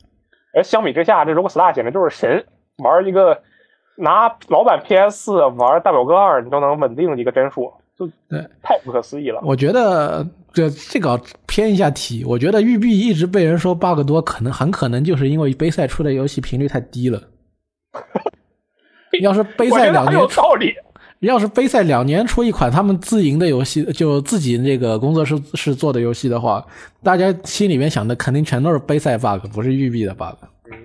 [0.53, 2.45] 而相比之下，这 Rockstar 简直就是神，
[2.83, 3.43] 玩一个
[3.95, 7.73] 拿老版 PS 玩大表哥二，你都能稳定一个帧数。
[7.99, 9.41] 就对，太不可思议了。
[9.43, 17.21] 我觉得这这个偏一下题，我觉得育碧一直被人说 bug 多，可能很可能就是因为杯赛出的游戏频率太低了。
[19.21, 20.73] 要是杯赛两年，有道理。
[21.19, 26.65] 要是杯赛两年出一款他们自营的游戏，就自己那个工作室是做的游戏的话，
[27.03, 30.37] 大家心里面想的肯定全都是杯赛 bug，不是育碧的 bug。
[30.71, 30.77] 嗯，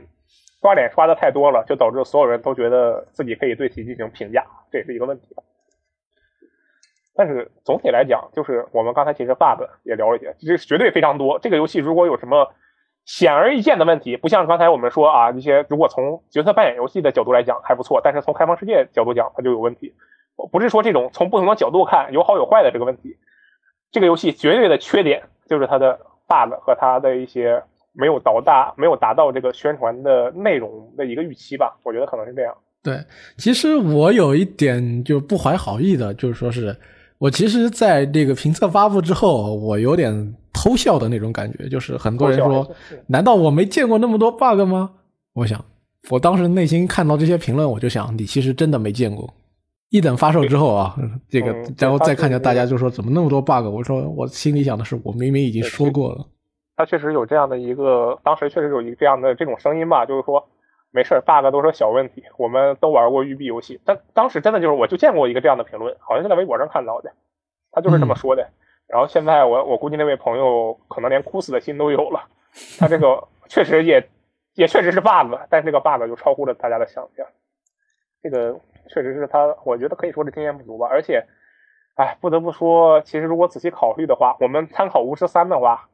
[0.61, 5.43] 刷脸刷的太多了，就导致所有人都觉得自己可以对其进行评价，这也是一个问题吧。
[7.16, 11.39] 但是总体来讲，就是我们刚才其实 bug 也聊了一些，这绝对非常多。
[11.39, 12.53] 这个游戏如果有什么
[13.05, 19.95] 显而易见的问题，不像刚才我们说啊，一些如果从角色扮演游戏的角度来讲还不错，但是从开放世界角度讲它就有问题。
[20.51, 23.16] 不是说这种从不同的角度看有好有坏的这个问题，
[23.93, 25.97] 这个游戏绝对的缺点就是它的
[26.27, 27.62] bug 和它的一些
[27.93, 32.57] 没有到达没有达到这个宣传的内容的一个预期吧，我觉得可能是这样。
[32.82, 32.97] 对，
[33.36, 36.77] 其实我有一点就不怀好意的，就是说是。
[37.25, 42.71] 我其实，在这个评测发布之后，我有点偷笑的那种感觉，就是很多人说
[43.09, 44.91] ：“难道我没见过那么多 bug 吗？”
[45.33, 45.65] 我想，
[46.11, 49.33] 我当时内心看到这些评论，我就想，你其实真的没见过。
[49.89, 50.95] 一等发售之后啊，
[51.31, 56.27] 这个然后再看见大家就说怎么那么多 bug，我说我心里想的是，我明明已经说过了。
[56.77, 60.47] 他确实有这样的一个，当时确实有一个这样的这种声音吧，就是说。
[60.95, 62.23] 没事，bug 都是小问题。
[62.37, 67.12] 我们都玩过育碧游戏，但当时真的就是，我就见过一个这样的评论，好像是在微博上看到的，
[67.73, 68.49] 他就是这么说的。
[68.87, 72.29] 然后现在我我估计那位朋友可能连哭死的心都有了。
[72.79, 74.09] 他这个 确实也
[74.55, 77.27] 也确实是 bug，但是这个 bug 就超乎了大家的想象。
[78.23, 80.87] 这个确实是他，我觉得可以说是经验不足吧。
[80.89, 81.27] 而且，
[81.97, 85.89] 哎，不得不说，其实如果仔细考虑的话，我们参考巫师三的话。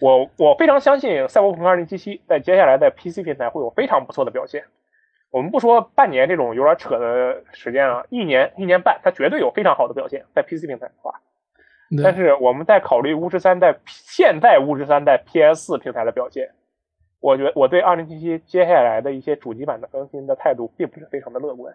[0.00, 4.64] 我我非常相信《赛博朋克2077》在接下来的 PC 平台会有非常不错的表现。
[5.30, 11.20] 我们不说半年这种有点扯的时间啊，一年一年半，它绝对有非常好的表现在 PC 平台的话。
[12.02, 16.50] 但是我们在考虑巫师三在现在巫师三在 PS 平台的表现，
[17.20, 21.72] 我觉得我对2077接下来的一些主机版的更新的态度并不是非常的乐观。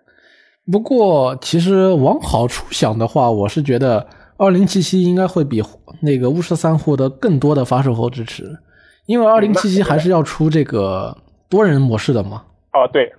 [0.72, 4.06] 不过，其实往好处想的话，我是觉得。
[4.40, 5.61] 二零七七应该会比
[6.02, 8.57] 那个巫师三获得更多的发售后支持，
[9.06, 11.16] 因为二零七七还是要出这个
[11.49, 12.45] 多人模式的嘛。
[12.72, 13.11] 哦，对，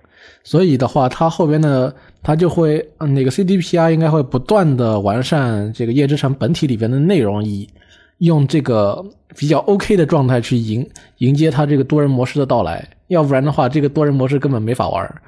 [0.43, 1.93] 所以的话，它后边的
[2.23, 7.69] 它就会那个 CDPR 应该会不断的完善这个夜之城本体里边的内容，以
[8.17, 9.05] 用这个
[9.37, 12.83] 比较 OK 的状态去迎迎接它这个多人模式的到来。
[13.09, 15.21] 要不然的话，这个多人模式根本没法玩。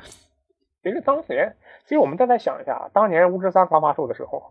[0.82, 1.54] 其实当年，
[1.84, 4.42] 其实我们再再想一下，当年巫师三刚发售的时候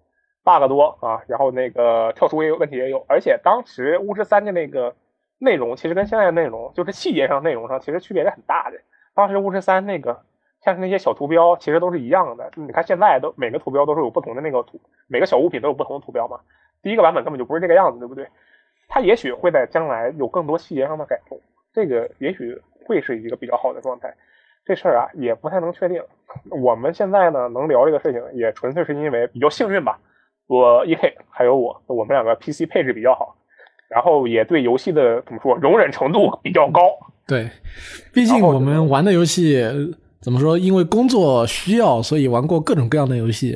[0.44, 4.94] ，bug 多啊，然后那个跳出也有问题也有，而且当时巫师三的那个
[5.38, 8.78] 内容，其实跟现在的内容，就是细节上内容上，其实区别是很大的。
[9.14, 10.22] 当时巫师三那个
[10.64, 12.50] 像是那些小图标，其实都是一样的。
[12.56, 16.40] 你看现在都每个图标都是有不同的那个图，每个小物品都有不同的图标嘛。
[16.82, 18.26] 第一个版本根本就不是这个样子，对不对？
[18.88, 21.40] 它也许会在将来有更多细节上的改动，
[21.72, 24.14] 这个也许会是一个比较好的状态。
[24.64, 26.02] 这事儿啊也不太能确定。
[26.50, 29.98] 我们现在呢能聊这个事情，也纯粹是因为比较幸运吧。
[30.52, 33.34] 我 E.K 还有我，我们两个 P.C 配置比较好，
[33.88, 36.82] 然后也对游戏的怎么说容忍程度比较高。
[37.26, 37.48] 对，
[38.12, 39.64] 毕竟我们玩的游戏
[40.20, 40.58] 怎么说？
[40.58, 43.54] 因为工作需要，所以玩过各种各样的游戏，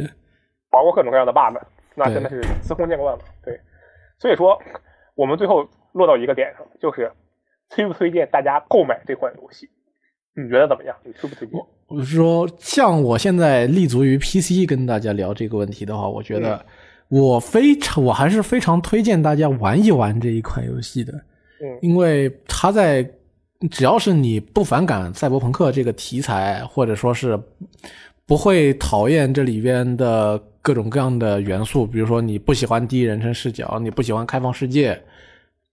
[0.71, 1.59] 玩过各种各样的 bug，
[1.97, 3.23] 那真的是司空见惯了。
[3.45, 3.61] 对，
[4.19, 4.59] 所以说
[5.15, 7.13] 我们最后落到一个点上，就是
[7.69, 9.69] 推不推荐大家购买这款游戏？
[10.35, 10.97] 你觉得怎么样？
[11.05, 11.61] 你推不推荐？
[11.89, 16.65] 我是说，像我现在立足于 PC 跟大家聊这个问题的话，我觉得
[17.09, 21.13] 我非常，我还是非常推荐大家玩一玩这一款游戏的。
[21.61, 23.09] 嗯，因为它在。
[23.71, 27.41] 只要是你不反感赛博朋克这个题材，或者说是
[28.27, 35.03] 不会讨厌这里边的各种各样的元素，比如说你不喜欢第一人称视角，你不喜欢开放世界，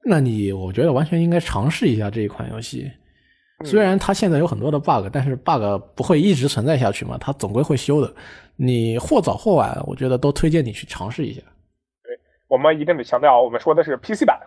[0.05, 2.89] 那你我觉得完全应该尝试一下这一款游戏。
[3.65, 5.61] 虽然它现在有很多的 bug，但是 bug
[5.93, 8.11] 不会一直存在下去嘛，它总归会修的。
[8.55, 11.41] 你或早或晚，我觉得都推荐你去尝试一下。
[12.03, 12.17] 对
[12.47, 14.39] 我们一定得强调，我们说的是 PC 版。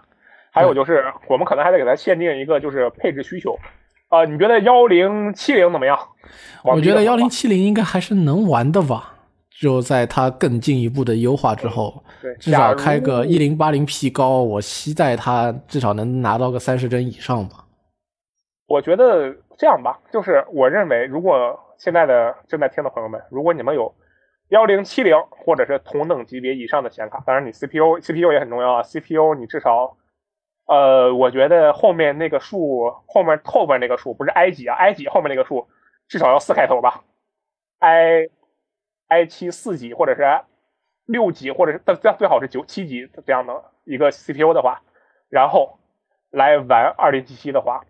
[0.53, 3.59] 还有就是，我们可能还得给它限定一个就是配置需求，
[4.09, 5.99] 啊，你觉得幺零七零怎么样？
[6.65, 9.17] 我觉得幺零七零应该还是能玩的吧，
[9.61, 17.67] 就在它更进一步的优化之后，对，至少开个一零八零 P 高，我期待它至少能拿到个三十帧以上吧。
[18.67, 23.95] 我觉得这样吧，就是我认为，如果现在的正在听的朋友们，如果你们有
[24.49, 29.97] 幺零七零或者是同等级别以上的显卡，当然你 CPU CPU 也很重要啊，CPU 你至少。
[30.69, 35.69] 呃，我觉得后面那个数，后面后边那个数不是 i 几啊，i 几后面那个数
[36.09, 37.05] 至少要四开头吧
[37.79, 38.29] ，i
[39.07, 40.25] i 七四级或者是
[41.05, 44.83] 六级，或者是最最好是九七级这样的一个 CPU 的话，
[45.29, 45.79] 然后
[46.31, 47.85] 来玩二零七七的话，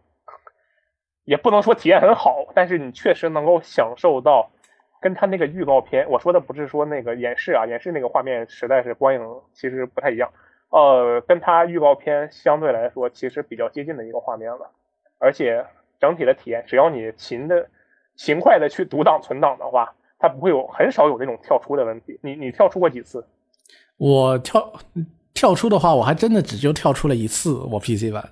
[1.26, 4.50] 也不能说体验很好，但是你确实能够享受到
[5.02, 9.20] 跟他那个预告片，我说的不是说那个演示啊，演示那个画面实在是光影
[9.52, 10.30] 其实不太一样。
[10.70, 14.70] 呃，跟它预告片相对来说，其实比较接近的一个画面了，
[15.18, 15.64] 而且
[16.00, 17.68] 整体的体验，只要你勤的、
[18.16, 22.18] 勤快的去读档存档的话，它不会有很少有那种跳出的问题。
[22.22, 23.26] 你你跳出过几次？
[23.96, 24.72] 我跳
[25.36, 27.52] 跳出的话，我还真的只就跳出了一次。
[27.70, 28.26] 我 PC 版，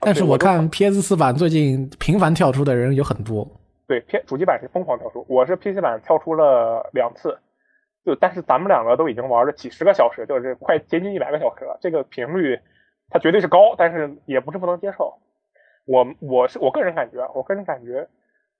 [0.00, 3.48] 但是我看 PS 四版最近频繁跳出的人有很多。
[3.86, 7.38] 对，P 主机版是疯狂跳出，我是 PC 版跳出了两次。
[8.04, 11.78] 就但是咱们两个都已经玩了几十个小时，就是快接近一百个小时了。
[11.80, 12.58] 这个频率
[13.08, 15.14] 它绝对是高，但是也不是不能接受。
[15.86, 18.08] 我我是我个人感觉，我个人感觉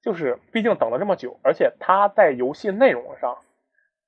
[0.02, 3.38] 就是，毕竟等了这么久，而且它在游戏内容上，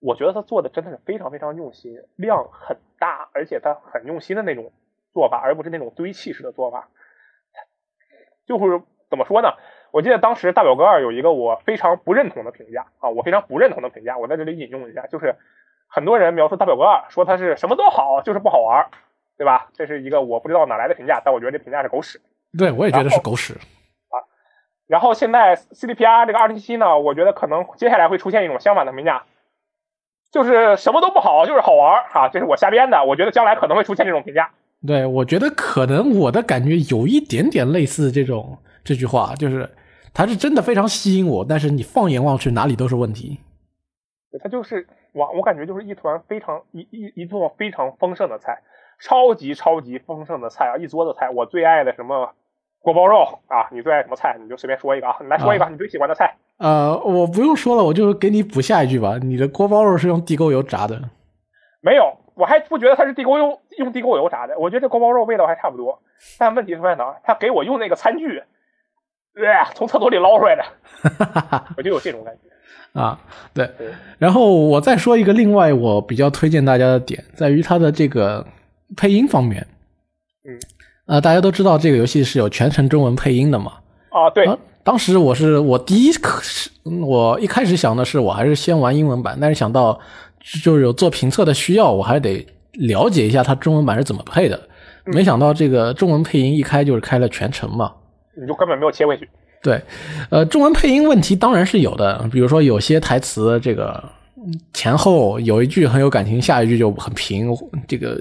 [0.01, 4.73] 我觉得他做的真的是非常非常用心，量很大，而且他很用心的那种
[5.13, 6.89] 做法，而不是那种堆砌式的做法。
[8.47, 9.51] 就是怎么说呢？
[9.93, 15.37] 我记得当时大表哥二有一个我非常不认同的评价啊，我非常不认同的评价，我在这里引用一下，就是
[15.89, 18.89] 很多人描述大表哥二说他是什么都好，就是不好玩，
[19.37, 19.69] 对吧？
[19.75, 22.21] 这是一个我不知道哪来的评价，但我觉得这评价是狗屎。
[22.57, 24.23] 对，我也觉得是狗屎啊。
[24.87, 29.25] 然后现在 CDPR 这个二零七七呢，我觉得可能接下来会出现一种相反的评价，
[30.31, 33.05] 就是什么都不好，就是好玩啊，这是我瞎编的。
[33.05, 34.51] 我觉得将来可能会出现这种评价。
[34.87, 39.69] 对，我觉得可能我的感觉有一点点类似这种这句话，就是。
[40.13, 43.39] 它是真的非常吸引我，但是你放眼望去哪里都是问题。
[44.43, 48.61] 它就是我，我感觉就是一团非常一一一座非常丰盛的菜，
[48.99, 50.77] 超级超级丰盛的菜啊！
[50.79, 52.35] 一桌子菜，我最爱的什么
[52.81, 53.69] 锅包肉啊？
[53.71, 54.37] 你最爱什么菜？
[54.43, 56.35] 你就随便说一个啊，你来说一个你最喜欢的菜。
[56.59, 59.19] 呃，我不用说了，我就给你补下一句吧。
[59.23, 61.01] 你的锅包肉是用地沟油炸的？
[61.81, 66.03] 没有，我还不觉得它是地沟油用地沟油炸的，我觉得这锅包肉味道还差不多。
[66.39, 67.17] 但问题是在哪？
[67.25, 68.43] 他给我用那个餐具。
[69.33, 70.65] 对，从厕所里捞出来的，
[71.79, 73.19] 我就有这种感觉啊。
[73.55, 73.71] 对，
[74.19, 78.45] 然后我再说一个另外我比较推荐大家的点，在于它的这个
[78.97, 79.65] 配音方面。
[80.45, 80.59] 嗯，
[81.11, 83.73] 呃，大家都知道这个游戏是有全程中文配音的嘛？
[84.11, 84.49] 啊，对。
[84.85, 86.71] 当时我是我第一是，
[87.05, 89.99] 我一开始想的是我还是先玩英文版，但是想到
[90.63, 94.59] 就是有做评测的需要，我还得了解一下它中文版是怎么配的。
[95.07, 97.93] 没想到这个中文配音一开就是开了全程嘛。
[98.41, 99.29] 你就根本没有切回去
[99.65, 99.83] 对，
[100.31, 104.01] 呃，中文配音问题当然是有的，比如说有些台词这个
[104.73, 107.53] 前后有一句很有感情，下一句就很平，
[107.89, 108.17] 这个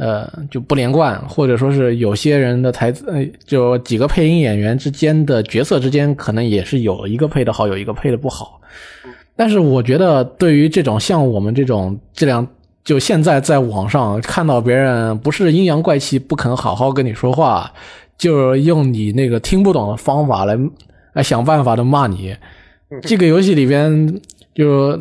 [0.00, 8.58] 呃就不连贯，或者说是有些人的台词，呃就几个配音演员之间的角色之间可能也是有一个配的好，有一个配的不好。
[9.36, 12.46] 但是我觉得，对于这种像我们这种这样，
[12.82, 17.70] 就现在在网上看到别人不是阴阳怪气，不肯好好跟你说话，
[18.16, 20.58] 就用你那个听不懂的方法来
[21.12, 22.34] 来想办法的骂你。
[23.02, 24.20] 这个游戏里边
[24.54, 24.98] 就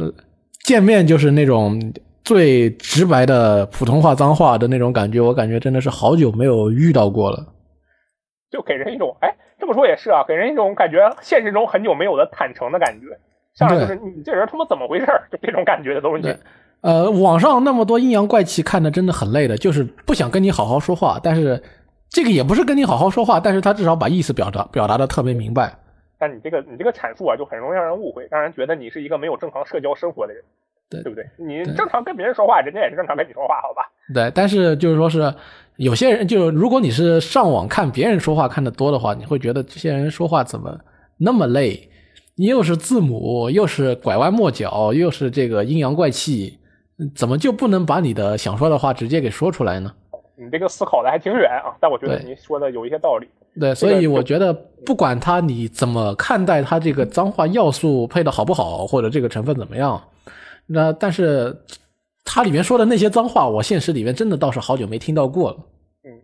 [0.63, 1.91] 见面就是那种
[2.29, 7.43] 最直白的普通话脏话的那种感觉，我感觉真的是好久没有遇到过了。
[8.51, 13.07] 就给人一种，哎，这么说也是啊，给人一种感觉现实中很久没有的坦诚的感觉。
[13.55, 16.37] 像就是你这人他妈怎么回事就这种感觉的东西。
[16.81, 21.19] 呃，网上那么多阴阳怪气，看的真的很累的，就是不想跟你好好说话。
[21.23, 21.59] 但是
[22.11, 25.73] 这个也不是跟你好好说话，但是他至少把意思表达表达的特别明白。
[26.19, 30.43] 但你这个你这个阐述啊，就很容易让人误会，让人觉得你是一个没有正常社交生活的人，
[30.89, 31.25] 对对不对？
[31.37, 33.83] 你正常跟别人说话，人家也是正常跟你说话，好吧？
[34.13, 35.33] 对，但是就是说是
[35.77, 40.77] 有些人，就如果你是上网看别人说话看的多的话，你会觉得这些人说话怎么
[41.17, 41.89] 那么累？
[42.35, 46.57] 你又是字母，又是拐弯抹角，又是这个阴阳怪气，
[47.13, 49.91] 怎么就不能把你的想说的话直接给说出来呢？
[50.37, 53.27] 你这个思考的还挺远啊，但我觉得你说的有一些道理。
[53.59, 54.53] 对，所以我觉得
[54.85, 60.01] 不管他你怎么看待他这个脏话要素配的好不好，或者这个成分怎么样，
[60.69, 61.65] 那但是
[62.23, 65.57] 他里面说的那些脏话，我现实里面真的倒是好久没听到过了。
[66.03, 66.21] 嗯，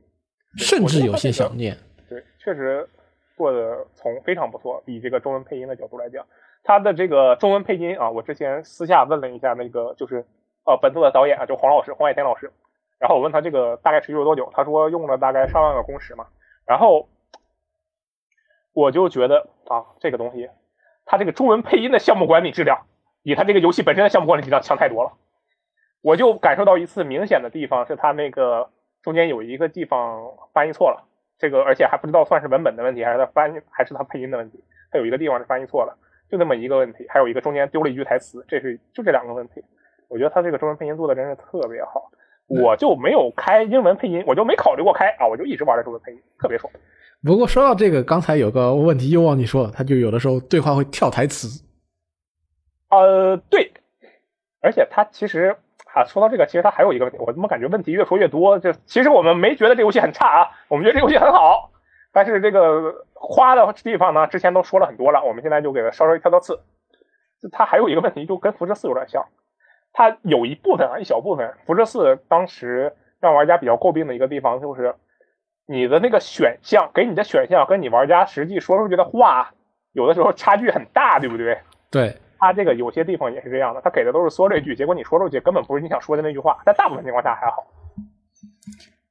[0.58, 1.78] 甚至有些想念。
[2.08, 2.88] 对，确实。
[3.38, 6.26] 做的从非常不错，以这个中文配音的角度来讲，
[6.64, 10.26] 他的这个中文配音啊，我之前私下问了一下那个就是
[10.64, 12.50] 呃本作的导演啊，就黄老师黄海天老师，
[12.98, 16.28] 然后我问他这个大概持续了多久，他说用了大概上万个工时嘛，
[16.66, 17.10] 然后
[18.72, 20.50] 我就觉得啊这个东西，
[21.04, 22.86] 他这个中文配音的项目管理质量，
[23.26, 25.14] 比他这个游戏本身的项目管理质量强太多了，
[26.02, 28.70] 我就感受到一次明显的地方是他那个
[29.02, 30.22] 中间有一个地方
[30.54, 31.10] 翻译错了。
[31.40, 34.64] 这个而且还不知道算是文本的问题，还是他翻译，还是他配音的问题。
[34.92, 35.98] 他有一个地方是翻译错了，
[36.30, 37.04] 就那么一个问题。
[37.10, 39.62] 还有一个中间丢了一句台词，这是就这两个问题。
[40.08, 42.12] 我觉得他这个中文配音做的真是特别好，
[42.48, 46.72] 我就没有开英文配音，我就没考虑过开啊，我就一直玩的中文配音，特别爽。
[47.24, 51.65] 不过说到这个，刚才有个问题又忘记说了，他就有的时候对话会跳台词。
[53.00, 53.72] 呃，对，
[54.62, 55.58] 而且他其实。
[55.96, 58.60] 啊，说到这个，其实它还有一个问题，我怎么感觉问题越说越多？
[58.60, 61.72] 就其实我们没觉得这游戏很差啊，我们觉得这游戏很好，
[62.12, 66.60] 但是这个夸的地方呢，之前都说了很多了，我们现在就给它稍微挑挑刺。
[67.54, 69.26] 它还有一个问题，就跟辐射四有点像，
[69.94, 74.96] 它有一部分啊，一小部分，辐射四当时让玩家比较诟病的一个地方就是，
[75.66, 79.54] 你的那个选项给你的选项跟你玩家实际说出去的话，
[79.94, 81.58] 有的时候差距很大，对不对？
[81.90, 82.18] 对。
[82.38, 86.58] 他这个有些地方也是这样的，他给的都是缩略句，结果你说出去根本不是你想说的那句话。
[86.66, 87.66] 在大部分情况下还好。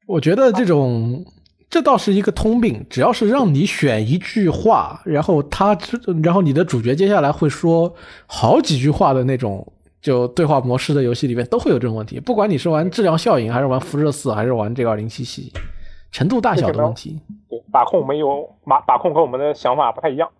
[0.06, 1.24] 我觉得这种
[1.70, 5.76] 这倒是一个通病，只要是让你选一句话，然后他
[6.22, 7.94] 然后你的主角接下来会说
[8.26, 9.66] 好几句话的那种
[10.00, 12.20] 就对话模式的游戏里面都会有这种问题。
[12.20, 15.50] 不管你是玩质量效应，还是玩辐射四，还是玩这个二零七七，
[16.12, 17.18] 程度大小的问题。
[17.48, 20.30] 对，把控没有把把控跟我们的想法不太一样。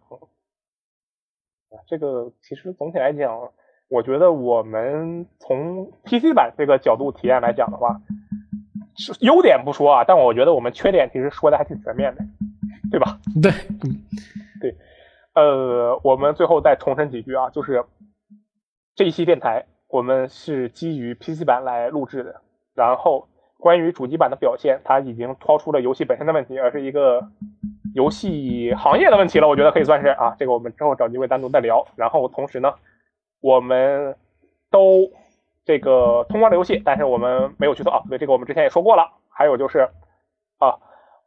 [1.87, 3.51] 这个其实总体来讲，
[3.89, 8.01] 我觉得我们从 PC 版这个角度体验来讲的话，
[8.97, 12.23] 是优点不说啊，但我觉得我们缺点其实说的还挺全面的，
[12.91, 13.19] 对吧？
[13.43, 13.51] 对，
[14.61, 14.77] 对，
[15.35, 17.85] 呃，我们最后再重申几句啊，就是
[18.95, 22.41] 这一期电台我们是基于 PC 版来录制的，
[22.75, 23.29] 然后
[23.65, 27.31] 关于主机版的表现，它已经超出了游戏本身的问题，而是一个。
[27.95, 31.87] 游戏行业的问题了，我觉得可以算是啊，这个我们之后找机会单独再聊。
[31.95, 32.75] 然后同时呢，
[33.41, 34.17] 我们
[34.69, 35.13] 都
[35.65, 39.13] 这个通关了游戏，但是我们没有去做啊，对这个我们之前也说过了。
[39.29, 39.89] 还有就是
[40.59, 40.77] 啊，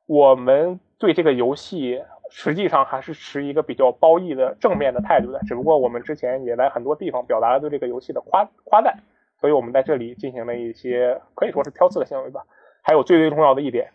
[0.08, 9.00] 我们对这个游戏实际上还是持一个比较褒义的正面的态度的，只不过我们之前也在很多地方表达了对这个游戏的夸夸赞，
[9.40, 12.42] 所以我们在这里进行了一些可以说是挑刺的行为吧。
[12.82, 13.92] 还有最最重要的一点。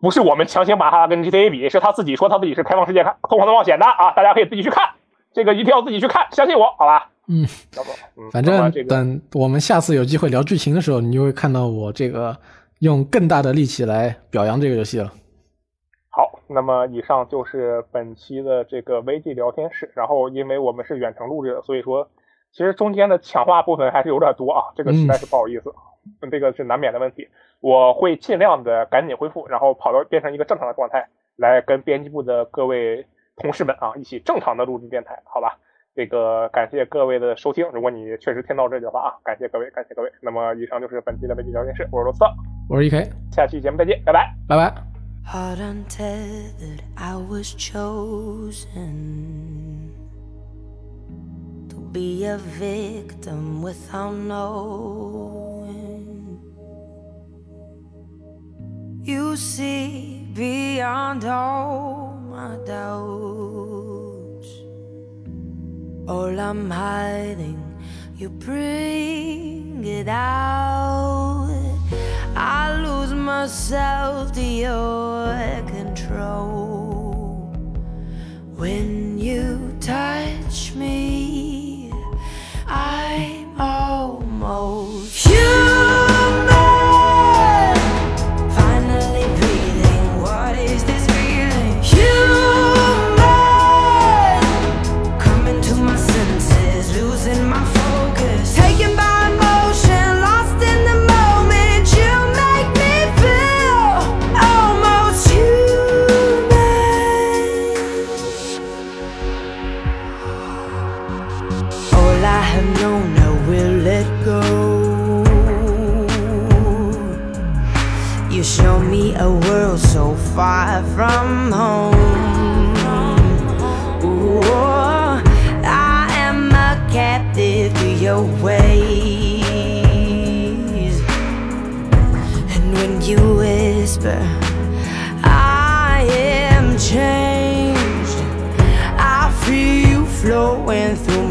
[0.00, 4.12] 不是我们强行把它跟 GTA 比，是他自己说他自己是开放世界、看疯狂的冒险的啊！
[4.12, 4.94] 大家可以自己去看，
[5.34, 7.10] 这个一定要自己去看，相信我，好吧？
[7.28, 7.46] 嗯，
[8.32, 12.34] 反正等我们下次有机会聊剧情的时候，你就会看到我这个
[12.78, 15.12] 用更大的力气来表扬这个游戏了。
[16.08, 19.92] 好，那么以上就是本期的这个 VG 聊天室。
[19.94, 22.08] 然后，因为我们是远程录制的，所以说
[22.52, 25.72] 其实中间的强化部分还是有点多啊，这个实在是不好意思，
[26.30, 27.28] 这个是难免的问题。
[27.60, 33.06] 我会尽量的赶紧恢复，然后跑到变成一个正常的状态，来跟编辑部的各位
[33.36, 35.58] 同事们啊一起正常的录制电台，好吧？
[35.94, 40.10] 这个感谢各位的收听，如果你确实听到这里的话啊，感谢各位，感谢各位。
[40.20, 42.24] 那么以上就是本期的危机聊天室，我是罗斯，
[42.68, 44.72] 我是 E.K，下期节目再见，拜拜，拜拜。
[51.92, 55.70] Be a victim without knowing.
[59.02, 64.48] You see beyond all my doubts.
[66.06, 67.60] All I'm hiding,
[68.16, 71.48] you bring it out.
[72.36, 75.34] I lose myself to your
[75.66, 77.52] control.
[78.54, 81.59] When you touch me,
[82.72, 85.89] I'm almost human.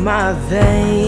[0.10, 0.98] My veins.